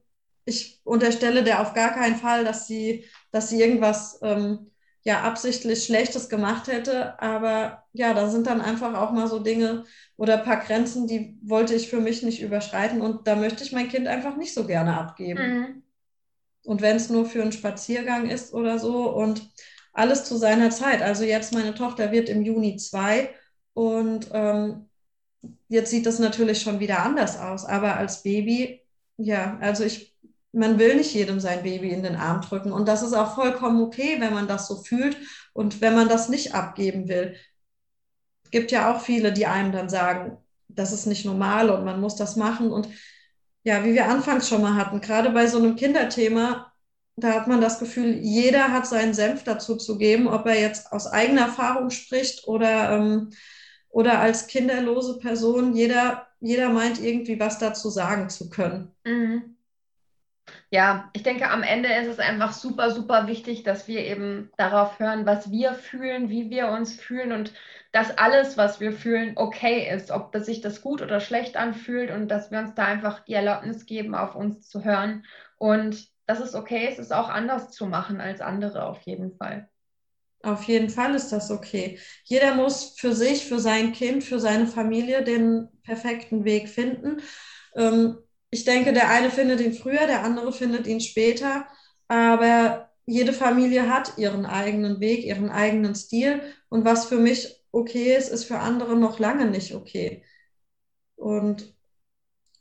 ich 0.49 0.81
unterstelle 0.85 1.45
der 1.45 1.61
auf 1.61 1.75
gar 1.75 1.93
keinen 1.93 2.17
Fall, 2.17 2.45
dass 2.45 2.67
sie, 2.67 3.05
dass 3.31 3.51
sie 3.51 3.61
irgendwas 3.61 4.19
ähm, 4.23 4.71
ja 5.05 5.23
absichtlich 5.23 5.85
Schlechtes 5.85 6.29
gemacht 6.29 6.67
hätte. 6.69 7.21
Aber 7.21 7.85
ja, 7.93 8.15
da 8.15 8.29
sind 8.31 8.47
dann 8.47 8.61
einfach 8.61 8.95
auch 8.95 9.13
mal 9.13 9.29
so 9.29 9.39
Dinge 9.39 9.85
oder 10.17 10.39
ein 10.39 10.45
paar 10.45 10.61
Grenzen, 10.61 11.07
die 11.07 11.39
wollte 11.43 11.75
ich 11.75 11.89
für 11.89 12.01
mich 12.01 12.23
nicht 12.23 12.41
überschreiten. 12.41 13.01
Und 13.01 13.27
da 13.27 13.37
möchte 13.37 13.63
ich 13.63 13.73
mein 13.73 13.89
Kind 13.89 14.07
einfach 14.07 14.37
nicht 14.37 14.55
so 14.55 14.67
gerne 14.67 14.99
abgeben. 14.99 15.43
Mhm. 15.43 15.83
Und 16.65 16.83
wenn 16.83 16.97
es 16.97 17.11
nur 17.11 17.27
für 17.27 17.43
einen 17.43 17.53
Spaziergang 17.53 18.29
ist 18.29 18.53
oder 18.53 18.79
so 18.79 19.11
und 19.11 19.51
alles 19.93 20.25
zu 20.25 20.37
seiner 20.37 20.71
Zeit. 20.71 21.03
Also 21.03 21.25
jetzt 21.25 21.53
meine 21.53 21.75
Tochter 21.75 22.13
wird 22.13 22.29
im 22.29 22.43
Juni 22.43 22.77
zwei 22.77 23.35
und 23.75 24.29
ähm, 24.33 24.89
jetzt 25.69 25.91
sieht 25.91 26.07
das 26.07 26.19
natürlich 26.19 26.63
schon 26.63 26.81
wieder 26.81 27.03
anders 27.03 27.39
aus. 27.39 27.65
Aber 27.65 27.97
als 27.97 28.23
Baby, 28.23 28.81
ja, 29.17 29.59
also 29.61 29.85
ich 29.85 30.15
man 30.59 30.79
will 30.79 30.97
nicht 30.97 31.15
jedem 31.15 31.41
sein 31.41 31.63
Baby 31.63 31.91
in 31.91 32.03
den 32.03 32.17
Arm 32.17 32.41
drücken. 32.41 32.73
Und 32.73 32.89
das 32.89 33.03
ist 33.03 33.13
auch 33.13 33.35
vollkommen 33.35 33.81
okay, 33.81 34.17
wenn 34.19 34.35
man 34.35 34.49
das 34.49 34.67
so 34.67 34.83
fühlt 34.83 35.17
und 35.53 35.81
wenn 35.81 35.95
man 35.95 36.09
das 36.09 36.29
nicht 36.29 36.55
abgeben 36.55 37.09
will. 37.09 37.37
Es 38.45 38.51
gibt 38.51 38.73
ja 38.73 38.93
auch 38.93 39.01
viele, 39.01 39.33
die 39.33 39.47
einem 39.47 39.73
dann 39.73 39.89
sagen, 39.89 40.37
das 40.67 40.93
ist 40.93 41.07
nicht 41.07 41.25
normal 41.25 41.71
und 41.71 41.85
man 41.85 42.01
muss 42.01 42.17
das 42.17 42.37
machen. 42.37 42.73
Und 42.73 42.89
ja, 43.63 43.85
wie 43.85 43.95
wir 43.95 44.09
anfangs 44.09 44.49
schon 44.49 44.63
mal 44.63 44.75
hatten, 44.75 45.01
gerade 45.01 45.31
bei 45.31 45.47
so 45.47 45.59
einem 45.59 45.77
Kinderthema, 45.77 46.73
da 47.17 47.35
hat 47.35 47.47
man 47.47 47.61
das 47.61 47.79
Gefühl, 47.79 48.15
jeder 48.17 48.73
hat 48.73 48.87
seinen 48.87 49.15
Senf 49.15 49.45
dazu 49.45 49.77
zu 49.77 49.97
geben, 49.97 50.29
ob 50.29 50.47
er 50.47 50.61
jetzt 50.61 50.93
aus 50.93 51.07
eigener 51.07 51.43
Erfahrung 51.43 51.91
spricht 51.91 52.47
oder, 52.49 52.93
ähm, 52.93 53.31
oder 53.91 54.21
als 54.21 54.47
kinderlose 54.47 55.19
Person. 55.19 55.75
Jeder, 55.75 56.27
jeder 56.41 56.69
meint 56.69 57.01
irgendwie 57.01 57.39
was 57.39 57.59
dazu 57.59 57.91
sagen 57.91 58.29
zu 58.29 58.51
können. 58.51 58.93
Mhm. 59.05 59.58
Ja, 60.71 61.09
ich 61.15 61.23
denke, 61.23 61.49
am 61.51 61.63
Ende 61.63 61.89
ist 61.95 62.09
es 62.09 62.19
einfach 62.19 62.53
super, 62.53 62.91
super 62.91 63.27
wichtig, 63.27 63.63
dass 63.63 63.89
wir 63.89 64.05
eben 64.05 64.51
darauf 64.59 64.99
hören, 64.99 65.25
was 65.25 65.51
wir 65.51 65.73
fühlen, 65.73 66.29
wie 66.29 66.51
wir 66.51 66.69
uns 66.69 66.95
fühlen 66.95 67.33
und 67.33 67.55
dass 67.91 68.19
alles, 68.19 68.59
was 68.59 68.79
wir 68.79 68.93
fühlen, 68.93 69.33
okay 69.37 69.89
ist, 69.91 70.11
ob 70.11 70.31
das 70.33 70.45
sich 70.45 70.61
das 70.61 70.83
gut 70.83 71.01
oder 71.01 71.21
schlecht 71.21 71.57
anfühlt 71.57 72.11
und 72.11 72.29
dass 72.29 72.51
wir 72.51 72.59
uns 72.59 72.75
da 72.75 72.85
einfach 72.85 73.21
die 73.21 73.33
Erlaubnis 73.33 73.87
geben, 73.87 74.15
auf 74.15 74.35
uns 74.35 74.69
zu 74.69 74.85
hören 74.85 75.25
und 75.57 76.07
dass 76.27 76.41
es 76.41 76.55
okay 76.55 76.87
ist, 76.89 76.99
es 76.99 77.13
auch 77.13 77.31
anders 77.31 77.71
zu 77.71 77.87
machen 77.87 78.21
als 78.21 78.43
andere 78.43 78.85
auf 78.85 79.01
jeden 79.03 79.35
Fall. 79.39 79.71
Auf 80.43 80.65
jeden 80.65 80.91
Fall 80.91 81.15
ist 81.15 81.31
das 81.31 81.51
okay. 81.51 81.99
Jeder 82.25 82.55
muss 82.55 82.95
für 82.99 83.15
sich, 83.15 83.47
für 83.47 83.59
sein 83.59 83.93
Kind, 83.93 84.23
für 84.23 84.39
seine 84.39 84.67
Familie 84.67 85.25
den 85.25 85.69
perfekten 85.83 86.45
Weg 86.45 86.69
finden. 86.69 87.23
Ähm, 87.75 88.19
ich 88.51 88.65
denke, 88.65 88.93
der 88.93 89.11
eine 89.11 89.31
findet 89.31 89.61
ihn 89.61 89.75
früher, 89.75 90.07
der 90.07 90.25
andere 90.25 90.53
findet 90.53 90.87
ihn 90.87 91.01
später, 91.01 91.67
aber 92.09 92.91
jede 93.07 93.33
Familie 93.33 93.93
hat 93.93 94.19
ihren 94.19 94.47
eigenen 94.47 95.01
Weg, 95.01 95.25
ihren 95.25 95.51
eigenen 95.51 95.95
Stil 95.95 96.43
und 96.69 96.85
was 96.85 97.07
für 97.07 97.19
mich 97.19 97.63
okay 97.73 98.17
ist, 98.17 98.29
ist 98.29 98.45
für 98.45 98.59
andere 98.59 98.97
noch 98.97 99.19
lange 99.19 99.47
nicht 99.47 99.75
okay. 99.75 100.25
Und 101.17 101.75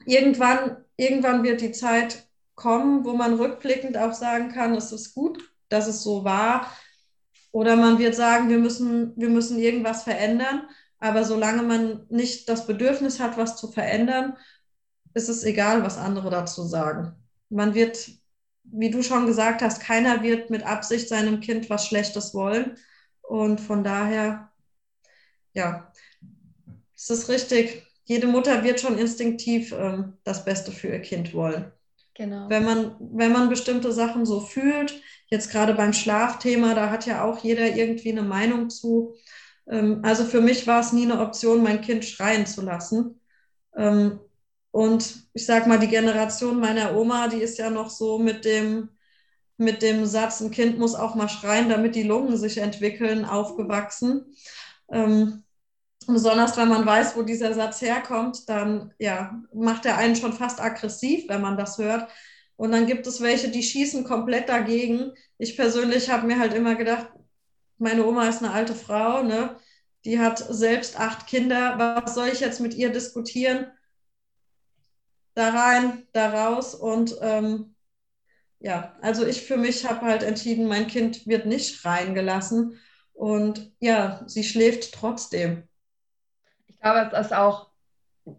irgendwann, 0.06 0.78
irgendwann 0.97 1.43
wird 1.43 1.62
die 1.62 1.71
Zeit 1.71 2.28
kommen, 2.56 3.06
wo 3.06 3.13
man 3.13 3.36
rückblickend 3.36 3.97
auch 3.97 4.13
sagen 4.13 4.50
kann, 4.50 4.73
es 4.73 4.91
ist 4.91 5.13
gut, 5.13 5.41
dass 5.69 5.88
es 5.88 6.02
so 6.02 6.23
war. 6.23 6.71
Oder 7.52 7.76
man 7.76 8.00
wird 8.00 8.15
sagen, 8.15 8.50
wir 8.50 8.58
müssen, 8.58 9.13
wir 9.15 9.30
müssen 9.30 9.60
irgendwas 9.60 10.04
verändern. 10.04 10.67
Aber 11.00 11.23
solange 11.23 11.62
man 11.62 12.06
nicht 12.10 12.50
das 12.50 12.65
Bedürfnis 12.65 13.19
hat, 13.19 13.38
was 13.38 13.58
zu 13.58 13.71
verändern 13.71 14.36
ist 15.17 15.30
es 15.30 15.43
egal, 15.43 15.84
was 15.84 15.97
andere 15.97 16.30
dazu 16.30 16.63
sagen. 16.63 17.13
Man 17.49 17.73
wird, 17.73 18.10
wie 18.63 18.89
du 18.89 19.01
schon 19.01 19.25
gesagt 19.25 19.62
hast, 19.62 19.82
keiner 19.82 20.23
wird 20.23 20.49
mit 20.49 20.63
Absicht 20.63 21.10
seinem 21.10 21.41
Kind 21.41 21.69
was 21.69 21.88
Schlechtes 21.88 22.34
wollen. 22.34 22.77
Und 23.21 23.60
von 23.60 23.84
daher, 23.84 24.51
ja, 25.53 25.91
es 26.95 27.10
ist 27.10 27.30
richtig. 27.30 27.84
Jede 28.06 28.27
Mutter 28.27 28.63
wird 28.63 28.80
schon 28.80 28.97
instinktiv 28.97 29.73
ähm, 29.73 30.13
das 30.23 30.45
Beste 30.45 30.71
für 30.71 30.88
ihr 30.88 31.01
Kind 31.01 31.34
wollen. 31.34 31.71
Genau. 32.13 32.49
Wenn 32.49 32.63
man, 32.63 32.95
wenn 32.99 33.32
man 33.32 33.49
bestimmte 33.49 33.91
Sachen 33.91 34.25
so 34.25 34.39
fühlt, 34.39 35.01
jetzt 35.27 35.51
gerade 35.51 35.73
beim 35.73 35.93
Schlafthema, 35.93 36.73
da 36.73 36.89
hat 36.89 37.06
ja 37.06 37.23
auch 37.23 37.43
jeder 37.43 37.75
irgendwie 37.75 38.12
eine 38.12 38.23
Meinung 38.23 38.69
zu. 38.69 39.15
Ähm, 39.69 40.01
also 40.03 40.23
für 40.23 40.41
mich 40.41 40.67
war 40.67 40.80
es 40.80 40.93
nie 40.93 41.03
eine 41.03 41.19
Option, 41.19 41.63
mein 41.63 41.82
Kind 41.82 42.06
schreien 42.06 42.45
zu 42.45 42.62
lassen. 42.62 43.19
Ähm, 43.75 44.19
und 44.77 45.23
ich 45.33 45.47
sag 45.47 45.65
mal, 45.65 45.79
die 45.79 45.87
Generation 45.87 46.59
meiner 46.59 46.95
Oma, 46.95 47.29
die 47.29 47.41
ist 47.41 47.57
ja 47.57 47.71
noch 47.71 47.89
so 47.89 48.19
mit 48.19 48.45
dem, 48.45 48.89
mit 49.57 49.81
dem 49.81 50.05
Satz, 50.05 50.39
ein 50.39 50.51
Kind 50.51 50.77
muss 50.77 50.93
auch 50.93 51.15
mal 51.15 51.29
schreien, 51.29 51.67
damit 51.67 51.95
die 51.95 52.03
Lungen 52.03 52.37
sich 52.37 52.59
entwickeln, 52.59 53.25
aufgewachsen. 53.25 54.36
Ähm, 54.91 55.43
besonders 56.05 56.57
wenn 56.57 56.67
man 56.67 56.86
weiß, 56.86 57.17
wo 57.17 57.23
dieser 57.23 57.55
Satz 57.55 57.82
herkommt, 57.82 58.47
dann 58.49 58.93
ja, 58.99 59.41
macht 59.51 59.88
er 59.88 59.97
einen 59.97 60.15
schon 60.15 60.32
fast 60.32 60.61
aggressiv, 60.61 61.28
wenn 61.28 61.41
man 61.41 61.57
das 61.57 61.80
hört. 61.80 62.11
Und 62.55 62.71
dann 62.71 62.86
gibt 62.86 63.07
es 63.07 63.19
welche, 63.19 63.49
die 63.49 63.63
schießen 63.63 64.03
komplett 64.03 64.47
dagegen. 64.47 65.11
Ich 65.39 65.57
persönlich 65.57 66.11
habe 66.11 66.28
mir 66.28 66.38
halt 66.38 66.53
immer 66.53 66.75
gedacht, 66.75 67.07
meine 67.80 68.05
Oma 68.05 68.28
ist 68.28 68.43
eine 68.43 68.53
alte 68.53 68.75
Frau, 68.75 69.23
ne? 69.23 69.55
die 70.05 70.19
hat 70.19 70.38
selbst 70.38 70.99
acht 70.99 71.25
Kinder. 71.25 71.80
Was 72.05 72.13
soll 72.13 72.28
ich 72.28 72.41
jetzt 72.41 72.59
mit 72.59 72.75
ihr 72.75 72.91
diskutieren? 72.91 73.71
Da 75.38 75.49
rein, 75.49 76.07
da 76.13 76.29
raus. 76.29 76.75
Und 76.75 77.15
ähm, 77.21 77.75
ja, 78.59 78.95
also 79.01 79.25
ich 79.25 79.43
für 79.43 79.57
mich 79.57 79.88
habe 79.88 80.01
halt 80.01 80.23
entschieden, 80.23 80.67
mein 80.67 80.88
Kind 80.88 81.27
wird 81.27 81.45
nicht 81.45 81.85
reingelassen. 81.85 82.79
Und 83.13 83.71
ja, 83.79 84.21
sie 84.25 84.43
schläft 84.43 84.93
trotzdem. 84.93 85.67
Ich 86.67 86.79
glaube, 86.79 87.09
es 87.13 87.27
ist 87.27 87.33
auch 87.33 87.67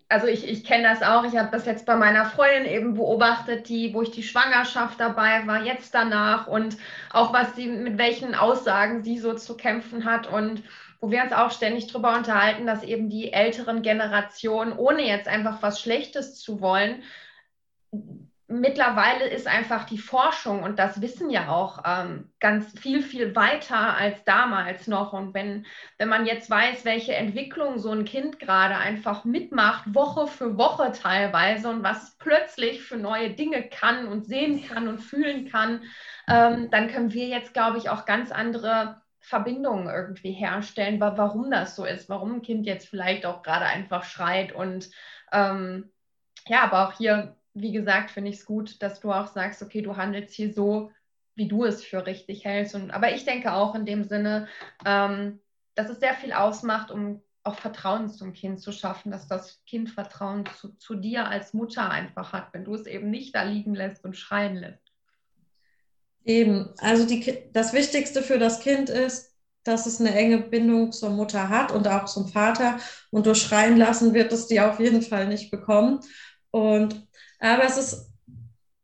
also 0.09 0.27
ich, 0.27 0.47
ich 0.47 0.65
kenne 0.65 0.89
das 0.89 1.03
auch, 1.03 1.25
ich 1.25 1.37
habe 1.37 1.51
das 1.51 1.67
jetzt 1.67 1.87
bei 1.87 1.97
meiner 1.97 2.27
Freundin 2.27 2.67
eben 2.67 2.95
beobachtet, 2.95 3.69
die, 3.69 3.95
wo 3.95 4.03
ich 4.03 4.11
die 4.11 4.23
Schwangerschaft 4.23 5.01
dabei 5.01 5.47
war, 5.47 5.65
jetzt 5.65 5.95
danach 5.95 6.47
und 6.47 6.77
auch 7.13 7.33
was 7.33 7.55
sie, 7.57 7.67
mit 7.67 7.99
welchen 7.99 8.35
Aussagen 8.35 9.03
sie 9.03 9.19
so 9.19 9.35
zu 9.35 9.57
kämpfen 9.57 10.05
hat 10.05 10.27
und 10.27 10.63
wo 11.01 11.11
wir 11.11 11.23
uns 11.23 11.33
auch 11.33 11.51
ständig 11.51 11.87
darüber 11.87 12.17
unterhalten, 12.17 12.67
dass 12.67 12.83
eben 12.83 13.09
die 13.09 13.33
älteren 13.33 13.83
Generationen, 13.83 14.73
ohne 14.77 15.07
jetzt 15.07 15.29
einfach 15.29 15.63
was 15.63 15.81
Schlechtes 15.81 16.41
zu 16.41 16.61
wollen, 16.61 17.03
mittlerweile 18.49 19.29
ist 19.29 19.47
einfach 19.47 19.85
die 19.85 19.99
Forschung 19.99 20.63
und 20.63 20.79
das 20.79 21.03
Wissen 21.03 21.29
ja 21.29 21.51
auch 21.51 21.83
ähm, 21.85 22.33
ganz 22.41 22.79
viel, 22.79 23.03
viel 23.03 23.37
weiter 23.37 23.97
als 23.97 24.25
damals 24.25 24.87
noch. 24.87 25.13
Und 25.13 25.35
wenn, 25.35 25.67
wenn 25.99 26.09
man 26.09 26.25
jetzt 26.25 26.49
weiß, 26.49 26.87
welche 26.87 27.15
Entwicklung 27.15 27.79
so 27.79 27.91
ein 27.91 28.07
Kind 28.07 28.39
gerade 28.39 28.77
einfach 28.77 29.25
mitmacht, 29.25 29.95
Woche 29.95 30.27
für 30.27 30.57
Woche 30.57 30.93
teilweise 30.93 31.69
und 31.69 31.83
was 31.83 32.17
plötzlich 32.19 32.83
für 32.83 32.97
neue 32.97 33.31
Dinge 33.31 33.69
kann 33.69 34.09
und 34.09 34.25
sehen 34.25 34.67
kann 34.67 34.89
und 34.89 35.01
fühlen 35.01 35.51
kann, 35.51 35.83
ähm, 36.27 36.71
dann 36.71 36.89
können 36.89 37.13
wir 37.13 37.27
jetzt, 37.27 37.53
glaube 37.53 37.77
ich, 37.77 37.91
auch 37.91 38.07
ganz 38.07 38.33
andere 38.33 39.03
Verbindungen 39.29 39.89
irgendwie 39.89 40.33
herstellen, 40.33 41.01
warum 41.01 41.51
das 41.51 41.77
so 41.77 41.85
ist, 41.85 42.09
warum 42.09 42.37
ein 42.37 42.43
Kind 42.43 42.67
jetzt 42.67 42.89
vielleicht 42.89 43.27
auch 43.27 43.43
gerade 43.43 43.67
einfach 43.67 44.05
schreit 44.05 44.53
und 44.53 44.91
ähm, 45.33 45.91
ja, 46.47 46.63
aber 46.63 46.89
auch 46.89 46.93
hier 46.95 47.37
wie 47.61 47.73
gesagt, 47.73 48.11
finde 48.11 48.31
ich 48.31 48.37
es 48.37 48.47
gut, 48.47 48.83
dass 48.83 49.01
du 49.01 49.13
auch 49.13 49.27
sagst, 49.27 49.63
okay, 49.63 49.83
du 49.83 49.97
handelst 49.97 50.35
hier 50.35 50.53
so, 50.53 50.91
wie 51.35 51.49
du 51.49 51.65
es 51.65 51.85
für 51.85 52.07
richtig 52.07 52.45
hältst. 52.45 52.75
Und, 52.75 52.91
aber 52.91 53.13
ich 53.13 53.25
denke 53.25 53.53
auch 53.53 53.75
in 53.75 53.87
dem 53.87 54.05
Sinne, 54.05 54.49
ähm, 54.85 55.41
dass 55.75 55.89
es 55.89 56.01
sehr 56.01 56.15
viel 56.15 56.33
ausmacht, 56.33 56.91
um 56.91 57.23
auch 57.45 57.55
Vertrauen 57.55 58.11
zum 58.11 58.33
Kind 58.33 58.61
zu 58.61 58.73
schaffen, 58.73 59.11
dass 59.11 59.29
das 59.29 59.63
Kind 59.65 59.91
Vertrauen 59.91 60.45
zu, 60.47 60.77
zu 60.77 60.97
dir 60.97 61.29
als 61.29 61.55
Mutter 61.55 61.91
einfach 61.91 62.33
hat, 62.33 62.53
wenn 62.53 62.65
du 62.65 62.75
es 62.75 62.87
eben 62.87 63.11
nicht 63.11 63.35
da 63.35 63.43
liegen 63.43 63.75
lässt 63.75 64.05
und 64.05 64.17
schreien 64.17 64.57
lässt. 64.57 64.88
Eben, 66.25 66.69
also 66.79 67.07
die, 67.07 67.45
das 67.53 67.73
Wichtigste 67.73 68.23
für 68.23 68.39
das 68.39 68.61
Kind 68.61 68.91
ist, 68.91 69.35
dass 69.65 69.87
es 69.87 70.01
eine 70.01 70.15
enge 70.15 70.39
Bindung 70.39 70.93
zur 70.93 71.11
Mutter 71.11 71.49
hat 71.49 71.73
und 71.73 71.87
auch 71.89 72.07
zum 72.07 72.29
Vater. 72.29 72.79
Und 73.11 73.27
durch 73.27 73.43
Schreien 73.43 73.77
lassen 73.77 74.15
wird 74.15 74.33
es 74.33 74.47
die 74.47 74.61
auf 74.61 74.81
jeden 74.81 75.03
Fall 75.03 75.29
nicht 75.29 75.51
bekommen. 75.51 76.01
Und 76.51 77.07
aber 77.41 77.65
es 77.65 77.77
ist, 77.77 78.11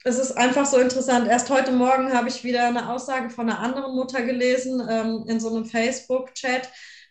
es 0.05 0.19
ist 0.19 0.33
einfach 0.33 0.67
so 0.67 0.79
interessant. 0.79 1.27
Erst 1.27 1.51
heute 1.51 1.73
Morgen 1.73 2.13
habe 2.13 2.29
ich 2.29 2.45
wieder 2.45 2.67
eine 2.67 2.91
Aussage 2.91 3.31
von 3.31 3.49
einer 3.49 3.61
anderen 3.61 3.95
Mutter 3.95 4.23
gelesen 4.23 4.83
ähm, 4.89 5.25
in 5.27 5.41
so 5.41 5.49
einem 5.49 5.65
Facebook-Chat. 5.65 6.69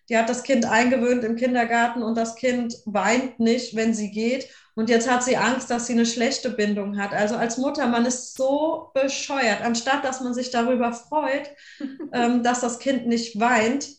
Die 0.09 0.17
hat 0.17 0.29
das 0.29 0.43
Kind 0.43 0.65
eingewöhnt 0.65 1.23
im 1.23 1.35
Kindergarten 1.35 2.03
und 2.03 2.17
das 2.17 2.35
Kind 2.35 2.75
weint 2.85 3.39
nicht, 3.39 3.75
wenn 3.75 3.93
sie 3.93 4.11
geht. 4.11 4.49
Und 4.75 4.89
jetzt 4.89 5.09
hat 5.09 5.23
sie 5.23 5.37
Angst, 5.37 5.69
dass 5.69 5.87
sie 5.87 5.93
eine 5.93 6.05
schlechte 6.05 6.49
Bindung 6.49 6.97
hat. 6.97 7.13
Also 7.13 7.35
als 7.35 7.57
Mutter, 7.57 7.87
man 7.87 8.05
ist 8.05 8.35
so 8.35 8.91
bescheuert. 8.93 9.61
Anstatt 9.61 10.03
dass 10.03 10.21
man 10.21 10.33
sich 10.33 10.51
darüber 10.51 10.93
freut, 10.93 11.51
ähm, 12.13 12.43
dass 12.43 12.61
das 12.61 12.79
Kind 12.79 13.07
nicht 13.07 13.39
weint, 13.39 13.89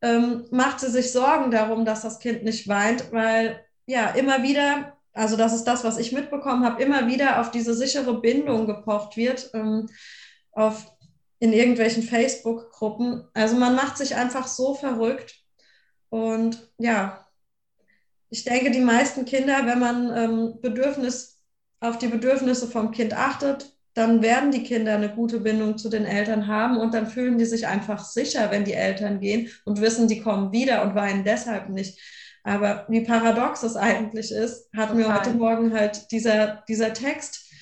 ähm, 0.00 0.46
macht 0.50 0.80
sie 0.80 0.90
sich 0.90 1.12
Sorgen 1.12 1.50
darum, 1.50 1.84
dass 1.84 2.02
das 2.02 2.18
Kind 2.18 2.44
nicht 2.44 2.68
weint, 2.68 3.12
weil 3.12 3.64
ja 3.86 4.10
immer 4.10 4.42
wieder 4.42 4.94
also 5.14 5.36
das 5.36 5.54
ist 5.54 5.64
das, 5.64 5.84
was 5.84 5.96
ich 5.96 6.12
mitbekommen 6.12 6.64
habe, 6.64 6.82
immer 6.82 7.06
wieder 7.06 7.40
auf 7.40 7.52
diese 7.52 7.72
sichere 7.72 8.20
Bindung 8.20 8.66
gepocht 8.66 9.16
wird, 9.16 9.48
ähm, 9.54 9.86
auf, 10.50 10.92
in 11.44 11.52
irgendwelchen 11.52 12.02
Facebook-Gruppen. 12.02 13.28
Also 13.34 13.56
man 13.56 13.74
macht 13.74 13.98
sich 13.98 14.16
einfach 14.16 14.46
so 14.46 14.74
verrückt. 14.74 15.34
Und 16.08 16.72
ja, 16.78 17.26
ich 18.30 18.44
denke, 18.44 18.70
die 18.70 18.80
meisten 18.80 19.26
Kinder, 19.26 19.66
wenn 19.66 19.78
man 19.78 20.16
ähm, 20.16 20.60
Bedürfnis, 20.62 21.42
auf 21.80 21.98
die 21.98 22.08
Bedürfnisse 22.08 22.66
vom 22.66 22.92
Kind 22.92 23.12
achtet, 23.12 23.76
dann 23.92 24.22
werden 24.22 24.52
die 24.52 24.62
Kinder 24.62 24.94
eine 24.94 25.14
gute 25.14 25.38
Bindung 25.40 25.76
zu 25.76 25.90
den 25.90 26.06
Eltern 26.06 26.46
haben 26.46 26.78
und 26.78 26.94
dann 26.94 27.06
fühlen 27.06 27.36
die 27.36 27.44
sich 27.44 27.66
einfach 27.66 28.02
sicher, 28.02 28.50
wenn 28.50 28.64
die 28.64 28.72
Eltern 28.72 29.20
gehen 29.20 29.50
und 29.66 29.82
wissen, 29.82 30.08
die 30.08 30.22
kommen 30.22 30.50
wieder 30.50 30.82
und 30.82 30.94
weinen 30.94 31.24
deshalb 31.24 31.68
nicht. 31.68 32.00
Aber 32.42 32.86
wie 32.88 33.02
paradox 33.02 33.62
es 33.62 33.76
eigentlich 33.76 34.32
ist, 34.32 34.70
hat 34.74 34.88
Total. 34.88 34.96
mir 34.96 35.14
heute 35.14 35.30
Morgen 35.34 35.74
halt 35.74 36.10
dieser, 36.10 36.64
dieser 36.68 36.94
Text 36.94 37.52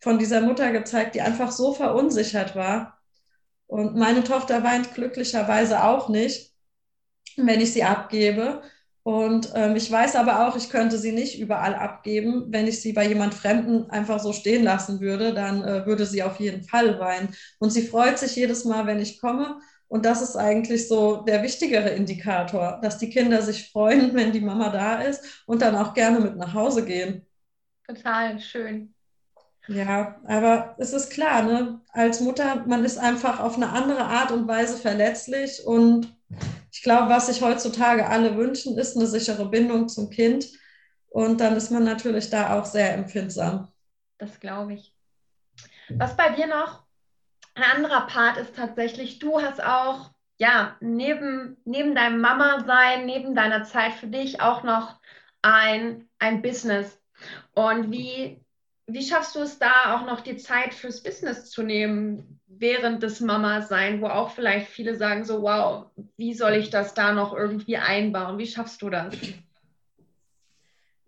von 0.00 0.18
dieser 0.18 0.40
Mutter 0.40 0.72
gezeigt, 0.72 1.14
die 1.14 1.20
einfach 1.20 1.52
so 1.52 1.74
verunsichert 1.74 2.56
war. 2.56 3.01
Und 3.72 3.96
meine 3.96 4.22
Tochter 4.22 4.62
weint 4.64 4.92
glücklicherweise 4.92 5.82
auch 5.82 6.10
nicht, 6.10 6.52
wenn 7.38 7.58
ich 7.58 7.72
sie 7.72 7.82
abgebe. 7.82 8.60
Und 9.02 9.50
ähm, 9.54 9.76
ich 9.76 9.90
weiß 9.90 10.14
aber 10.16 10.46
auch, 10.46 10.56
ich 10.56 10.68
könnte 10.68 10.98
sie 10.98 11.12
nicht 11.12 11.40
überall 11.40 11.74
abgeben. 11.74 12.48
Wenn 12.50 12.66
ich 12.66 12.82
sie 12.82 12.92
bei 12.92 13.08
jemand 13.08 13.32
Fremden 13.32 13.88
einfach 13.88 14.20
so 14.20 14.34
stehen 14.34 14.62
lassen 14.62 15.00
würde, 15.00 15.32
dann 15.32 15.64
äh, 15.64 15.86
würde 15.86 16.04
sie 16.04 16.22
auf 16.22 16.38
jeden 16.38 16.64
Fall 16.64 17.00
weinen. 17.00 17.34
Und 17.60 17.70
sie 17.70 17.80
freut 17.86 18.18
sich 18.18 18.36
jedes 18.36 18.66
Mal, 18.66 18.86
wenn 18.86 19.00
ich 19.00 19.18
komme. 19.18 19.58
Und 19.88 20.04
das 20.04 20.20
ist 20.20 20.36
eigentlich 20.36 20.86
so 20.86 21.22
der 21.22 21.42
wichtigere 21.42 21.88
Indikator, 21.88 22.78
dass 22.82 22.98
die 22.98 23.08
Kinder 23.08 23.40
sich 23.40 23.70
freuen, 23.70 24.12
wenn 24.14 24.32
die 24.32 24.42
Mama 24.42 24.68
da 24.68 25.00
ist 25.00 25.44
und 25.46 25.62
dann 25.62 25.76
auch 25.76 25.94
gerne 25.94 26.20
mit 26.20 26.36
nach 26.36 26.52
Hause 26.52 26.84
gehen. 26.84 27.26
Total 27.86 28.38
schön. 28.38 28.94
Ja, 29.68 30.20
aber 30.26 30.74
es 30.78 30.92
ist 30.92 31.10
klar, 31.10 31.42
ne? 31.42 31.80
als 31.92 32.20
Mutter, 32.20 32.64
man 32.66 32.84
ist 32.84 32.98
einfach 32.98 33.40
auf 33.40 33.56
eine 33.56 33.70
andere 33.70 34.04
Art 34.04 34.32
und 34.32 34.48
Weise 34.48 34.76
verletzlich. 34.76 35.64
Und 35.64 36.14
ich 36.72 36.82
glaube, 36.82 37.10
was 37.10 37.26
sich 37.26 37.42
heutzutage 37.42 38.08
alle 38.08 38.36
wünschen, 38.36 38.76
ist 38.76 38.96
eine 38.96 39.06
sichere 39.06 39.48
Bindung 39.48 39.88
zum 39.88 40.10
Kind. 40.10 40.46
Und 41.08 41.40
dann 41.40 41.56
ist 41.56 41.70
man 41.70 41.84
natürlich 41.84 42.30
da 42.30 42.58
auch 42.58 42.64
sehr 42.64 42.94
empfindsam. 42.94 43.68
Das 44.18 44.40
glaube 44.40 44.74
ich. 44.74 44.96
Was 45.90 46.16
bei 46.16 46.30
dir 46.30 46.46
noch 46.46 46.84
ein 47.54 47.64
anderer 47.64 48.06
Part 48.06 48.38
ist 48.38 48.56
tatsächlich, 48.56 49.18
du 49.18 49.40
hast 49.40 49.62
auch, 49.62 50.10
ja, 50.38 50.76
neben, 50.80 51.58
neben 51.64 51.94
deinem 51.94 52.20
Mama-Sein, 52.20 53.04
neben 53.04 53.34
deiner 53.34 53.64
Zeit 53.64 53.92
für 53.92 54.06
dich 54.06 54.40
auch 54.40 54.62
noch 54.62 54.98
ein, 55.42 56.08
ein 56.18 56.40
Business. 56.40 56.98
Und 57.54 57.92
wie, 57.92 58.42
wie 58.86 59.02
schaffst 59.02 59.34
du 59.34 59.40
es 59.40 59.58
da 59.58 59.96
auch 59.96 60.06
noch 60.06 60.20
die 60.20 60.36
Zeit 60.36 60.74
fürs 60.74 61.02
Business 61.02 61.50
zu 61.50 61.62
nehmen 61.62 62.40
während 62.46 63.02
des 63.02 63.20
Mama-Sein, 63.20 64.00
wo 64.00 64.06
auch 64.06 64.30
vielleicht 64.30 64.68
viele 64.68 64.96
sagen 64.96 65.24
so, 65.24 65.42
wow, 65.42 65.86
wie 66.16 66.34
soll 66.34 66.54
ich 66.54 66.70
das 66.70 66.94
da 66.94 67.12
noch 67.12 67.34
irgendwie 67.34 67.76
einbauen? 67.76 68.38
Wie 68.38 68.46
schaffst 68.46 68.82
du 68.82 68.90
das? 68.90 69.14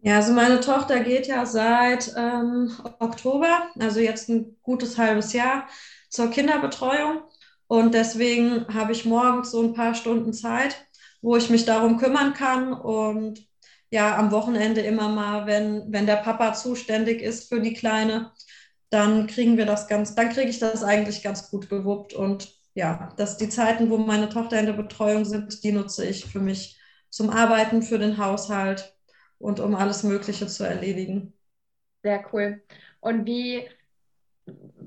Ja, 0.00 0.16
also 0.16 0.32
meine 0.34 0.60
Tochter 0.60 1.00
geht 1.00 1.26
ja 1.26 1.46
seit 1.46 2.12
ähm, 2.16 2.70
Oktober, 2.98 3.70
also 3.78 4.00
jetzt 4.00 4.28
ein 4.28 4.56
gutes 4.62 4.98
halbes 4.98 5.32
Jahr, 5.32 5.66
zur 6.10 6.30
Kinderbetreuung. 6.30 7.22
Und 7.66 7.94
deswegen 7.94 8.66
habe 8.72 8.92
ich 8.92 9.06
morgens 9.06 9.50
so 9.50 9.62
ein 9.62 9.72
paar 9.72 9.94
Stunden 9.94 10.32
Zeit, 10.32 10.86
wo 11.22 11.36
ich 11.36 11.48
mich 11.48 11.64
darum 11.64 11.96
kümmern 11.96 12.34
kann. 12.34 12.74
Und 12.74 13.46
ja, 13.94 14.18
am 14.18 14.32
Wochenende 14.32 14.80
immer 14.80 15.08
mal, 15.08 15.46
wenn, 15.46 15.92
wenn 15.92 16.04
der 16.04 16.16
Papa 16.16 16.52
zuständig 16.52 17.22
ist 17.22 17.48
für 17.48 17.60
die 17.60 17.74
Kleine, 17.74 18.32
dann 18.90 19.28
kriegen 19.28 19.56
wir 19.56 19.66
das 19.66 19.86
ganz, 19.86 20.16
dann 20.16 20.30
kriege 20.30 20.50
ich 20.50 20.58
das 20.58 20.82
eigentlich 20.82 21.22
ganz 21.22 21.48
gut 21.48 21.70
gewuppt. 21.70 22.12
Und 22.12 22.52
ja, 22.74 23.14
dass 23.18 23.36
die 23.36 23.48
Zeiten, 23.48 23.90
wo 23.90 23.96
meine 23.96 24.28
Tochter 24.28 24.58
in 24.58 24.66
der 24.66 24.72
Betreuung 24.72 25.24
sind, 25.24 25.62
die 25.62 25.70
nutze 25.70 26.04
ich 26.04 26.24
für 26.24 26.40
mich 26.40 26.76
zum 27.08 27.30
Arbeiten, 27.30 27.82
für 27.82 28.00
den 28.00 28.18
Haushalt 28.18 28.96
und 29.38 29.60
um 29.60 29.76
alles 29.76 30.02
Mögliche 30.02 30.48
zu 30.48 30.64
erledigen. 30.64 31.32
Sehr 32.02 32.24
cool. 32.32 32.64
Und 32.98 33.26
wie 33.26 33.62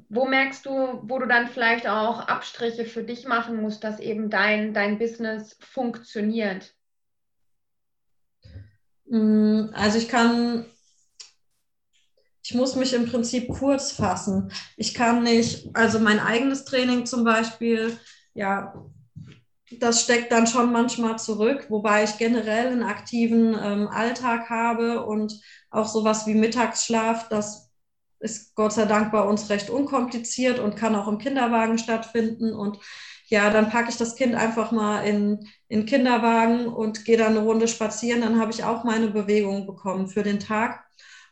wo 0.09 0.25
merkst 0.25 0.65
du, 0.65 0.99
wo 1.03 1.17
du 1.17 1.27
dann 1.27 1.47
vielleicht 1.47 1.87
auch 1.87 2.27
Abstriche 2.27 2.83
für 2.83 3.03
dich 3.03 3.25
machen 3.25 3.61
musst, 3.61 3.85
dass 3.85 4.01
eben 4.01 4.29
dein, 4.29 4.73
dein 4.73 4.99
Business 4.99 5.57
funktioniert? 5.61 6.76
Mm, 9.09 9.69
also 9.73 9.97
ich 9.97 10.07
kann, 10.07 10.65
ich 12.43 12.53
muss 12.53 12.75
mich 12.75 12.93
im 12.93 13.07
Prinzip 13.07 13.49
kurz 13.49 13.91
fassen. 13.91 14.51
Ich 14.77 14.93
kann 14.93 15.23
nicht, 15.23 15.69
also 15.73 15.99
mein 15.99 16.19
eigenes 16.19 16.65
Training 16.65 17.05
zum 17.05 17.23
Beispiel, 17.23 17.97
ja, 18.33 18.73
das 19.79 20.01
steckt 20.03 20.31
dann 20.31 20.47
schon 20.47 20.71
manchmal 20.71 21.19
zurück, 21.19 21.65
wobei 21.69 22.03
ich 22.03 22.17
generell 22.17 22.67
einen 22.67 22.83
aktiven 22.83 23.53
ähm, 23.61 23.87
Alltag 23.89 24.49
habe 24.49 25.05
und 25.05 25.41
auch 25.69 25.87
sowas 25.87 26.25
wie 26.25 26.35
Mittagsschlaf, 26.35 27.27
das 27.27 27.69
ist 28.19 28.55
Gott 28.55 28.73
sei 28.73 28.85
Dank 28.85 29.11
bei 29.11 29.21
uns 29.21 29.49
recht 29.49 29.69
unkompliziert 29.69 30.59
und 30.59 30.75
kann 30.75 30.95
auch 30.95 31.07
im 31.07 31.17
Kinderwagen 31.17 31.77
stattfinden. 31.77 32.53
Und 32.53 32.79
ja, 33.27 33.49
dann 33.49 33.69
packe 33.69 33.89
ich 33.89 33.97
das 33.97 34.15
Kind 34.15 34.35
einfach 34.35 34.71
mal 34.71 35.01
in 35.01 35.47
den 35.69 35.85
Kinderwagen 35.85 36.67
und 36.67 37.05
gehe 37.05 37.17
dann 37.17 37.37
eine 37.37 37.45
Runde 37.45 37.67
spazieren. 37.67 38.21
Dann 38.21 38.39
habe 38.39 38.51
ich 38.51 38.63
auch 38.63 38.83
meine 38.83 39.07
Bewegung 39.07 39.65
bekommen 39.65 40.07
für 40.07 40.23
den 40.23 40.39
Tag. 40.39 40.85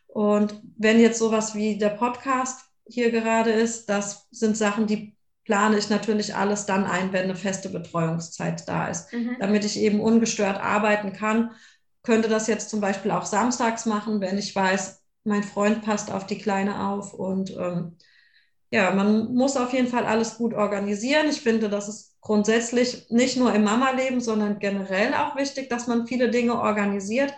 Und 0.07 0.61
wenn 0.77 0.99
jetzt 0.99 1.19
sowas 1.19 1.55
wie 1.55 1.77
der 1.77 1.89
Podcast 1.89 2.61
hier 2.87 3.11
gerade 3.11 3.51
ist, 3.51 3.89
das 3.89 4.27
sind 4.31 4.57
Sachen, 4.57 4.87
die 4.87 5.15
plane 5.45 5.77
ich 5.77 5.89
natürlich 5.89 6.35
alles 6.35 6.65
dann 6.65 6.85
ein, 6.85 7.13
wenn 7.13 7.25
eine 7.25 7.35
feste 7.35 7.69
Betreuungszeit 7.69 8.67
da 8.67 8.87
ist, 8.87 9.13
mhm. 9.13 9.37
damit 9.39 9.63
ich 9.63 9.77
eben 9.79 9.99
ungestört 9.99 10.59
arbeiten 10.59 11.13
kann 11.13 11.51
könnte 12.05 12.29
das 12.29 12.47
jetzt 12.47 12.69
zum 12.69 12.79
Beispiel 12.79 13.11
auch 13.11 13.25
samstags 13.25 13.85
machen, 13.85 14.21
wenn 14.21 14.37
ich 14.37 14.55
weiß, 14.55 15.01
mein 15.25 15.43
Freund 15.43 15.81
passt 15.81 16.11
auf 16.11 16.25
die 16.25 16.37
Kleine 16.37 16.87
auf. 16.87 17.13
Und 17.13 17.51
ähm, 17.57 17.97
ja, 18.71 18.91
man 18.91 19.33
muss 19.33 19.57
auf 19.57 19.73
jeden 19.73 19.87
Fall 19.87 20.05
alles 20.05 20.37
gut 20.37 20.53
organisieren. 20.53 21.27
Ich 21.29 21.41
finde, 21.41 21.69
das 21.69 21.87
ist 21.87 22.15
grundsätzlich 22.21 23.05
nicht 23.09 23.37
nur 23.37 23.53
im 23.53 23.63
Mama-Leben, 23.63 24.19
sondern 24.19 24.59
generell 24.59 25.13
auch 25.13 25.35
wichtig, 25.35 25.69
dass 25.69 25.87
man 25.87 26.07
viele 26.07 26.29
Dinge 26.29 26.59
organisiert. 26.59 27.33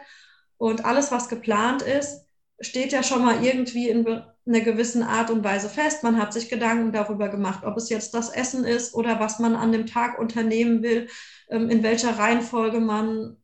Und 0.57 0.85
alles, 0.85 1.11
was 1.11 1.29
geplant 1.29 1.81
ist, 1.81 2.25
steht 2.59 2.91
ja 2.91 3.03
schon 3.03 3.23
mal 3.23 3.43
irgendwie 3.43 3.89
in 3.89 4.07
einer 4.07 4.61
gewissen 4.61 5.03
Art 5.03 5.29
und 5.29 5.43
Weise 5.43 5.69
fest. 5.69 6.03
Man 6.03 6.19
hat 6.19 6.33
sich 6.33 6.49
Gedanken 6.49 6.91
darüber 6.91 7.29
gemacht, 7.29 7.63
ob 7.65 7.77
es 7.77 7.89
jetzt 7.89 8.13
das 8.13 8.29
Essen 8.29 8.63
ist 8.63 8.95
oder 8.95 9.19
was 9.19 9.39
man 9.39 9.55
an 9.55 9.71
dem 9.71 9.85
Tag 9.85 10.17
unternehmen 10.17 10.81
will, 10.81 11.07
ähm, 11.49 11.69
in 11.69 11.83
welcher 11.83 12.17
Reihenfolge 12.17 12.79
man 12.79 13.37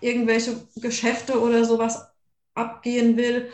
irgendwelche 0.00 0.56
Geschäfte 0.76 1.40
oder 1.40 1.64
sowas 1.64 2.12
abgehen 2.54 3.16
will. 3.16 3.50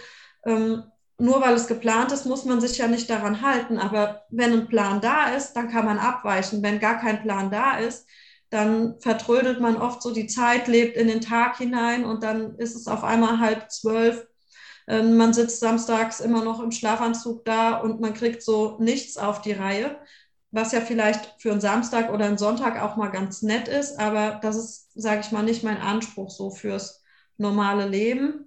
Nur 1.18 1.40
weil 1.40 1.54
es 1.54 1.66
geplant 1.66 2.12
ist, 2.12 2.26
muss 2.26 2.44
man 2.44 2.60
sich 2.60 2.78
ja 2.78 2.88
nicht 2.88 3.08
daran 3.08 3.40
halten. 3.42 3.78
Aber 3.78 4.22
wenn 4.30 4.52
ein 4.52 4.68
Plan 4.68 5.00
da 5.00 5.28
ist, 5.34 5.54
dann 5.54 5.70
kann 5.70 5.86
man 5.86 5.98
abweichen. 5.98 6.62
Wenn 6.62 6.78
gar 6.78 6.98
kein 7.00 7.22
Plan 7.22 7.50
da 7.50 7.78
ist, 7.78 8.06
dann 8.50 9.00
vertrödelt 9.00 9.60
man 9.60 9.76
oft 9.76 10.02
so 10.02 10.12
die 10.12 10.26
Zeit, 10.26 10.68
lebt 10.68 10.96
in 10.96 11.08
den 11.08 11.20
Tag 11.20 11.56
hinein 11.58 12.04
und 12.04 12.22
dann 12.22 12.56
ist 12.58 12.76
es 12.76 12.86
auf 12.86 13.02
einmal 13.02 13.40
halb 13.40 13.70
zwölf. 13.70 14.26
Ähm, 14.88 15.16
man 15.16 15.32
sitzt 15.34 15.60
samstags 15.60 16.20
immer 16.20 16.44
noch 16.44 16.60
im 16.60 16.70
Schlafanzug 16.70 17.44
da 17.44 17.78
und 17.78 18.00
man 18.00 18.14
kriegt 18.14 18.42
so 18.42 18.76
nichts 18.80 19.16
auf 19.16 19.40
die 19.42 19.52
Reihe, 19.52 19.98
was 20.50 20.72
ja 20.72 20.80
vielleicht 20.80 21.34
für 21.40 21.50
einen 21.52 21.60
Samstag 21.60 22.12
oder 22.12 22.26
einen 22.26 22.38
Sonntag 22.38 22.80
auch 22.80 22.96
mal 22.96 23.08
ganz 23.08 23.42
nett 23.42 23.68
ist, 23.68 23.98
aber 23.98 24.38
das 24.42 24.56
ist, 24.56 24.90
sage 24.94 25.20
ich 25.20 25.32
mal, 25.32 25.42
nicht 25.42 25.64
mein 25.64 25.80
Anspruch 25.80 26.30
so 26.30 26.50
fürs 26.50 27.02
normale 27.36 27.88
Leben. 27.88 28.45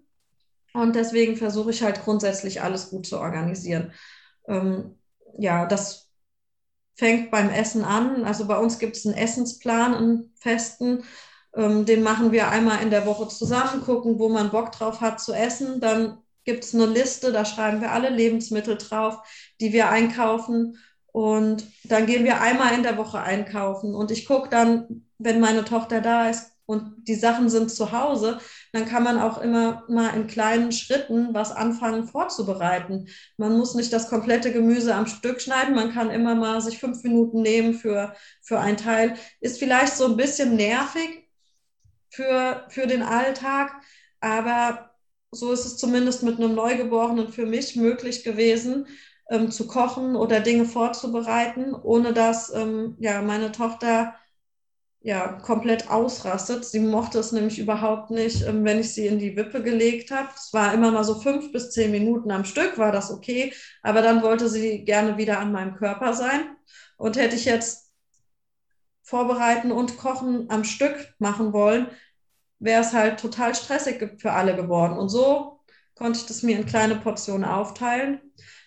Und 0.74 0.95
deswegen 0.95 1.36
versuche 1.36 1.72
ich 1.72 1.84
halt 1.84 2.03
grundsätzlich 2.03 2.61
alles 2.61 2.89
gut 2.89 3.05
zu 3.05 3.20
organisieren. 3.20 3.91
Ähm, 4.47 4.95
ja, 5.38 5.65
das 5.65 6.09
fängt 6.95 7.32
beim 7.32 7.49
Essen 7.49 7.84
an. 7.84 8.26
Also 8.26 8.45
bei 8.45 8.57
uns 8.57 8.78
gibt 8.78 8.97
es 8.97 9.05
einen 9.05 9.15
Essensplan, 9.15 9.95
einen 9.95 10.34
festen. 10.36 11.03
Ähm, 11.55 11.86
den 11.86 12.03
machen 12.03 12.32
wir 12.32 12.49
einmal 12.49 12.84
in 12.84 12.89
der 12.89 13.05
Woche 13.05 13.28
zusammen, 13.30 13.82
gucken, 13.82 14.20
wo 14.20 14.30
man 14.30 14.51
Bock 14.51 14.72
drauf 14.72 15.01
hat 15.01 15.20
zu 15.20 15.34
essen. 15.34 15.80
Dann 15.80 16.20
gibt 16.43 16.63
es 16.63 16.76
eine 16.76 16.86
Liste, 16.86 17.32
da 17.32 17.45
schreiben 17.45 17.82
wir 17.82 17.91
alle 17.91 18.09
Lebensmittel 18.09 18.78
drauf, 18.78 19.17
die 19.59 19.74
wir 19.74 19.89
einkaufen. 19.89 20.78
Und 21.11 21.65
dann 21.86 22.05
gehen 22.05 22.24
wir 22.24 22.41
einmal 22.41 22.74
in 22.76 22.84
der 22.84 22.97
Woche 22.97 23.20
einkaufen. 23.20 23.95
Und 23.95 24.11
ich 24.11 24.26
gucke 24.26 24.49
dann, 24.49 25.05
wenn 25.17 25.39
meine 25.39 25.65
Tochter 25.65 26.01
da 26.01 26.30
ist, 26.30 26.51
und 26.70 27.07
die 27.07 27.15
Sachen 27.15 27.49
sind 27.49 27.72
zu 27.72 27.91
Hause, 27.91 28.39
dann 28.72 28.86
kann 28.86 29.03
man 29.03 29.20
auch 29.20 29.41
immer 29.41 29.84
mal 29.88 30.15
in 30.15 30.28
kleinen 30.28 30.72
Schritten 30.72 31.34
was 31.34 31.51
anfangen 31.51 32.07
vorzubereiten. 32.07 33.07
Man 33.38 33.57
muss 33.57 33.76
nicht 33.76 33.91
das 33.93 34.09
komplette 34.09 34.51
Gemüse 34.51 34.93
am 34.95 35.07
Stück 35.07 35.41
schneiden, 35.41 35.76
man 35.76 35.93
kann 35.93 36.09
immer 36.09 36.36
mal 36.36 36.61
sich 36.61 36.80
fünf 36.80 37.03
Minuten 37.03 37.41
nehmen 37.41 37.74
für, 37.74 38.13
für 38.41 38.59
ein 38.59 38.78
Teil. 38.78 39.15
Ist 39.39 39.59
vielleicht 39.59 39.95
so 39.95 40.05
ein 40.05 40.17
bisschen 40.17 40.55
nervig 40.55 41.30
für, 42.09 42.65
für 42.70 42.88
den 42.88 43.01
Alltag, 43.01 43.82
aber 44.20 44.91
so 45.32 45.51
ist 45.51 45.65
es 45.65 45.78
zumindest 45.78 46.24
mit 46.24 46.38
einem 46.38 46.55
Neugeborenen 46.55 47.32
für 47.32 47.45
mich 47.45 47.76
möglich 47.76 48.24
gewesen, 48.24 48.88
ähm, 49.30 49.51
zu 49.51 49.67
kochen 49.67 50.15
oder 50.15 50.39
Dinge 50.39 50.65
vorzubereiten, 50.65 51.74
ohne 51.76 52.13
dass 52.13 52.53
ähm, 52.53 52.95
ja, 52.99 53.22
meine 53.22 53.51
Tochter 53.51 54.15
ja, 55.02 55.34
komplett 55.34 55.89
ausrastet. 55.89 56.66
Sie 56.66 56.80
mochte 56.80 57.20
es 57.20 57.32
nämlich 57.32 57.60
überhaupt 57.60 58.12
nicht, 58.12 58.41
ähm, 58.45 58.66
wenn 58.66 58.80
ich 58.80 58.93
sie 58.93 59.08
in 59.08 59.20
die 59.20 59.36
Wippe 59.36 59.64
gelegt 59.64 60.12
habe. 60.12 60.30
Es 60.36 60.52
war 60.54 60.74
immer 60.74 60.91
mal 60.91 61.04
so 61.04 61.16
fünf 61.16 61.52
bis 61.52 61.72
zehn 61.72 61.91
Minuten 61.91 62.32
am 62.32 62.43
Stück, 62.45 62.78
war 62.78 62.91
das 62.91 63.12
okay. 63.12 63.54
Aber 63.82 64.02
dann 64.02 64.22
wollte 64.24 64.50
sie 64.50 64.84
gerne 64.84 65.18
wieder 65.18 65.39
an 65.39 65.52
meinem 65.52 65.76
Körper 65.76 66.14
sein. 66.14 66.56
Und 66.97 67.18
hätte 67.18 67.36
ich 67.36 67.45
jetzt 67.45 67.93
vorbereiten 69.04 69.72
und 69.72 69.97
kochen 69.97 70.50
am 70.50 70.64
Stück 70.64 71.16
machen 71.18 71.54
wollen, 71.54 71.88
wäre 72.60 72.82
es 72.82 72.93
halt 72.93 73.20
total 73.20 73.56
stressig 73.56 74.20
für 74.20 74.34
alle 74.34 74.56
geworden. 74.56 74.97
Und 74.97 75.10
so 75.10 75.62
konnte 75.95 76.20
ich 76.20 76.26
das 76.26 76.43
mir 76.43 76.58
in 76.58 76.66
kleine 76.66 76.95
Portionen 76.95 77.45
aufteilen. 77.45 78.20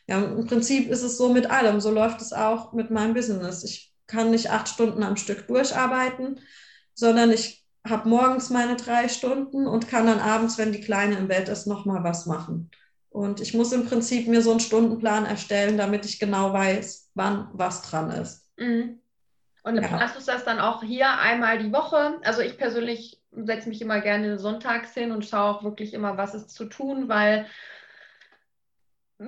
Ja, 0.07 0.23
im 0.23 0.47
Prinzip 0.47 0.89
ist 0.91 1.03
es 1.03 1.17
so 1.19 1.33
mit 1.33 1.51
allem. 1.51 1.81
So 1.81 1.91
läuft 1.91 2.23
es 2.23 2.33
auch 2.33 2.73
mit 2.73 2.91
meinem 2.91 3.15
Business. 3.15 3.63
Ich 3.65 3.92
kann 4.13 4.31
nicht 4.31 4.51
acht 4.51 4.69
Stunden 4.69 5.03
am 5.03 5.17
Stück 5.17 5.49
durcharbeiten, 5.49 6.41
sondern 6.95 7.33
ich 7.33 7.65
habe 7.89 8.09
morgens 8.09 8.51
meine 8.51 8.77
drei 8.77 9.09
Stunden 9.09 9.67
und 9.67 9.89
kann 9.89 10.07
dann 10.07 10.21
abends, 10.21 10.59
wenn 10.59 10.71
die 10.73 10.83
Kleine 10.83 11.17
im 11.17 11.29
Bett 11.29 11.49
ist, 11.49 11.67
nochmal 11.67 12.05
was 12.05 12.27
machen. 12.27 12.71
Und 13.11 13.41
ich 13.41 13.55
muss 13.55 13.73
im 13.73 13.87
Prinzip 13.87 14.29
mir 14.29 14.41
so 14.41 14.51
einen 14.51 14.61
Stundenplan 14.61 15.27
erstellen, 15.27 15.77
damit 15.77 16.05
ich 16.05 16.19
genau 16.19 16.53
weiß, 16.53 17.11
wann 17.15 17.49
was 17.53 17.83
dran 17.83 18.11
ist. 18.11 18.49
Mhm. 18.57 19.01
Und 19.65 19.77
ja. 19.77 19.87
planst 19.87 20.17
du 20.17 20.33
das 20.33 20.45
dann 20.45 20.61
auch 20.61 20.83
hier 20.83 21.19
einmal 21.19 21.59
die 21.59 21.73
Woche? 21.73 22.19
Also 22.25 22.41
ich 22.41 22.57
persönlich 22.59 23.21
setze 23.33 23.69
mich 23.69 23.81
immer 23.81 24.01
gerne 24.01 24.39
sonntags 24.39 24.95
hin 24.95 25.13
und 25.13 25.25
schaue 25.25 25.57
auch 25.57 25.65
wirklich 25.65 25.95
immer, 25.95 26.17
was 26.17 26.35
ist 26.35 26.51
zu 26.51 26.67
tun, 26.67 27.09
weil 27.09 27.47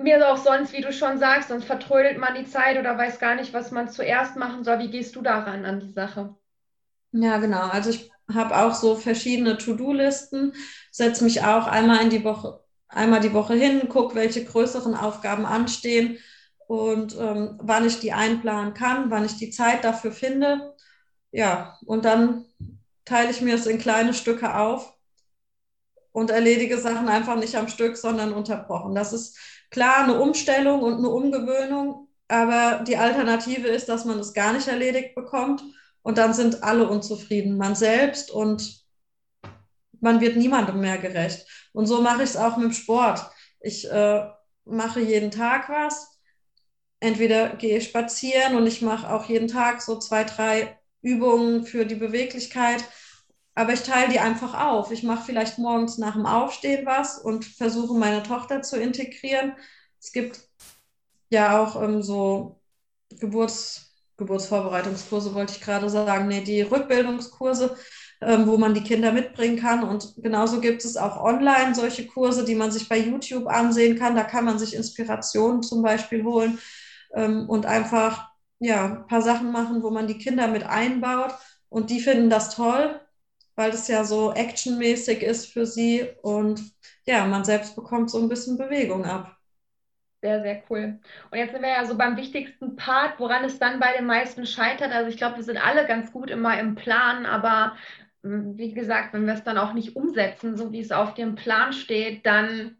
mir 0.03 0.27
auch 0.31 0.37
sonst, 0.37 0.73
wie 0.73 0.81
du 0.81 0.91
schon 0.93 1.17
sagst, 1.19 1.49
sonst 1.49 1.65
vertrödelt 1.65 2.17
man 2.17 2.35
die 2.35 2.45
Zeit 2.45 2.77
oder 2.77 2.97
weiß 2.97 3.19
gar 3.19 3.35
nicht, 3.35 3.53
was 3.53 3.71
man 3.71 3.89
zuerst 3.89 4.35
machen 4.37 4.63
soll. 4.63 4.79
Wie 4.79 4.89
gehst 4.91 5.15
du 5.15 5.21
daran 5.21 5.65
an 5.65 5.79
die 5.79 5.91
Sache? 5.91 6.35
Ja, 7.11 7.37
genau. 7.37 7.61
Also 7.69 7.89
ich 7.91 8.11
habe 8.33 8.57
auch 8.57 8.73
so 8.75 8.95
verschiedene 8.95 9.57
To-Do-Listen, 9.57 10.53
setze 10.91 11.23
mich 11.23 11.41
auch 11.43 11.67
einmal 11.67 12.01
in 12.03 12.09
die 12.09 12.23
Woche, 12.23 12.59
einmal 12.89 13.21
die 13.21 13.33
Woche 13.33 13.53
hin, 13.53 13.87
gucke, 13.89 14.15
welche 14.15 14.43
größeren 14.43 14.95
Aufgaben 14.95 15.45
anstehen 15.45 16.17
und 16.67 17.15
ähm, 17.17 17.57
wann 17.61 17.85
ich 17.87 17.99
die 17.99 18.11
einplanen 18.13 18.73
kann, 18.73 19.09
wann 19.11 19.25
ich 19.25 19.37
die 19.37 19.51
Zeit 19.51 19.83
dafür 19.83 20.11
finde. 20.11 20.73
Ja, 21.31 21.77
und 21.85 22.05
dann 22.05 22.45
teile 23.05 23.31
ich 23.31 23.41
mir 23.41 23.55
es 23.55 23.67
in 23.67 23.79
kleine 23.79 24.13
Stücke 24.13 24.55
auf 24.55 24.93
und 26.11 26.29
erledige 26.29 26.77
Sachen 26.77 27.09
einfach 27.09 27.35
nicht 27.35 27.55
am 27.55 27.67
Stück, 27.67 27.97
sondern 27.97 28.33
unterbrochen. 28.33 28.95
Das 28.95 29.13
ist 29.13 29.37
klar 29.71 30.03
eine 30.03 30.19
Umstellung 30.19 30.81
und 30.81 30.97
eine 30.97 31.09
Umgewöhnung, 31.09 32.07
aber 32.27 32.83
die 32.83 32.97
Alternative 32.97 33.67
ist, 33.67 33.89
dass 33.89 34.05
man 34.05 34.19
es 34.19 34.33
gar 34.33 34.53
nicht 34.53 34.67
erledigt 34.67 35.15
bekommt 35.15 35.63
und 36.01 36.17
dann 36.17 36.33
sind 36.33 36.63
alle 36.63 36.87
unzufrieden, 36.87 37.57
man 37.57 37.75
selbst 37.75 38.31
und 38.31 38.83
man 39.99 40.21
wird 40.21 40.37
niemandem 40.37 40.79
mehr 40.79 40.97
gerecht. 40.97 41.47
Und 41.73 41.87
so 41.87 42.01
mache 42.01 42.23
ich 42.23 42.29
es 42.29 42.37
auch 42.37 42.57
mit 42.57 42.65
dem 42.65 42.73
Sport. 42.73 43.25
Ich 43.59 43.89
äh, 43.89 44.27
mache 44.65 44.99
jeden 44.99 45.31
Tag 45.31 45.69
was. 45.69 46.19
Entweder 46.99 47.49
gehe 47.55 47.77
ich 47.77 47.85
spazieren 47.85 48.55
und 48.55 48.67
ich 48.67 48.81
mache 48.81 49.11
auch 49.11 49.27
jeden 49.27 49.47
Tag 49.47 49.81
so 49.81 49.97
zwei, 49.99 50.23
drei 50.23 50.77
Übungen 51.01 51.65
für 51.65 51.85
die 51.85 51.95
Beweglichkeit 51.95 52.83
aber 53.55 53.71
ich 53.71 53.83
teile 53.83 54.11
die 54.11 54.19
einfach 54.19 54.53
auf. 54.53 54.91
Ich 54.91 55.03
mache 55.03 55.23
vielleicht 55.25 55.57
morgens 55.57 55.97
nach 55.97 56.13
dem 56.13 56.25
Aufstehen 56.25 56.85
was 56.85 57.17
und 57.17 57.45
versuche 57.45 57.97
meine 57.97 58.21
Tochter 58.21 58.61
zu 58.61 58.77
integrieren. 58.79 59.53
Es 59.97 60.11
gibt 60.11 60.41
ja 61.29 61.61
auch 61.61 61.81
ähm, 61.81 62.03
so 62.03 62.59
Geburts, 63.19 63.93
Geburtsvorbereitungskurse, 64.17 65.33
wollte 65.33 65.53
ich 65.53 65.61
gerade 65.61 65.89
sagen. 65.89 66.27
Nee, 66.27 66.41
die 66.41 66.61
Rückbildungskurse, 66.63 67.77
ähm, 68.21 68.45
wo 68.45 68.57
man 68.57 68.73
die 68.73 68.83
Kinder 68.83 69.13
mitbringen 69.13 69.57
kann. 69.57 69.83
Und 69.83 70.15
genauso 70.17 70.59
gibt 70.59 70.83
es 70.83 70.97
auch 70.97 71.23
online 71.23 71.73
solche 71.75 72.07
Kurse, 72.07 72.43
die 72.43 72.55
man 72.55 72.71
sich 72.71 72.89
bei 72.89 72.97
YouTube 72.99 73.47
ansehen 73.47 73.97
kann. 73.97 74.15
Da 74.15 74.23
kann 74.23 74.43
man 74.43 74.59
sich 74.59 74.75
Inspirationen 74.75 75.63
zum 75.63 75.81
Beispiel 75.81 76.25
holen 76.25 76.59
ähm, 77.13 77.49
und 77.49 77.65
einfach 77.65 78.29
ja, 78.59 78.85
ein 78.85 79.07
paar 79.07 79.21
Sachen 79.21 79.53
machen, 79.53 79.81
wo 79.81 79.91
man 79.91 80.07
die 80.07 80.17
Kinder 80.17 80.49
mit 80.49 80.63
einbaut. 80.63 81.33
Und 81.69 81.89
die 81.89 82.01
finden 82.01 82.29
das 82.29 82.53
toll 82.53 82.99
weil 83.55 83.71
das 83.71 83.87
ja 83.87 84.03
so 84.03 84.33
actionmäßig 84.33 85.21
ist 85.23 85.47
für 85.47 85.65
sie 85.65 86.07
und 86.23 86.61
ja, 87.05 87.25
man 87.25 87.45
selbst 87.45 87.75
bekommt 87.75 88.09
so 88.11 88.19
ein 88.19 88.29
bisschen 88.29 88.57
Bewegung 88.57 89.05
ab. 89.05 89.37
Sehr, 90.21 90.41
sehr 90.41 90.63
cool. 90.69 90.99
Und 91.29 91.37
jetzt 91.37 91.51
sind 91.51 91.61
wir 91.61 91.69
ja 91.69 91.85
so 91.85 91.95
beim 91.97 92.17
wichtigsten 92.17 92.75
Part, 92.75 93.19
woran 93.19 93.43
es 93.43 93.59
dann 93.59 93.79
bei 93.79 93.93
den 93.95 94.05
meisten 94.07 94.45
scheitert. 94.47 94.91
Also 94.91 95.09
ich 95.09 95.17
glaube, 95.17 95.35
wir 95.37 95.43
sind 95.43 95.57
alle 95.57 95.85
ganz 95.85 96.11
gut 96.11 96.31
immer 96.31 96.59
im 96.59 96.73
Plan, 96.75 97.25
aber 97.27 97.77
hm, 98.23 98.57
wie 98.57 98.73
gesagt, 98.73 99.13
wenn 99.13 99.27
wir 99.27 99.33
es 99.35 99.43
dann 99.43 99.57
auch 99.59 99.73
nicht 99.73 99.95
umsetzen, 99.95 100.57
so 100.57 100.71
wie 100.71 100.79
es 100.79 100.91
auf 100.91 101.13
dem 101.13 101.35
Plan 101.35 101.73
steht, 101.73 102.25
dann 102.25 102.75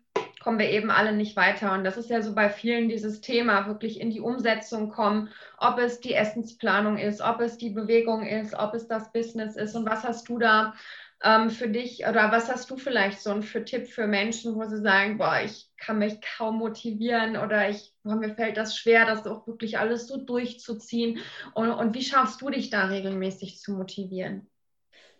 kommen 0.46 0.60
wir 0.60 0.70
eben 0.70 0.92
alle 0.92 1.12
nicht 1.12 1.36
weiter. 1.36 1.74
Und 1.74 1.84
das 1.84 1.98
ist 1.98 2.12
ja 2.12 2.22
so 2.22 2.36
bei 2.36 2.50
vielen 2.50 2.88
dieses 2.88 3.20
Thema, 3.20 3.66
wirklich 3.66 4.00
in 4.00 4.12
die 4.12 4.22
Umsetzung 4.22 4.90
kommen, 4.90 5.30
ob 5.58 5.80
es 5.80 6.02
die 6.02 6.14
Essensplanung 6.14 7.00
ist, 7.00 7.20
ob 7.20 7.40
es 7.40 7.58
die 7.58 7.72
Bewegung 7.72 8.28
ist, 8.28 8.54
ob 8.54 8.76
es 8.76 8.88
das 8.88 9.12
Business 9.12 9.56
ist. 9.56 9.76
Und 9.76 9.90
was 9.90 10.04
hast 10.04 10.30
du 10.30 10.38
da 10.38 10.76
ähm, 11.24 11.50
für 11.50 11.68
dich 11.68 12.06
oder 12.08 12.32
was 12.32 12.48
hast 12.48 12.70
du 12.70 12.78
vielleicht 12.78 13.22
so 13.22 13.42
für 13.42 13.66
Tipp 13.66 13.88
für 13.88 14.06
Menschen, 14.06 14.54
wo 14.54 14.66
sie 14.66 14.84
sagen, 14.84 15.18
boah, 15.18 15.42
ich 15.44 15.68
kann 15.78 15.98
mich 15.98 16.20
kaum 16.38 16.60
motivieren 16.60 17.38
oder 17.38 17.68
ich, 17.68 17.92
boah, 18.04 18.16
mir 18.16 18.36
fällt 18.36 18.58
das 18.58 18.78
schwer, 18.78 19.08
das 19.08 19.26
auch 19.26 19.48
wirklich 19.48 19.80
alles 19.80 20.08
so 20.08 20.18
durchzuziehen. 20.18 21.22
Und, 21.56 21.72
und 21.72 21.96
wie 21.96 22.04
schaffst 22.04 22.40
du 22.40 22.52
dich 22.52 22.70
da 22.70 22.86
regelmäßig 22.86 23.58
zu 23.58 23.74
motivieren? 23.74 24.48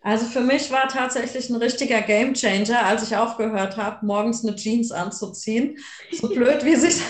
Also 0.02 0.26
für 0.26 0.40
mich 0.40 0.70
war 0.70 0.88
tatsächlich 0.88 1.50
ein 1.50 1.56
richtiger 1.56 2.00
Gamechanger, 2.00 2.84
als 2.84 3.02
ich 3.02 3.16
aufgehört 3.16 3.76
habe, 3.76 4.06
morgens 4.06 4.44
eine 4.44 4.54
Jeans 4.54 4.92
anzuziehen. 4.92 5.78
So 6.12 6.28
blöd, 6.34 6.64
wie, 6.64 6.76
sich, 6.76 7.00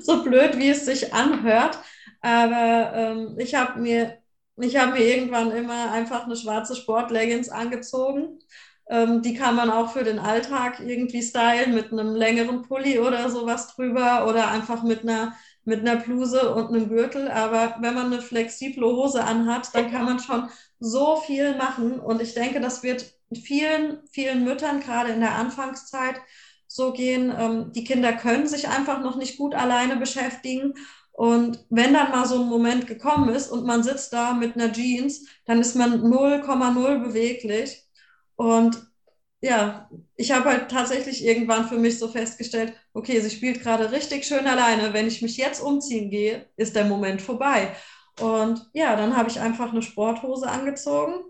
so 0.00 0.22
blöd, 0.22 0.58
wie 0.58 0.70
es 0.70 0.84
sich 0.84 1.14
anhört. 1.14 1.78
Aber 2.20 2.92
ähm, 2.94 3.36
ich 3.38 3.54
habe 3.54 3.80
mir, 3.80 4.18
hab 4.60 4.92
mir 4.92 5.04
irgendwann 5.04 5.52
immer 5.52 5.92
einfach 5.92 6.24
eine 6.24 6.36
schwarze 6.36 6.76
Sportleggings 6.76 7.48
angezogen. 7.48 8.40
Ähm, 8.90 9.22
die 9.22 9.34
kann 9.34 9.54
man 9.54 9.70
auch 9.70 9.92
für 9.92 10.04
den 10.04 10.18
Alltag 10.18 10.80
irgendwie 10.80 11.22
stylen 11.22 11.74
mit 11.74 11.92
einem 11.92 12.14
längeren 12.14 12.62
Pulli 12.62 12.98
oder 12.98 13.30
sowas 13.30 13.74
drüber 13.74 14.26
oder 14.28 14.48
einfach 14.50 14.82
mit 14.82 15.02
einer 15.02 15.34
mit 15.64 15.80
einer 15.80 15.96
Bluse 15.96 16.54
und 16.54 16.68
einem 16.68 16.88
Gürtel. 16.88 17.30
Aber 17.30 17.76
wenn 17.80 17.94
man 17.94 18.06
eine 18.06 18.22
flexible 18.22 18.86
Hose 18.86 19.22
anhat, 19.22 19.74
dann 19.74 19.90
kann 19.90 20.06
man 20.06 20.18
schon 20.18 20.48
so 20.80 21.16
viel 21.16 21.56
machen. 21.56 22.00
Und 22.00 22.22
ich 22.22 22.34
denke, 22.34 22.60
das 22.60 22.82
wird 22.82 23.06
vielen, 23.34 24.00
vielen 24.10 24.44
Müttern 24.44 24.80
gerade 24.80 25.12
in 25.12 25.20
der 25.20 25.34
Anfangszeit 25.34 26.20
so 26.66 26.92
gehen. 26.92 27.32
Ähm, 27.36 27.72
die 27.72 27.84
Kinder 27.84 28.12
können 28.12 28.46
sich 28.46 28.68
einfach 28.68 29.00
noch 29.00 29.16
nicht 29.16 29.38
gut 29.38 29.54
alleine 29.54 29.96
beschäftigen. 29.96 30.74
Und 31.12 31.64
wenn 31.68 31.94
dann 31.94 32.12
mal 32.12 32.26
so 32.26 32.40
ein 32.40 32.48
Moment 32.48 32.86
gekommen 32.86 33.30
ist 33.30 33.48
und 33.50 33.66
man 33.66 33.82
sitzt 33.82 34.12
da 34.12 34.34
mit 34.34 34.54
einer 34.54 34.72
Jeans, 34.72 35.26
dann 35.46 35.60
ist 35.60 35.74
man 35.74 36.00
0,0 36.02 36.98
beweglich. 37.02 37.84
Und 38.36 38.88
ja, 39.40 39.90
ich 40.16 40.32
habe 40.32 40.50
halt 40.50 40.70
tatsächlich 40.70 41.24
irgendwann 41.24 41.68
für 41.68 41.78
mich 41.78 41.98
so 41.98 42.08
festgestellt, 42.08 42.72
okay, 42.92 43.20
sie 43.20 43.30
spielt 43.30 43.60
gerade 43.62 43.90
richtig 43.92 44.26
schön 44.26 44.46
alleine. 44.46 44.92
Wenn 44.92 45.08
ich 45.08 45.22
mich 45.22 45.36
jetzt 45.36 45.60
umziehen 45.60 46.10
gehe, 46.10 46.46
ist 46.56 46.76
der 46.76 46.84
Moment 46.84 47.22
vorbei. 47.22 47.74
Und 48.18 48.68
ja, 48.72 48.96
dann 48.96 49.16
habe 49.16 49.30
ich 49.30 49.40
einfach 49.40 49.72
eine 49.72 49.82
Sporthose 49.82 50.48
angezogen 50.48 51.24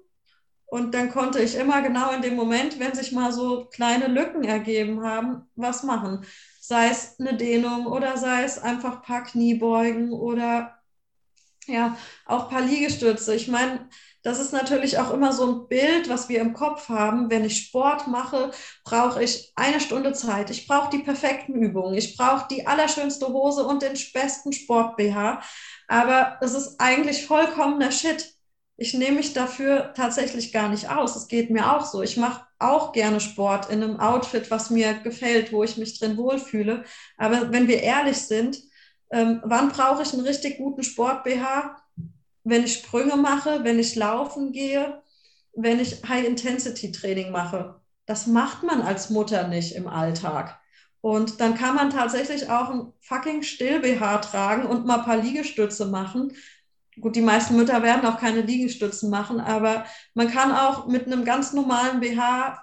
und 0.66 0.92
dann 0.92 1.10
konnte 1.10 1.40
ich 1.40 1.54
immer 1.56 1.80
genau 1.82 2.12
in 2.12 2.22
dem 2.22 2.36
Moment, 2.36 2.78
wenn 2.78 2.94
sich 2.94 3.12
mal 3.12 3.32
so 3.32 3.66
kleine 3.66 4.06
Lücken 4.06 4.44
ergeben 4.44 5.02
haben, 5.02 5.48
was 5.56 5.82
machen. 5.82 6.26
Sei 6.60 6.88
es 6.88 7.18
eine 7.18 7.36
Dehnung 7.36 7.86
oder 7.86 8.18
sei 8.18 8.44
es 8.44 8.58
einfach 8.58 8.96
ein 8.96 9.02
paar 9.02 9.24
Kniebeugen 9.24 10.12
oder 10.12 10.78
ja, 11.66 11.96
auch 12.26 12.44
ein 12.44 12.50
paar 12.50 12.60
Liegestütze. 12.62 13.34
Ich 13.34 13.48
meine, 13.48 13.88
das 14.22 14.40
ist 14.40 14.52
natürlich 14.52 14.98
auch 14.98 15.12
immer 15.12 15.32
so 15.32 15.46
ein 15.46 15.68
Bild, 15.68 16.08
was 16.08 16.28
wir 16.28 16.40
im 16.40 16.52
Kopf 16.52 16.88
haben. 16.88 17.30
Wenn 17.30 17.44
ich 17.44 17.66
Sport 17.66 18.08
mache, 18.08 18.50
brauche 18.84 19.22
ich 19.22 19.52
eine 19.54 19.80
Stunde 19.80 20.12
Zeit. 20.12 20.50
Ich 20.50 20.66
brauche 20.66 20.90
die 20.90 21.02
perfekten 21.02 21.54
Übungen. 21.54 21.94
Ich 21.94 22.16
brauche 22.16 22.46
die 22.50 22.66
allerschönste 22.66 23.28
Hose 23.28 23.64
und 23.64 23.82
den 23.82 23.96
besten 24.12 24.52
Sport-BH. 24.52 25.40
Aber 25.88 26.38
es 26.40 26.54
ist 26.54 26.80
eigentlich 26.80 27.26
vollkommener 27.26 27.90
Shit. 27.90 28.34
Ich 28.76 28.94
nehme 28.94 29.16
mich 29.16 29.32
dafür 29.32 29.92
tatsächlich 29.96 30.52
gar 30.52 30.68
nicht 30.68 30.88
aus. 30.88 31.16
Es 31.16 31.26
geht 31.26 31.50
mir 31.50 31.74
auch 31.74 31.84
so. 31.84 32.02
Ich 32.02 32.16
mache 32.16 32.46
auch 32.60 32.92
gerne 32.92 33.18
Sport 33.20 33.70
in 33.70 33.82
einem 33.82 33.98
Outfit, 33.98 34.50
was 34.50 34.70
mir 34.70 34.94
gefällt, 34.94 35.52
wo 35.52 35.64
ich 35.64 35.76
mich 35.76 35.98
drin 35.98 36.16
wohlfühle. 36.16 36.84
Aber 37.16 37.52
wenn 37.52 37.66
wir 37.66 37.82
ehrlich 37.82 38.18
sind, 38.18 38.58
ähm, 39.10 39.40
wann 39.44 39.70
brauche 39.70 40.02
ich 40.02 40.12
einen 40.12 40.22
richtig 40.22 40.58
guten 40.58 40.84
Sport-BH? 40.84 41.76
wenn 42.48 42.64
ich 42.64 42.74
Sprünge 42.74 43.16
mache, 43.16 43.64
wenn 43.64 43.78
ich 43.78 43.94
laufen 43.94 44.52
gehe, 44.52 45.02
wenn 45.54 45.80
ich 45.80 46.02
High-Intensity-Training 46.08 47.30
mache. 47.30 47.80
Das 48.06 48.26
macht 48.26 48.62
man 48.62 48.80
als 48.80 49.10
Mutter 49.10 49.48
nicht 49.48 49.74
im 49.74 49.86
Alltag. 49.86 50.58
Und 51.00 51.40
dann 51.40 51.54
kann 51.54 51.76
man 51.76 51.90
tatsächlich 51.90 52.50
auch 52.50 52.70
ein 52.70 52.92
fucking 53.00 53.42
Still-BH 53.42 54.18
tragen 54.18 54.66
und 54.66 54.86
mal 54.86 54.98
ein 54.98 55.04
paar 55.04 55.16
Liegestütze 55.16 55.86
machen. 55.86 56.32
Gut, 57.00 57.14
die 57.14 57.20
meisten 57.20 57.56
Mütter 57.56 57.82
werden 57.82 58.04
auch 58.06 58.18
keine 58.18 58.40
Liegestützen 58.40 59.08
machen, 59.08 59.40
aber 59.40 59.84
man 60.14 60.28
kann 60.28 60.50
auch 60.52 60.88
mit 60.88 61.06
einem 61.06 61.24
ganz 61.24 61.52
normalen 61.52 62.00
BH 62.00 62.58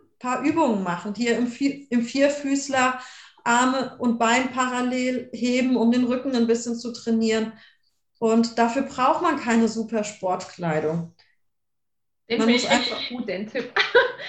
ein 0.00 0.18
paar 0.20 0.42
Übungen 0.42 0.84
machen. 0.84 1.14
Hier 1.16 1.36
im, 1.36 1.52
im 1.90 2.02
Vierfüßler 2.02 3.00
Arme 3.44 3.96
und 3.98 4.18
Bein 4.18 4.52
parallel 4.52 5.30
heben, 5.32 5.76
um 5.76 5.90
den 5.90 6.04
Rücken 6.04 6.34
ein 6.36 6.46
bisschen 6.46 6.76
zu 6.76 6.92
trainieren. 6.92 7.52
Und 8.18 8.58
dafür 8.58 8.82
braucht 8.82 9.22
man 9.22 9.40
keine 9.40 9.66
super 9.68 10.04
Sportkleidung. 10.04 11.14
Den 12.30 12.40
finde 12.40 12.54
ich 12.54 12.70
echt 12.70 13.08
gut, 13.08 13.28
den 13.28 13.46
Tipp. 13.46 13.72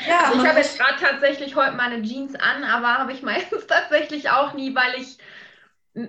Ja, 0.07 0.29
also 0.29 0.41
ich 0.41 0.47
habe 0.47 0.59
jetzt 0.59 0.79
gerade 0.79 0.97
tatsächlich 0.99 1.55
heute 1.55 1.75
meine 1.75 2.01
Jeans 2.01 2.33
an, 2.35 2.63
aber 2.63 2.97
habe 2.97 3.11
ich 3.11 3.21
meistens 3.23 3.67
tatsächlich 3.67 4.29
auch 4.29 4.53
nie, 4.53 4.73
weil 4.73 4.99
ich 4.99 5.17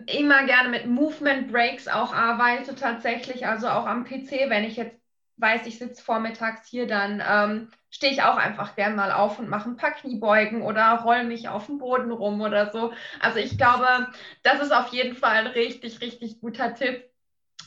immer 0.07 0.45
gerne 0.45 0.69
mit 0.69 0.87
Movement 0.87 1.51
Breaks 1.51 1.89
auch 1.89 2.15
arbeite 2.15 2.75
tatsächlich. 2.75 3.47
Also 3.47 3.69
auch 3.69 3.87
am 3.87 4.05
PC, 4.05 4.49
wenn 4.49 4.65
ich 4.65 4.77
jetzt 4.77 4.97
weiß, 5.39 5.67
ich 5.67 5.79
sitze 5.79 6.03
vormittags 6.03 6.69
hier, 6.69 6.87
dann 6.87 7.23
ähm, 7.27 7.69
stehe 7.91 8.13
ich 8.13 8.23
auch 8.23 8.37
einfach 8.37 8.77
gern 8.77 8.95
mal 8.95 9.11
auf 9.11 9.39
und 9.39 9.49
mache 9.49 9.69
ein 9.69 9.77
paar 9.77 9.91
Kniebeugen 9.91 10.63
oder 10.63 11.01
roll 11.05 11.25
mich 11.25 11.49
auf 11.49 11.67
den 11.67 11.79
Boden 11.79 12.13
rum 12.13 12.41
oder 12.41 12.71
so. 12.71 12.93
Also 13.21 13.39
ich 13.39 13.59
glaube, 13.59 14.09
das 14.43 14.61
ist 14.61 14.73
auf 14.73 14.89
jeden 14.93 15.17
Fall 15.17 15.39
ein 15.39 15.47
richtig, 15.49 16.01
richtig 16.01 16.41
guter 16.41 16.75
Tipp. 16.75 17.05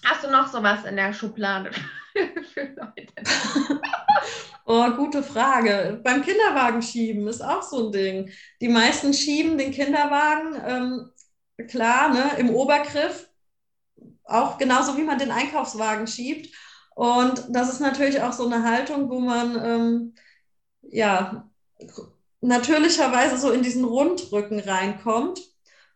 Hast 0.05 0.23
du 0.23 0.30
noch 0.30 0.47
sowas 0.47 0.86
in 0.86 0.95
der 0.95 1.13
Schublade 1.13 1.71
für 2.53 2.63
Leute? 2.63 3.13
oh, 4.66 4.89
gute 4.91 5.24
Frage. 5.24 5.99
Beim 6.03 6.22
Kinderwagen 6.22 6.82
schieben 6.82 7.28
ist 7.28 7.43
auch 7.43 7.61
so 7.61 7.88
ein 7.88 7.91
Ding. 7.91 8.32
Die 8.61 8.70
meisten 8.70 9.13
schieben 9.13 9.57
den 9.57 9.72
Kinderwagen, 9.72 10.55
ähm, 10.66 11.68
klar, 11.68 12.09
ne, 12.13 12.32
im 12.38 12.49
Obergriff, 12.49 13.30
auch 14.24 14.57
genauso 14.57 14.97
wie 14.97 15.03
man 15.03 15.20
den 15.20 15.32
Einkaufswagen 15.32 16.07
schiebt. 16.07 16.55
Und 16.95 17.45
das 17.49 17.72
ist 17.72 17.82
natürlich 17.82 18.22
auch 18.22 18.34
so 18.34 18.45
eine 18.45 18.63
Haltung, 18.63 19.09
wo 19.09 19.20
man 19.20 19.63
ähm, 19.63 20.16
ja 20.82 21.49
natürlicherweise 22.41 23.38
so 23.38 23.51
in 23.51 23.63
diesen 23.63 23.84
Rundrücken 23.84 24.59
reinkommt 24.59 25.41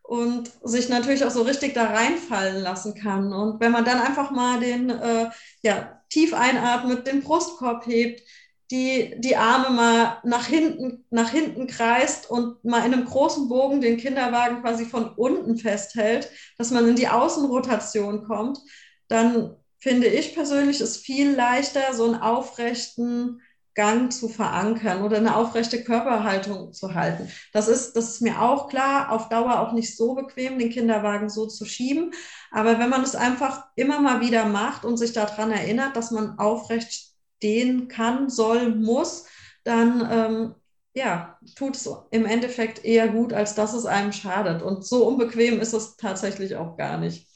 und 0.02 0.50
sich 0.62 0.88
natürlich 0.88 1.24
auch 1.24 1.30
so 1.30 1.42
richtig 1.42 1.72
da 1.74 1.84
reinfallen 1.84 2.62
lassen 2.62 2.94
kann. 2.94 3.32
Und 3.32 3.60
wenn 3.60 3.72
man 3.72 3.84
dann 3.84 4.00
einfach 4.00 4.30
mal 4.30 4.60
den 4.60 4.90
äh, 4.90 5.30
ja, 5.62 5.99
tief 6.10 6.34
einatmet, 6.34 7.06
den 7.06 7.22
Brustkorb 7.22 7.86
hebt, 7.86 8.22
die, 8.70 9.14
die 9.18 9.36
Arme 9.36 9.70
mal 9.70 10.18
nach 10.22 10.46
hinten, 10.46 11.04
nach 11.10 11.30
hinten 11.30 11.66
kreist 11.66 12.30
und 12.30 12.62
mal 12.64 12.86
in 12.86 12.92
einem 12.92 13.04
großen 13.04 13.48
Bogen 13.48 13.80
den 13.80 13.96
Kinderwagen 13.96 14.60
quasi 14.60 14.84
von 14.84 15.08
unten 15.08 15.56
festhält, 15.56 16.30
dass 16.56 16.70
man 16.70 16.88
in 16.88 16.96
die 16.96 17.08
Außenrotation 17.08 18.24
kommt, 18.24 18.60
dann 19.08 19.56
finde 19.78 20.06
ich 20.06 20.34
persönlich 20.34 20.80
es 20.80 20.98
viel 20.98 21.32
leichter, 21.32 21.94
so 21.94 22.04
einen 22.04 22.20
aufrechten 22.20 23.40
Gang 23.80 24.12
zu 24.12 24.28
verankern 24.28 25.02
oder 25.02 25.16
eine 25.16 25.36
aufrechte 25.36 25.82
Körperhaltung 25.82 26.74
zu 26.74 26.92
halten. 26.94 27.30
Das 27.54 27.66
ist, 27.66 27.94
das 27.94 28.10
ist 28.10 28.20
mir 28.20 28.42
auch 28.42 28.68
klar, 28.68 29.10
auf 29.10 29.30
Dauer 29.30 29.58
auch 29.58 29.72
nicht 29.72 29.96
so 29.96 30.14
bequem, 30.14 30.58
den 30.58 30.68
Kinderwagen 30.68 31.30
so 31.30 31.46
zu 31.46 31.64
schieben. 31.64 32.12
Aber 32.50 32.78
wenn 32.78 32.90
man 32.90 33.02
es 33.02 33.14
einfach 33.14 33.64
immer 33.76 33.98
mal 33.98 34.20
wieder 34.20 34.44
macht 34.44 34.84
und 34.84 34.98
sich 34.98 35.14
daran 35.14 35.50
erinnert, 35.50 35.96
dass 35.96 36.10
man 36.10 36.38
aufrecht 36.38 37.14
stehen 37.38 37.88
kann, 37.88 38.28
soll, 38.28 38.68
muss, 38.74 39.24
dann 39.64 40.06
ähm, 40.12 40.54
ja, 40.92 41.38
tut 41.56 41.74
es 41.74 41.88
im 42.10 42.26
Endeffekt 42.26 42.84
eher 42.84 43.08
gut, 43.08 43.32
als 43.32 43.54
dass 43.54 43.72
es 43.72 43.86
einem 43.86 44.12
schadet. 44.12 44.60
Und 44.60 44.84
so 44.84 45.06
unbequem 45.06 45.58
ist 45.58 45.72
es 45.72 45.96
tatsächlich 45.96 46.54
auch 46.54 46.76
gar 46.76 46.98
nicht. 46.98 47.26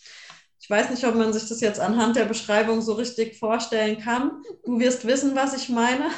Ich 0.60 0.68
weiß 0.68 0.90
nicht, 0.90 1.06
ob 1.06 1.14
man 1.14 1.32
sich 1.32 1.48
das 1.48 1.62
jetzt 1.62 1.80
anhand 1.80 2.16
der 2.16 2.26
Beschreibung 2.26 2.82
so 2.82 2.92
richtig 2.92 3.38
vorstellen 3.38 3.98
kann. 3.98 4.42
Du 4.66 4.78
wirst 4.78 5.06
wissen, 5.06 5.34
was 5.34 5.56
ich 5.56 5.70
meine. 5.70 6.10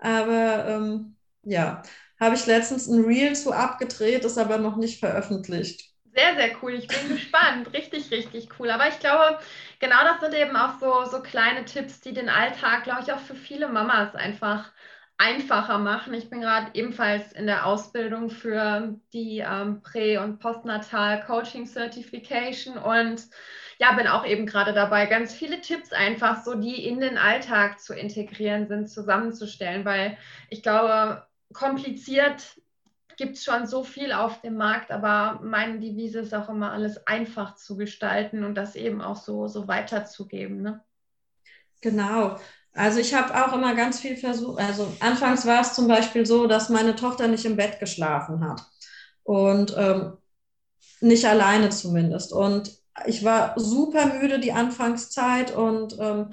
Aber 0.00 0.66
ähm, 0.68 1.16
ja, 1.44 1.82
habe 2.20 2.34
ich 2.36 2.46
letztens 2.46 2.86
ein 2.88 3.04
Reel 3.04 3.34
zu 3.36 3.52
abgedreht, 3.52 4.24
ist 4.24 4.38
aber 4.38 4.58
noch 4.58 4.76
nicht 4.76 5.00
veröffentlicht. 5.00 5.92
Sehr, 6.14 6.34
sehr 6.36 6.50
cool. 6.62 6.74
Ich 6.74 6.90
bin 6.90 7.08
gespannt. 7.08 7.72
Richtig, 7.72 8.10
richtig 8.10 8.48
cool. 8.58 8.70
Aber 8.70 8.88
ich 8.88 8.98
glaube, 8.98 9.38
genau 9.78 10.02
das 10.02 10.20
sind 10.20 10.34
eben 10.34 10.56
auch 10.56 10.78
so, 10.80 11.04
so 11.04 11.22
kleine 11.22 11.64
Tipps, 11.64 12.00
die 12.00 12.12
den 12.12 12.28
Alltag, 12.28 12.84
glaube 12.84 13.02
ich, 13.02 13.12
auch 13.12 13.20
für 13.20 13.34
viele 13.36 13.68
Mamas 13.68 14.14
einfach 14.14 14.72
einfacher 15.18 15.78
machen. 15.78 16.14
Ich 16.14 16.30
bin 16.30 16.40
gerade 16.40 16.70
ebenfalls 16.74 17.32
in 17.32 17.46
der 17.46 17.66
Ausbildung 17.66 18.30
für 18.30 18.98
die 19.12 19.38
ähm, 19.46 19.82
Prä- 19.82 20.18
und 20.18 20.38
Postnatal 20.38 21.24
Coaching 21.24 21.66
Certification 21.66 22.78
und 22.78 23.26
ja, 23.78 23.92
bin 23.92 24.08
auch 24.08 24.26
eben 24.26 24.46
gerade 24.46 24.72
dabei, 24.72 25.06
ganz 25.06 25.32
viele 25.32 25.60
Tipps 25.60 25.92
einfach 25.92 26.44
so, 26.44 26.54
die 26.54 26.84
in 26.84 27.00
den 27.00 27.16
Alltag 27.16 27.80
zu 27.80 27.94
integrieren 27.94 28.66
sind, 28.66 28.90
zusammenzustellen, 28.90 29.84
weil 29.84 30.18
ich 30.50 30.62
glaube, 30.62 31.24
kompliziert 31.52 32.60
gibt 33.16 33.36
es 33.36 33.44
schon 33.44 33.66
so 33.66 33.82
viel 33.84 34.12
auf 34.12 34.40
dem 34.40 34.56
Markt, 34.56 34.90
aber 34.90 35.40
meine 35.42 35.80
Devise 35.80 36.20
ist 36.20 36.34
auch 36.34 36.48
immer, 36.48 36.72
alles 36.72 37.06
einfach 37.06 37.56
zu 37.56 37.76
gestalten 37.76 38.44
und 38.44 38.54
das 38.54 38.76
eben 38.76 39.00
auch 39.00 39.16
so, 39.16 39.48
so 39.48 39.66
weiterzugeben. 39.66 40.62
Ne? 40.62 40.80
Genau. 41.80 42.38
Also 42.74 43.00
ich 43.00 43.14
habe 43.14 43.34
auch 43.34 43.52
immer 43.52 43.74
ganz 43.74 43.98
viel 43.98 44.16
versucht. 44.16 44.60
Also 44.60 44.96
anfangs 45.00 45.46
war 45.46 45.60
es 45.62 45.74
zum 45.74 45.88
Beispiel 45.88 46.26
so, 46.26 46.46
dass 46.46 46.68
meine 46.68 46.94
Tochter 46.94 47.26
nicht 47.26 47.44
im 47.44 47.56
Bett 47.56 47.80
geschlafen 47.80 48.48
hat 48.48 48.64
und 49.24 49.74
ähm, 49.76 50.16
nicht 51.00 51.24
alleine 51.24 51.70
zumindest. 51.70 52.32
Und 52.32 52.77
ich 53.06 53.24
war 53.24 53.58
super 53.58 54.06
müde 54.06 54.38
die 54.38 54.52
Anfangszeit 54.52 55.54
und 55.54 55.96
ähm, 56.00 56.32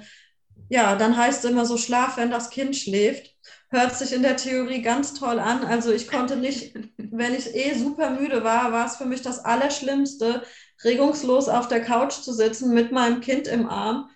ja, 0.68 0.96
dann 0.96 1.16
heißt 1.16 1.44
es 1.44 1.50
immer 1.50 1.64
so, 1.66 1.76
schlaf, 1.76 2.16
wenn 2.16 2.30
das 2.30 2.50
Kind 2.50 2.76
schläft. 2.76 3.34
Hört 3.68 3.96
sich 3.96 4.12
in 4.12 4.22
der 4.22 4.36
Theorie 4.36 4.82
ganz 4.82 5.14
toll 5.14 5.38
an. 5.38 5.64
Also 5.64 5.92
ich 5.92 6.08
konnte 6.08 6.36
nicht, 6.36 6.74
wenn 6.96 7.34
ich 7.34 7.54
eh 7.54 7.74
super 7.74 8.10
müde 8.10 8.44
war, 8.44 8.72
war 8.72 8.86
es 8.86 8.96
für 8.96 9.06
mich 9.06 9.22
das 9.22 9.44
Allerschlimmste, 9.44 10.42
regungslos 10.84 11.48
auf 11.48 11.68
der 11.68 11.82
Couch 11.82 12.12
zu 12.12 12.32
sitzen 12.32 12.74
mit 12.74 12.92
meinem 12.92 13.20
Kind 13.20 13.46
im 13.46 13.68
Arm. 13.68 14.10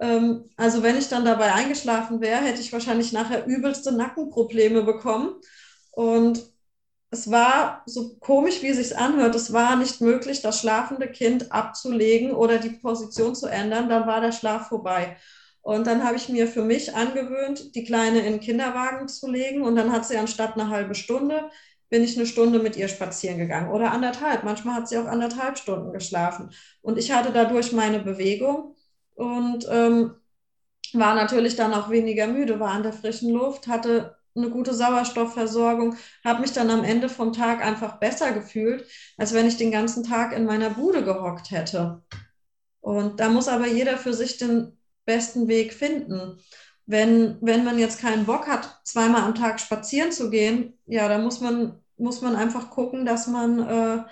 Ähm, 0.00 0.50
also 0.56 0.82
wenn 0.82 0.98
ich 0.98 1.08
dann 1.08 1.24
dabei 1.24 1.52
eingeschlafen 1.52 2.20
wäre, 2.20 2.42
hätte 2.42 2.60
ich 2.60 2.72
wahrscheinlich 2.72 3.12
nachher 3.12 3.46
übelste 3.46 3.92
Nackenprobleme 3.92 4.82
bekommen. 4.82 5.36
Und 5.92 6.42
es 7.14 7.30
war 7.30 7.82
so 7.86 8.16
komisch, 8.18 8.60
wie 8.62 8.68
es 8.68 8.76
sich 8.76 8.98
anhört, 8.98 9.36
es 9.36 9.52
war 9.52 9.76
nicht 9.76 10.00
möglich, 10.00 10.42
das 10.42 10.60
schlafende 10.60 11.06
Kind 11.08 11.52
abzulegen 11.52 12.32
oder 12.32 12.58
die 12.58 12.70
Position 12.70 13.36
zu 13.36 13.46
ändern. 13.46 13.88
Dann 13.88 14.06
war 14.08 14.20
der 14.20 14.32
Schlaf 14.32 14.68
vorbei. 14.68 15.16
Und 15.62 15.86
dann 15.86 16.02
habe 16.04 16.16
ich 16.16 16.28
mir 16.28 16.48
für 16.48 16.62
mich 16.62 16.94
angewöhnt, 16.94 17.74
die 17.76 17.84
Kleine 17.84 18.18
in 18.18 18.32
den 18.32 18.40
Kinderwagen 18.40 19.06
zu 19.06 19.30
legen. 19.30 19.62
Und 19.62 19.76
dann 19.76 19.92
hat 19.92 20.04
sie 20.06 20.16
anstatt 20.16 20.54
eine 20.54 20.70
halbe 20.70 20.96
Stunde, 20.96 21.50
bin 21.88 22.02
ich 22.02 22.16
eine 22.16 22.26
Stunde 22.26 22.58
mit 22.58 22.76
ihr 22.76 22.88
spazieren 22.88 23.38
gegangen 23.38 23.70
oder 23.70 23.92
anderthalb. 23.92 24.42
Manchmal 24.42 24.74
hat 24.74 24.88
sie 24.88 24.98
auch 24.98 25.06
anderthalb 25.06 25.56
Stunden 25.56 25.92
geschlafen. 25.92 26.50
Und 26.82 26.98
ich 26.98 27.12
hatte 27.12 27.32
dadurch 27.32 27.70
meine 27.70 28.00
Bewegung 28.00 28.74
und 29.14 29.66
ähm, 29.70 30.14
war 30.92 31.14
natürlich 31.14 31.54
dann 31.54 31.74
auch 31.74 31.90
weniger 31.90 32.26
müde, 32.26 32.58
war 32.58 32.72
an 32.72 32.82
der 32.82 32.92
frischen 32.92 33.30
Luft, 33.30 33.68
hatte 33.68 34.13
eine 34.36 34.50
gute 34.50 34.74
Sauerstoffversorgung, 34.74 35.96
habe 36.24 36.40
mich 36.40 36.52
dann 36.52 36.70
am 36.70 36.84
Ende 36.84 37.08
vom 37.08 37.32
Tag 37.32 37.64
einfach 37.64 37.98
besser 37.98 38.32
gefühlt, 38.32 38.86
als 39.16 39.32
wenn 39.32 39.46
ich 39.46 39.56
den 39.56 39.70
ganzen 39.70 40.04
Tag 40.04 40.36
in 40.36 40.44
meiner 40.44 40.70
Bude 40.70 41.04
gehockt 41.04 41.50
hätte. 41.50 42.02
Und 42.80 43.20
da 43.20 43.28
muss 43.28 43.48
aber 43.48 43.66
jeder 43.66 43.96
für 43.96 44.12
sich 44.12 44.36
den 44.36 44.76
besten 45.04 45.48
Weg 45.48 45.72
finden. 45.72 46.38
Wenn, 46.86 47.38
wenn 47.40 47.64
man 47.64 47.78
jetzt 47.78 48.00
keinen 48.00 48.26
Bock 48.26 48.46
hat, 48.46 48.80
zweimal 48.84 49.22
am 49.22 49.34
Tag 49.34 49.60
spazieren 49.60 50.12
zu 50.12 50.28
gehen, 50.28 50.78
ja, 50.84 51.08
da 51.08 51.18
muss 51.18 51.40
man, 51.40 51.80
muss 51.96 52.20
man 52.20 52.36
einfach 52.36 52.70
gucken, 52.70 53.06
dass 53.06 53.26
man, 53.26 53.60
äh, 53.60 54.04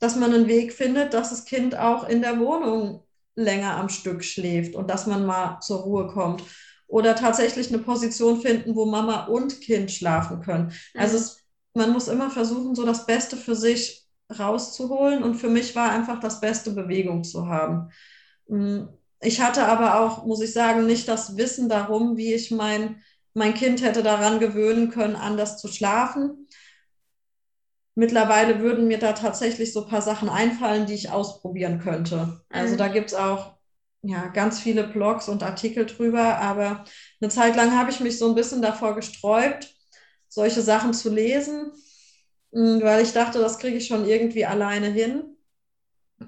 dass 0.00 0.16
man 0.16 0.34
einen 0.34 0.48
Weg 0.48 0.72
findet, 0.72 1.14
dass 1.14 1.30
das 1.30 1.44
Kind 1.44 1.76
auch 1.76 2.08
in 2.08 2.20
der 2.20 2.40
Wohnung 2.40 3.04
länger 3.36 3.76
am 3.76 3.88
Stück 3.88 4.24
schläft 4.24 4.74
und 4.74 4.90
dass 4.90 5.06
man 5.06 5.24
mal 5.24 5.60
zur 5.60 5.80
Ruhe 5.80 6.08
kommt. 6.08 6.42
Oder 6.90 7.14
tatsächlich 7.14 7.68
eine 7.68 7.78
Position 7.78 8.40
finden, 8.40 8.74
wo 8.74 8.84
Mama 8.84 9.26
und 9.26 9.60
Kind 9.60 9.92
schlafen 9.92 10.40
können. 10.40 10.72
Also 10.94 11.16
es, 11.16 11.38
man 11.72 11.92
muss 11.92 12.08
immer 12.08 12.30
versuchen, 12.30 12.74
so 12.74 12.84
das 12.84 13.06
Beste 13.06 13.36
für 13.36 13.54
sich 13.54 14.08
rauszuholen. 14.36 15.22
Und 15.22 15.36
für 15.36 15.48
mich 15.48 15.76
war 15.76 15.92
einfach 15.92 16.18
das 16.18 16.40
Beste, 16.40 16.72
Bewegung 16.72 17.22
zu 17.22 17.46
haben. 17.46 17.90
Mm, 18.48 18.86
ich 19.20 19.40
hatte 19.40 19.66
aber 19.66 20.00
auch, 20.00 20.26
muss 20.26 20.40
ich 20.40 20.52
sagen, 20.52 20.84
nicht 20.86 21.06
das 21.06 21.36
Wissen 21.36 21.68
darum, 21.68 22.16
wie 22.16 22.34
ich 22.34 22.50
mein, 22.50 23.02
mein 23.34 23.54
Kind 23.54 23.82
hätte 23.82 24.02
daran 24.02 24.40
gewöhnen 24.40 24.90
können, 24.90 25.14
anders 25.14 25.58
zu 25.58 25.68
schlafen. 25.68 26.48
Mittlerweile 27.94 28.58
würden 28.60 28.88
mir 28.88 28.98
da 28.98 29.12
tatsächlich 29.12 29.72
so 29.72 29.84
ein 29.84 29.90
paar 29.90 30.02
Sachen 30.02 30.28
einfallen, 30.28 30.86
die 30.86 30.94
ich 30.94 31.10
ausprobieren 31.10 31.78
könnte. 31.78 32.40
Also 32.48 32.74
mhm. 32.74 32.78
da 32.78 32.88
gibt 32.88 33.10
es 33.10 33.14
auch 33.14 33.59
ja, 34.02 34.28
ganz 34.28 34.60
viele 34.60 34.84
Blogs 34.88 35.28
und 35.28 35.42
Artikel 35.42 35.86
drüber, 35.86 36.38
aber 36.38 36.84
eine 37.20 37.30
Zeit 37.30 37.56
lang 37.56 37.76
habe 37.78 37.90
ich 37.90 38.00
mich 38.00 38.18
so 38.18 38.28
ein 38.28 38.34
bisschen 38.34 38.62
davor 38.62 38.94
gesträubt, 38.94 39.74
solche 40.28 40.62
Sachen 40.62 40.94
zu 40.94 41.10
lesen, 41.10 41.72
hm, 42.52 42.82
weil 42.82 43.02
ich 43.02 43.12
dachte, 43.12 43.38
das 43.40 43.58
kriege 43.58 43.76
ich 43.78 43.86
schon 43.86 44.06
irgendwie 44.06 44.46
alleine 44.46 44.88
hin. 44.88 45.36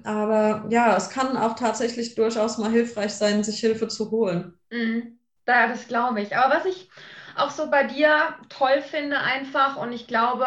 Aber 0.03 0.65
ja, 0.69 0.95
es 0.97 1.09
kann 1.09 1.35
auch 1.37 1.55
tatsächlich 1.55 2.15
durchaus 2.15 2.57
mal 2.57 2.71
hilfreich 2.71 3.13
sein, 3.13 3.43
sich 3.43 3.59
Hilfe 3.59 3.87
zu 3.89 4.11
holen. 4.11 4.53
Mhm. 4.71 5.19
Ja, 5.47 5.67
das 5.67 5.87
glaube 5.87 6.21
ich. 6.21 6.35
Aber 6.35 6.55
was 6.55 6.65
ich 6.65 6.89
auch 7.35 7.49
so 7.51 7.69
bei 7.69 7.83
dir 7.85 8.37
toll 8.49 8.81
finde, 8.81 9.19
einfach, 9.19 9.77
und 9.77 9.91
ich 9.91 10.07
glaube, 10.07 10.45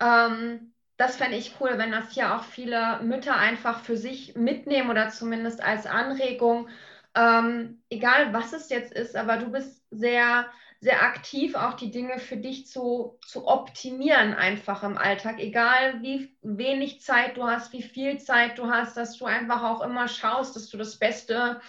ähm, 0.00 0.74
das 0.98 1.16
fände 1.16 1.38
ich 1.38 1.54
cool, 1.60 1.78
wenn 1.78 1.92
das 1.92 2.12
hier 2.12 2.34
auch 2.36 2.44
viele 2.44 3.00
Mütter 3.02 3.36
einfach 3.36 3.80
für 3.80 3.96
sich 3.96 4.34
mitnehmen 4.36 4.90
oder 4.90 5.08
zumindest 5.08 5.62
als 5.62 5.86
Anregung. 5.86 6.68
Ähm, 7.14 7.82
egal 7.88 8.34
was 8.34 8.52
es 8.52 8.68
jetzt 8.68 8.92
ist, 8.92 9.16
aber 9.16 9.38
du 9.38 9.50
bist 9.50 9.82
sehr 9.90 10.46
sehr 10.80 11.02
aktiv 11.02 11.56
auch 11.56 11.74
die 11.74 11.90
Dinge 11.90 12.20
für 12.20 12.36
dich 12.36 12.68
zu, 12.68 13.18
zu 13.26 13.48
optimieren, 13.48 14.32
einfach 14.34 14.84
im 14.84 14.96
Alltag. 14.96 15.40
Egal 15.40 16.02
wie 16.02 16.36
wenig 16.42 17.00
Zeit 17.00 17.36
du 17.36 17.44
hast, 17.44 17.72
wie 17.72 17.82
viel 17.82 18.18
Zeit 18.20 18.58
du 18.58 18.70
hast, 18.70 18.96
dass 18.96 19.18
du 19.18 19.24
einfach 19.24 19.64
auch 19.64 19.80
immer 19.80 20.06
schaust, 20.06 20.54
dass 20.54 20.68
du 20.70 20.76
das 20.78 20.98
Beste 20.98 21.60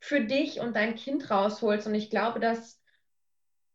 für 0.00 0.22
dich 0.22 0.60
und 0.60 0.76
dein 0.76 0.94
Kind 0.94 1.30
rausholst. 1.30 1.86
Und 1.86 1.94
ich 1.94 2.08
glaube, 2.08 2.40
dass 2.40 2.80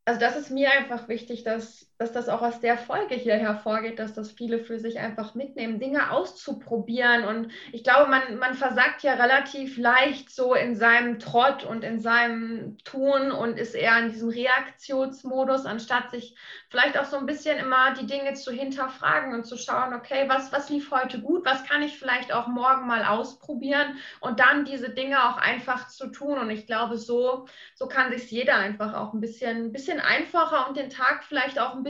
also 0.09 0.19
das 0.19 0.35
ist 0.35 0.49
mir 0.49 0.71
einfach 0.71 1.07
wichtig, 1.07 1.43
dass, 1.43 1.88
dass 1.99 2.13
das 2.13 2.29
auch 2.29 2.41
aus 2.41 2.61
der 2.61 2.77
Folge 2.77 3.15
hier 3.15 3.35
hervorgeht, 3.35 3.99
dass 3.99 4.13
das 4.13 4.31
viele 4.31 4.59
für 4.59 4.79
sich 4.79 4.99
einfach 4.99 5.35
mitnehmen, 5.35 5.81
Dinge 5.81 6.11
auszuprobieren. 6.11 7.25
Und 7.25 7.51
ich 7.73 7.83
glaube, 7.83 8.09
man, 8.09 8.39
man 8.39 8.53
versagt 8.53 9.03
ja 9.03 9.15
relativ 9.15 9.77
leicht 9.77 10.33
so 10.33 10.53
in 10.53 10.77
seinem 10.77 11.19
Trott 11.19 11.65
und 11.65 11.83
in 11.83 11.99
seinem 11.99 12.77
Tun 12.85 13.33
und 13.33 13.59
ist 13.59 13.75
eher 13.75 13.99
in 13.99 14.13
diesem 14.13 14.29
Reaktionsmodus, 14.29 15.65
anstatt 15.65 16.09
sich 16.11 16.37
vielleicht 16.69 16.97
auch 16.97 17.03
so 17.03 17.17
ein 17.17 17.25
bisschen 17.25 17.57
immer 17.57 17.93
die 17.93 18.05
Dinge 18.05 18.33
zu 18.33 18.53
hinterfragen 18.53 19.33
und 19.33 19.43
zu 19.43 19.57
schauen, 19.57 19.93
okay, 19.93 20.23
was, 20.29 20.53
was 20.53 20.69
lief 20.69 20.91
heute 20.91 21.19
gut, 21.19 21.45
was 21.45 21.65
kann 21.65 21.81
ich 21.81 21.99
vielleicht 21.99 22.33
auch 22.33 22.47
morgen 22.47 22.87
mal 22.87 23.03
ausprobieren 23.03 23.97
und 24.21 24.39
dann 24.39 24.63
diese 24.63 24.89
Dinge 24.89 25.27
auch 25.27 25.35
einfach 25.35 25.89
zu 25.89 26.07
tun. 26.07 26.37
Und 26.37 26.49
ich 26.49 26.65
glaube, 26.65 26.97
so, 26.97 27.45
so 27.75 27.87
kann 27.87 28.09
sich 28.09 28.31
jeder 28.31 28.55
einfach 28.55 28.93
auch 28.93 29.13
ein 29.13 29.19
bisschen, 29.19 29.65
ein 29.65 29.71
bisschen 29.73 29.99
einfacher 29.99 30.69
und 30.69 30.77
den 30.77 30.89
Tag 30.89 31.25
vielleicht 31.25 31.59
auch 31.59 31.75
ein 31.75 31.83
bisschen 31.83 31.88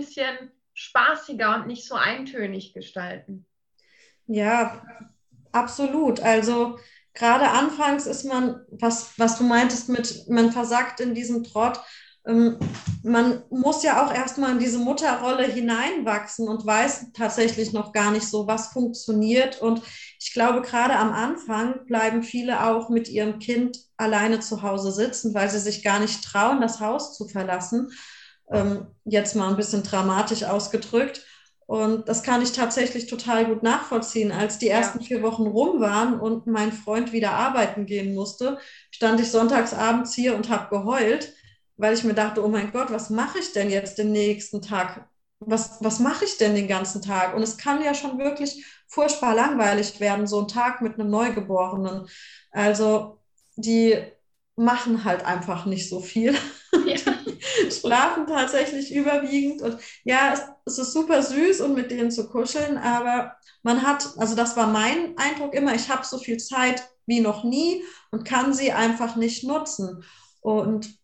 spaßiger 0.73 1.55
und 1.55 1.67
nicht 1.67 1.85
so 1.87 1.95
eintönig 1.95 2.73
gestalten. 2.73 3.45
Ja, 4.27 4.81
absolut. 5.51 6.19
Also 6.19 6.77
gerade 7.13 7.49
anfangs 7.49 8.05
ist 8.05 8.23
man, 8.23 8.61
was, 8.71 9.17
was 9.17 9.37
du 9.37 9.43
meintest 9.43 9.89
mit, 9.89 10.27
man 10.29 10.51
versagt 10.51 10.99
in 10.99 11.13
diesem 11.13 11.43
Trott, 11.43 11.79
ähm, 12.25 12.57
man 13.03 13.43
muss 13.49 13.83
ja 13.83 14.05
auch 14.05 14.13
erstmal 14.13 14.51
in 14.51 14.59
diese 14.59 14.77
Mutterrolle 14.77 15.45
hineinwachsen 15.45 16.47
und 16.47 16.65
weiß 16.65 17.11
tatsächlich 17.13 17.73
noch 17.73 17.91
gar 17.91 18.11
nicht 18.11 18.27
so, 18.27 18.45
was 18.45 18.67
funktioniert. 18.67 19.61
Und 19.61 19.81
ich 20.19 20.33
glaube, 20.33 20.61
gerade 20.61 20.95
am 20.95 21.11
Anfang 21.11 21.85
bleiben 21.85 22.23
viele 22.23 22.65
auch 22.65 22.89
mit 22.89 23.09
ihrem 23.09 23.39
Kind 23.39 23.77
alleine 23.97 24.39
zu 24.41 24.61
Hause 24.61 24.91
sitzen, 24.91 25.33
weil 25.33 25.49
sie 25.49 25.59
sich 25.59 25.83
gar 25.83 25.99
nicht 25.99 26.23
trauen, 26.23 26.61
das 26.61 26.79
Haus 26.79 27.17
zu 27.17 27.27
verlassen. 27.27 27.89
Ähm, 28.51 28.87
jetzt 29.05 29.35
mal 29.35 29.49
ein 29.49 29.57
bisschen 29.57 29.83
dramatisch 29.83 30.43
ausgedrückt. 30.43 31.25
Und 31.69 32.09
das 32.09 32.23
kann 32.23 32.41
ich 32.41 32.51
tatsächlich 32.51 33.05
total 33.05 33.45
gut 33.45 33.61
nachvollziehen. 33.61 34.31
Als 34.31 34.57
die 34.57 34.69
ersten 34.69 35.01
ja. 35.01 35.05
vier 35.05 35.21
Wochen 35.21 35.45
rum 35.45 35.79
waren 35.79 36.19
und 36.19 36.47
mein 36.47 36.71
Freund 36.71 37.11
wieder 37.11 37.33
arbeiten 37.33 37.85
gehen 37.85 38.15
musste, 38.15 38.57
stand 38.89 39.19
ich 39.19 39.29
sonntags 39.29 39.75
abends 39.75 40.15
hier 40.15 40.35
und 40.35 40.49
habe 40.49 40.75
geheult, 40.75 41.31
weil 41.77 41.93
ich 41.93 42.03
mir 42.03 42.15
dachte, 42.15 42.43
oh 42.43 42.47
mein 42.47 42.71
Gott, 42.71 42.91
was 42.91 43.11
mache 43.11 43.37
ich 43.37 43.53
denn 43.53 43.69
jetzt 43.69 43.99
den 43.99 44.11
nächsten 44.11 44.63
Tag? 44.63 45.07
Was, 45.39 45.77
was 45.81 45.99
mache 45.99 46.25
ich 46.25 46.37
denn 46.37 46.55
den 46.55 46.67
ganzen 46.67 47.03
Tag? 47.03 47.35
Und 47.35 47.43
es 47.43 47.57
kann 47.57 47.83
ja 47.83 47.93
schon 47.93 48.17
wirklich 48.17 48.65
furchtbar 48.87 49.35
langweilig 49.35 49.99
werden, 49.99 50.25
so 50.25 50.41
ein 50.41 50.47
Tag 50.47 50.81
mit 50.81 50.99
einem 50.99 51.11
Neugeborenen. 51.11 52.07
Also 52.51 53.19
die 53.55 53.95
machen 54.55 55.03
halt 55.03 55.23
einfach 55.23 55.67
nicht 55.67 55.87
so 55.87 55.99
viel. 55.99 56.35
Ja. 56.85 56.95
schlafen 57.69 58.27
tatsächlich 58.27 58.93
überwiegend. 58.93 59.61
Und 59.61 59.77
ja, 60.03 60.33
es, 60.33 60.41
es, 60.65 60.79
ist 60.79 60.93
super 60.93 61.21
süß 61.21 61.61
und 61.61 61.75
mit 61.75 61.91
denen 61.91 62.11
zu 62.11 62.29
kuscheln, 62.29 62.77
aber 62.77 63.35
man 63.63 63.85
hat, 63.85 64.09
also 64.17 64.35
das 64.35 64.55
war 64.55 64.67
mein 64.67 65.17
Eindruck 65.17 65.53
immer, 65.53 65.73
ich 65.73 65.89
habe 65.89 66.05
so 66.05 66.17
viel 66.17 66.37
Zeit 66.37 66.83
wie 67.05 67.19
noch 67.19 67.43
nie 67.43 67.83
und 68.11 68.23
kann 68.23 68.53
sie 68.53 68.71
einfach 68.71 69.15
nicht 69.15 69.43
nutzen. 69.43 70.03
Und 70.41 70.97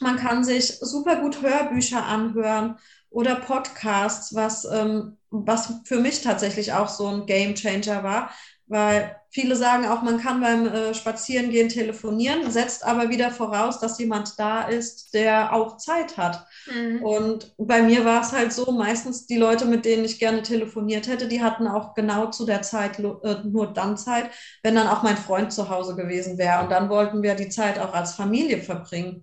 man 0.00 0.16
kann 0.16 0.44
sich 0.44 0.78
super 0.80 1.16
gut 1.16 1.42
Hörbücher 1.42 2.04
anhören 2.04 2.76
oder 3.10 3.36
Podcasts, 3.36 4.34
was, 4.34 4.64
ähm, 4.64 5.16
was 5.30 5.72
für 5.84 6.00
mich 6.00 6.22
tatsächlich 6.22 6.72
auch 6.72 6.88
so 6.88 7.06
ein 7.06 7.26
Game 7.26 7.54
Changer 7.54 8.02
war, 8.02 8.30
weil 8.68 9.16
viele 9.30 9.54
sagen 9.54 9.86
auch, 9.86 10.02
man 10.02 10.18
kann 10.18 10.40
beim 10.40 10.66
äh, 10.66 10.94
Spazierengehen 10.94 11.68
telefonieren, 11.68 12.50
setzt 12.50 12.84
aber 12.84 13.10
wieder 13.10 13.30
voraus, 13.30 13.78
dass 13.78 13.98
jemand 13.98 14.38
da 14.38 14.62
ist, 14.62 15.14
der 15.14 15.52
auch 15.52 15.76
Zeit 15.76 16.16
hat. 16.16 16.46
Mhm. 16.66 17.02
Und 17.02 17.54
bei 17.58 17.82
mir 17.82 18.04
war 18.04 18.22
es 18.22 18.32
halt 18.32 18.52
so, 18.52 18.72
meistens 18.72 19.26
die 19.26 19.36
Leute, 19.36 19.66
mit 19.66 19.84
denen 19.84 20.04
ich 20.04 20.18
gerne 20.18 20.42
telefoniert 20.42 21.06
hätte, 21.06 21.28
die 21.28 21.42
hatten 21.42 21.68
auch 21.68 21.94
genau 21.94 22.30
zu 22.30 22.44
der 22.44 22.62
Zeit 22.62 22.98
äh, 22.98 23.36
nur 23.44 23.72
dann 23.72 23.96
Zeit, 23.96 24.30
wenn 24.62 24.74
dann 24.74 24.88
auch 24.88 25.02
mein 25.02 25.16
Freund 25.16 25.52
zu 25.52 25.68
Hause 25.68 25.94
gewesen 25.94 26.36
wäre. 26.38 26.62
Und 26.64 26.70
dann 26.70 26.88
wollten 26.88 27.22
wir 27.22 27.34
die 27.34 27.48
Zeit 27.48 27.78
auch 27.78 27.94
als 27.94 28.14
Familie 28.14 28.62
verbringen. 28.62 29.22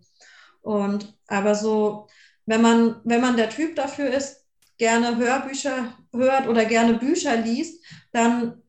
Und 0.62 1.18
aber 1.28 1.56
so, 1.56 2.08
wenn 2.46 2.62
man, 2.62 3.02
wenn 3.04 3.20
man 3.22 3.36
der 3.36 3.50
Typ 3.50 3.76
dafür 3.76 4.10
ist, 4.10 4.46
gerne 4.78 5.18
Hörbücher 5.18 5.94
hört 6.14 6.48
oder 6.48 6.66
gerne 6.66 6.94
Bücher 6.96 7.36
liest, 7.36 7.84
dann 8.12 8.63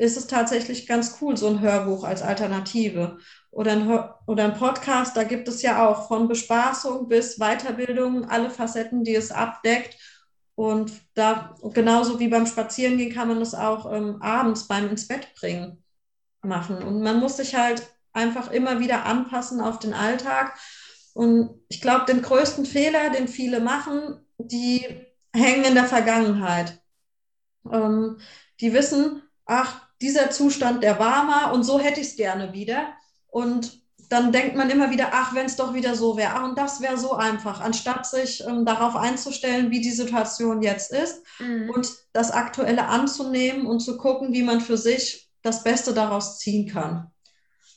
ist 0.00 0.16
es 0.16 0.26
tatsächlich 0.26 0.86
ganz 0.86 1.18
cool, 1.20 1.36
so 1.36 1.46
ein 1.46 1.60
Hörbuch 1.60 2.04
als 2.04 2.22
Alternative. 2.22 3.18
Oder 3.50 3.72
ein, 3.72 4.10
oder 4.26 4.44
ein 4.44 4.54
Podcast, 4.54 5.14
da 5.14 5.24
gibt 5.24 5.46
es 5.46 5.60
ja 5.60 5.86
auch 5.86 6.08
von 6.08 6.26
Bespaßung 6.26 7.08
bis 7.08 7.38
Weiterbildung 7.38 8.24
alle 8.24 8.48
Facetten, 8.48 9.04
die 9.04 9.14
es 9.14 9.30
abdeckt. 9.30 9.96
Und 10.54 10.92
da 11.14 11.54
genauso 11.74 12.18
wie 12.18 12.28
beim 12.28 12.46
Spazierengehen 12.46 13.12
kann 13.12 13.28
man 13.28 13.40
das 13.40 13.54
auch 13.54 13.92
ähm, 13.92 14.22
abends 14.22 14.66
beim 14.66 14.88
ins 14.88 15.06
Bett 15.06 15.34
bringen 15.34 15.84
machen. 16.40 16.82
Und 16.82 17.02
man 17.02 17.20
muss 17.20 17.36
sich 17.36 17.54
halt 17.54 17.86
einfach 18.14 18.50
immer 18.50 18.80
wieder 18.80 19.04
anpassen 19.04 19.60
auf 19.60 19.80
den 19.80 19.92
Alltag. 19.92 20.58
Und 21.12 21.60
ich 21.68 21.82
glaube, 21.82 22.06
den 22.06 22.22
größten 22.22 22.64
Fehler, 22.64 23.10
den 23.10 23.28
viele 23.28 23.60
machen, 23.60 24.24
die 24.38 24.86
hängen 25.34 25.64
in 25.64 25.74
der 25.74 25.84
Vergangenheit. 25.84 26.80
Ähm, 27.70 28.16
die 28.60 28.72
wissen, 28.72 29.22
ach, 29.44 29.89
dieser 30.00 30.30
Zustand, 30.30 30.82
der 30.82 30.98
war 30.98 31.24
mal 31.24 31.52
und 31.52 31.62
so 31.62 31.78
hätte 31.78 32.00
ich 32.00 32.08
es 32.08 32.16
gerne 32.16 32.52
wieder. 32.52 32.94
Und 33.28 33.80
dann 34.10 34.32
denkt 34.32 34.56
man 34.56 34.70
immer 34.70 34.90
wieder, 34.90 35.10
ach, 35.12 35.34
wenn 35.34 35.46
es 35.46 35.56
doch 35.56 35.72
wieder 35.72 35.94
so 35.94 36.16
wäre. 36.16 36.32
Ach, 36.34 36.42
und 36.42 36.58
das 36.58 36.80
wäre 36.80 36.98
so 36.98 37.14
einfach, 37.14 37.60
anstatt 37.60 38.06
sich 38.06 38.44
ähm, 38.44 38.64
darauf 38.64 38.96
einzustellen, 38.96 39.70
wie 39.70 39.80
die 39.80 39.92
Situation 39.92 40.62
jetzt 40.62 40.90
ist 40.92 41.22
mhm. 41.38 41.70
und 41.70 41.92
das 42.12 42.32
Aktuelle 42.32 42.86
anzunehmen 42.88 43.66
und 43.66 43.80
zu 43.80 43.96
gucken, 43.98 44.32
wie 44.32 44.42
man 44.42 44.60
für 44.60 44.76
sich 44.76 45.30
das 45.42 45.62
Beste 45.62 45.94
daraus 45.94 46.38
ziehen 46.40 46.66
kann. 46.66 47.10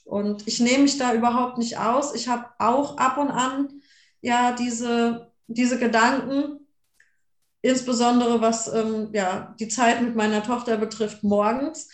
Und 0.06 0.48
ich 0.48 0.60
nehme 0.60 0.84
mich 0.84 0.98
da 0.98 1.14
überhaupt 1.14 1.60
nicht 1.60 1.78
aus. 1.78 2.16
Ich 2.16 2.28
habe 2.28 2.46
auch 2.58 2.98
ab 2.98 3.18
und 3.18 3.30
an 3.30 3.82
ja 4.22 4.54
diese, 4.54 5.32
diese 5.48 5.78
Gedanken, 5.78 6.68
insbesondere 7.62 8.42
was 8.42 8.68
ähm, 8.74 9.10
ja, 9.14 9.56
die 9.60 9.68
Zeit 9.68 10.02
mit 10.02 10.16
meiner 10.16 10.44
Tochter 10.44 10.78
betrifft, 10.78 11.24
morgens. 11.24 11.90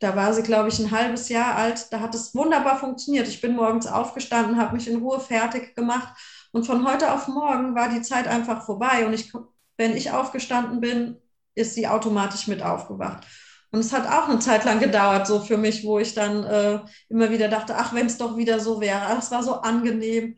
Da 0.00 0.16
war 0.16 0.34
sie, 0.34 0.42
glaube 0.42 0.68
ich, 0.68 0.78
ein 0.78 0.90
halbes 0.90 1.28
Jahr 1.28 1.54
alt. 1.56 1.86
Da 1.92 2.00
hat 2.00 2.14
es 2.14 2.34
wunderbar 2.34 2.78
funktioniert. 2.78 3.28
Ich 3.28 3.40
bin 3.40 3.54
morgens 3.54 3.86
aufgestanden, 3.86 4.56
habe 4.56 4.76
mich 4.76 4.88
in 4.88 5.00
Ruhe 5.00 5.20
fertig 5.20 5.76
gemacht. 5.76 6.14
Und 6.52 6.66
von 6.66 6.86
heute 6.86 7.12
auf 7.12 7.28
morgen 7.28 7.74
war 7.74 7.88
die 7.88 8.02
Zeit 8.02 8.26
einfach 8.26 8.66
vorbei. 8.66 9.06
Und 9.06 9.12
ich, 9.12 9.32
wenn 9.76 9.96
ich 9.96 10.10
aufgestanden 10.10 10.80
bin, 10.80 11.16
ist 11.54 11.74
sie 11.74 11.86
automatisch 11.86 12.48
mit 12.48 12.62
aufgewacht. 12.62 13.26
Und 13.70 13.80
es 13.80 13.92
hat 13.92 14.06
auch 14.06 14.28
eine 14.28 14.38
Zeit 14.38 14.64
lang 14.64 14.80
gedauert, 14.80 15.26
so 15.26 15.40
für 15.40 15.56
mich, 15.56 15.84
wo 15.84 15.98
ich 15.98 16.14
dann 16.14 16.44
äh, 16.44 16.80
immer 17.08 17.30
wieder 17.30 17.48
dachte, 17.48 17.74
ach, 17.76 17.94
wenn 17.94 18.06
es 18.06 18.18
doch 18.18 18.36
wieder 18.36 18.60
so 18.60 18.80
wäre. 18.80 19.14
Das 19.14 19.30
war 19.30 19.42
so 19.42 19.54
angenehm. 19.54 20.36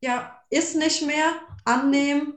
Ja, 0.00 0.36
ist 0.50 0.76
nicht 0.76 1.06
mehr 1.06 1.32
annehmen, 1.64 2.34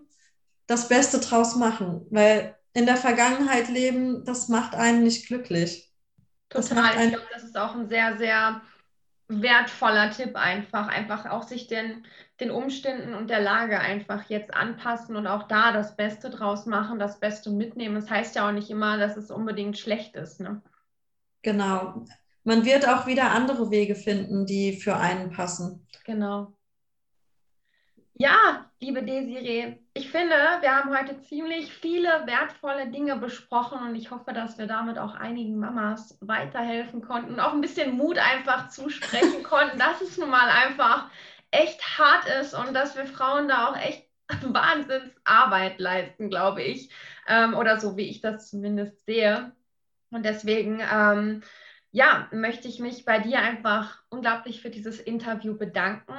das 0.67 0.87
Beste 0.87 1.19
draus 1.19 1.55
machen, 1.55 2.05
weil 2.11 2.55
in 2.73 2.85
der 2.85 2.97
Vergangenheit 2.97 3.69
leben, 3.69 4.23
das 4.25 4.49
macht 4.49 4.75
einen 4.75 5.03
nicht 5.03 5.27
glücklich. 5.27 5.84
Total. 6.55 7.05
Ich 7.05 7.09
glaube, 7.13 7.27
das 7.33 7.43
ist 7.43 7.57
auch 7.57 7.75
ein 7.75 7.87
sehr, 7.87 8.17
sehr 8.17 8.61
wertvoller 9.27 10.11
Tipp 10.11 10.35
einfach. 10.35 10.87
Einfach 10.87 11.29
auch 11.29 11.43
sich 11.43 11.67
den, 11.67 12.05
den 12.39 12.51
Umständen 12.51 13.13
und 13.13 13.29
der 13.29 13.41
Lage 13.41 13.79
einfach 13.79 14.29
jetzt 14.29 14.53
anpassen 14.53 15.15
und 15.15 15.27
auch 15.27 15.43
da 15.43 15.71
das 15.71 15.95
Beste 15.95 16.29
draus 16.29 16.65
machen, 16.65 16.99
das 16.99 17.19
Beste 17.19 17.49
mitnehmen. 17.49 17.95
Das 17.95 18.09
heißt 18.09 18.35
ja 18.35 18.47
auch 18.47 18.53
nicht 18.53 18.69
immer, 18.69 18.97
dass 18.97 19.17
es 19.17 19.31
unbedingt 19.31 19.77
schlecht 19.77 20.15
ist. 20.15 20.39
Ne? 20.39 20.61
Genau. 21.41 22.05
Man 22.43 22.63
wird 22.63 22.87
auch 22.87 23.07
wieder 23.07 23.31
andere 23.31 23.71
Wege 23.71 23.95
finden, 23.95 24.45
die 24.45 24.73
für 24.73 24.95
einen 24.95 25.31
passen. 25.31 25.87
Genau. 26.05 26.53
Ja, 28.17 28.71
liebe 28.79 29.03
Desiree, 29.03 29.77
ich 29.93 30.09
finde, 30.09 30.35
wir 30.61 30.73
haben 30.73 30.97
heute 30.97 31.19
ziemlich 31.23 31.73
viele 31.73 32.25
wertvolle 32.25 32.89
Dinge 32.89 33.17
besprochen 33.17 33.79
und 33.79 33.95
ich 33.95 34.09
hoffe, 34.09 34.31
dass 34.31 34.57
wir 34.57 34.67
damit 34.67 34.97
auch 34.97 35.15
einigen 35.15 35.59
Mamas 35.59 36.17
weiterhelfen 36.21 37.01
konnten 37.01 37.33
und 37.33 37.39
auch 37.41 37.51
ein 37.51 37.59
bisschen 37.59 37.97
Mut 37.97 38.17
einfach 38.17 38.69
zusprechen 38.69 39.43
konnten, 39.43 39.77
dass 39.77 39.99
es 39.99 40.17
nun 40.17 40.29
mal 40.29 40.47
einfach 40.49 41.09
echt 41.51 41.81
hart 41.99 42.25
ist 42.39 42.53
und 42.53 42.73
dass 42.73 42.95
wir 42.95 43.05
Frauen 43.05 43.49
da 43.49 43.67
auch 43.67 43.77
echt 43.77 44.07
Wahnsinnsarbeit 44.43 45.77
leisten, 45.79 46.29
glaube 46.29 46.63
ich. 46.63 46.89
Ähm, 47.27 47.53
oder 47.53 47.81
so, 47.81 47.97
wie 47.97 48.09
ich 48.09 48.21
das 48.21 48.49
zumindest 48.49 49.05
sehe. 49.05 49.51
Und 50.09 50.23
deswegen 50.23 50.79
ähm, 50.79 51.43
ja, 51.95 52.27
möchte 52.33 52.67
ich 52.67 52.79
mich 52.79 53.05
bei 53.05 53.19
dir 53.19 53.39
einfach 53.39 54.03
unglaublich 54.09 54.61
für 54.61 54.69
dieses 54.69 54.99
Interview 54.99 55.57
bedanken. 55.57 56.11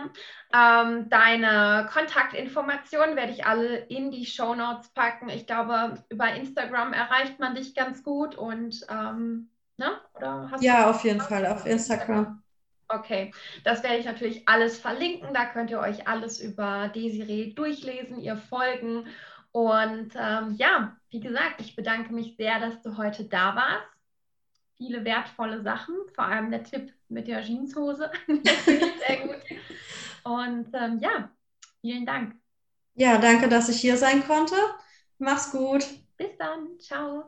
Ähm, 0.51 1.11
deine 1.11 1.87
Kontaktinformationen 1.93 3.15
werde 3.15 3.33
ich 3.33 3.45
alle 3.45 3.77
in 3.77 4.11
die 4.11 4.25
Show 4.25 4.55
Notes 4.55 4.89
packen. 4.95 5.29
Ich 5.29 5.47
glaube, 5.47 6.03
über 6.09 6.33
Instagram 6.33 6.95
erreicht 6.95 7.39
man 7.41 7.55
dich 7.55 7.75
ganz 7.75 8.03
gut 8.03 8.35
und 8.37 8.87
ähm, 8.89 9.51
ne? 9.77 10.01
Oder 10.15 10.49
hast 10.51 10.63
ja, 10.63 10.89
auf 10.89 11.05
jeden 11.05 11.21
Fall 11.21 11.45
auf 11.45 11.67
Instagram. 11.67 12.43
Okay, 12.89 13.35
das 13.63 13.83
werde 13.83 13.99
ich 13.99 14.07
natürlich 14.07 14.49
alles 14.49 14.79
verlinken. 14.79 15.35
Da 15.35 15.45
könnt 15.45 15.71
ihr 15.71 15.81
euch 15.81 16.09
alles 16.09 16.41
über 16.41 16.89
Desiree 16.89 17.53
durchlesen, 17.53 18.19
ihr 18.19 18.39
folgen. 18.39 19.09
Und 19.53 20.15
ähm, 20.19 20.55
ja, 20.57 20.97
wie 21.11 21.21
gesagt, 21.21 21.61
ich 21.61 21.77
bedanke 21.77 22.15
mich 22.15 22.37
sehr, 22.39 22.61
dass 22.61 22.81
du 22.81 22.97
heute 22.97 23.25
da 23.25 23.55
warst 23.57 23.96
viele 24.77 25.05
wertvolle 25.05 25.63
Sachen, 25.63 25.95
vor 26.15 26.25
allem 26.25 26.51
der 26.51 26.65
Tipp 26.65 26.93
mit 27.09 27.29
der 27.29 27.43
Jeanshose. 27.43 28.11
finde 28.27 28.51
ich 28.87 29.07
sehr 29.07 29.27
gut. 29.27 29.43
Und 30.25 30.69
ähm, 30.75 30.99
ja, 31.01 31.31
vielen 31.81 32.07
Dank. 32.07 32.35
Ja, 32.95 33.19
danke, 33.19 33.49
dass 33.49 33.69
ich 33.69 33.81
hier 33.81 33.97
sein 33.97 34.25
konnte. 34.27 34.57
Mach's 35.19 35.51
gut. 35.51 35.85
Bis 36.19 36.37
dann. 36.39 36.79
Ciao. 36.81 37.25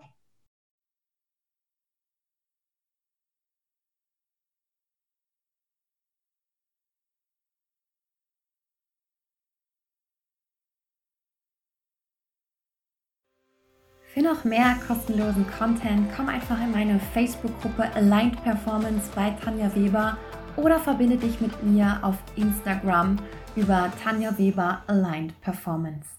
Für 14.14 14.22
noch 14.22 14.42
mehr 14.44 14.74
kostenlosen 14.86 15.46
Content 15.58 16.08
komm 16.16 16.28
einfach 16.28 16.58
in 16.62 16.70
meine 16.70 16.98
Facebook-Gruppe 16.98 17.94
Aligned 17.94 18.42
Performance 18.42 19.10
bei 19.14 19.30
Tanja 19.30 19.74
Weber 19.74 20.16
oder 20.56 20.80
verbinde 20.80 21.18
dich 21.18 21.40
mit 21.42 21.62
mir 21.62 21.98
auf 22.00 22.16
Instagram 22.34 23.18
über 23.54 23.92
Tanja 24.02 24.36
Weber 24.38 24.82
Aligned 24.86 25.38
Performance. 25.42 26.17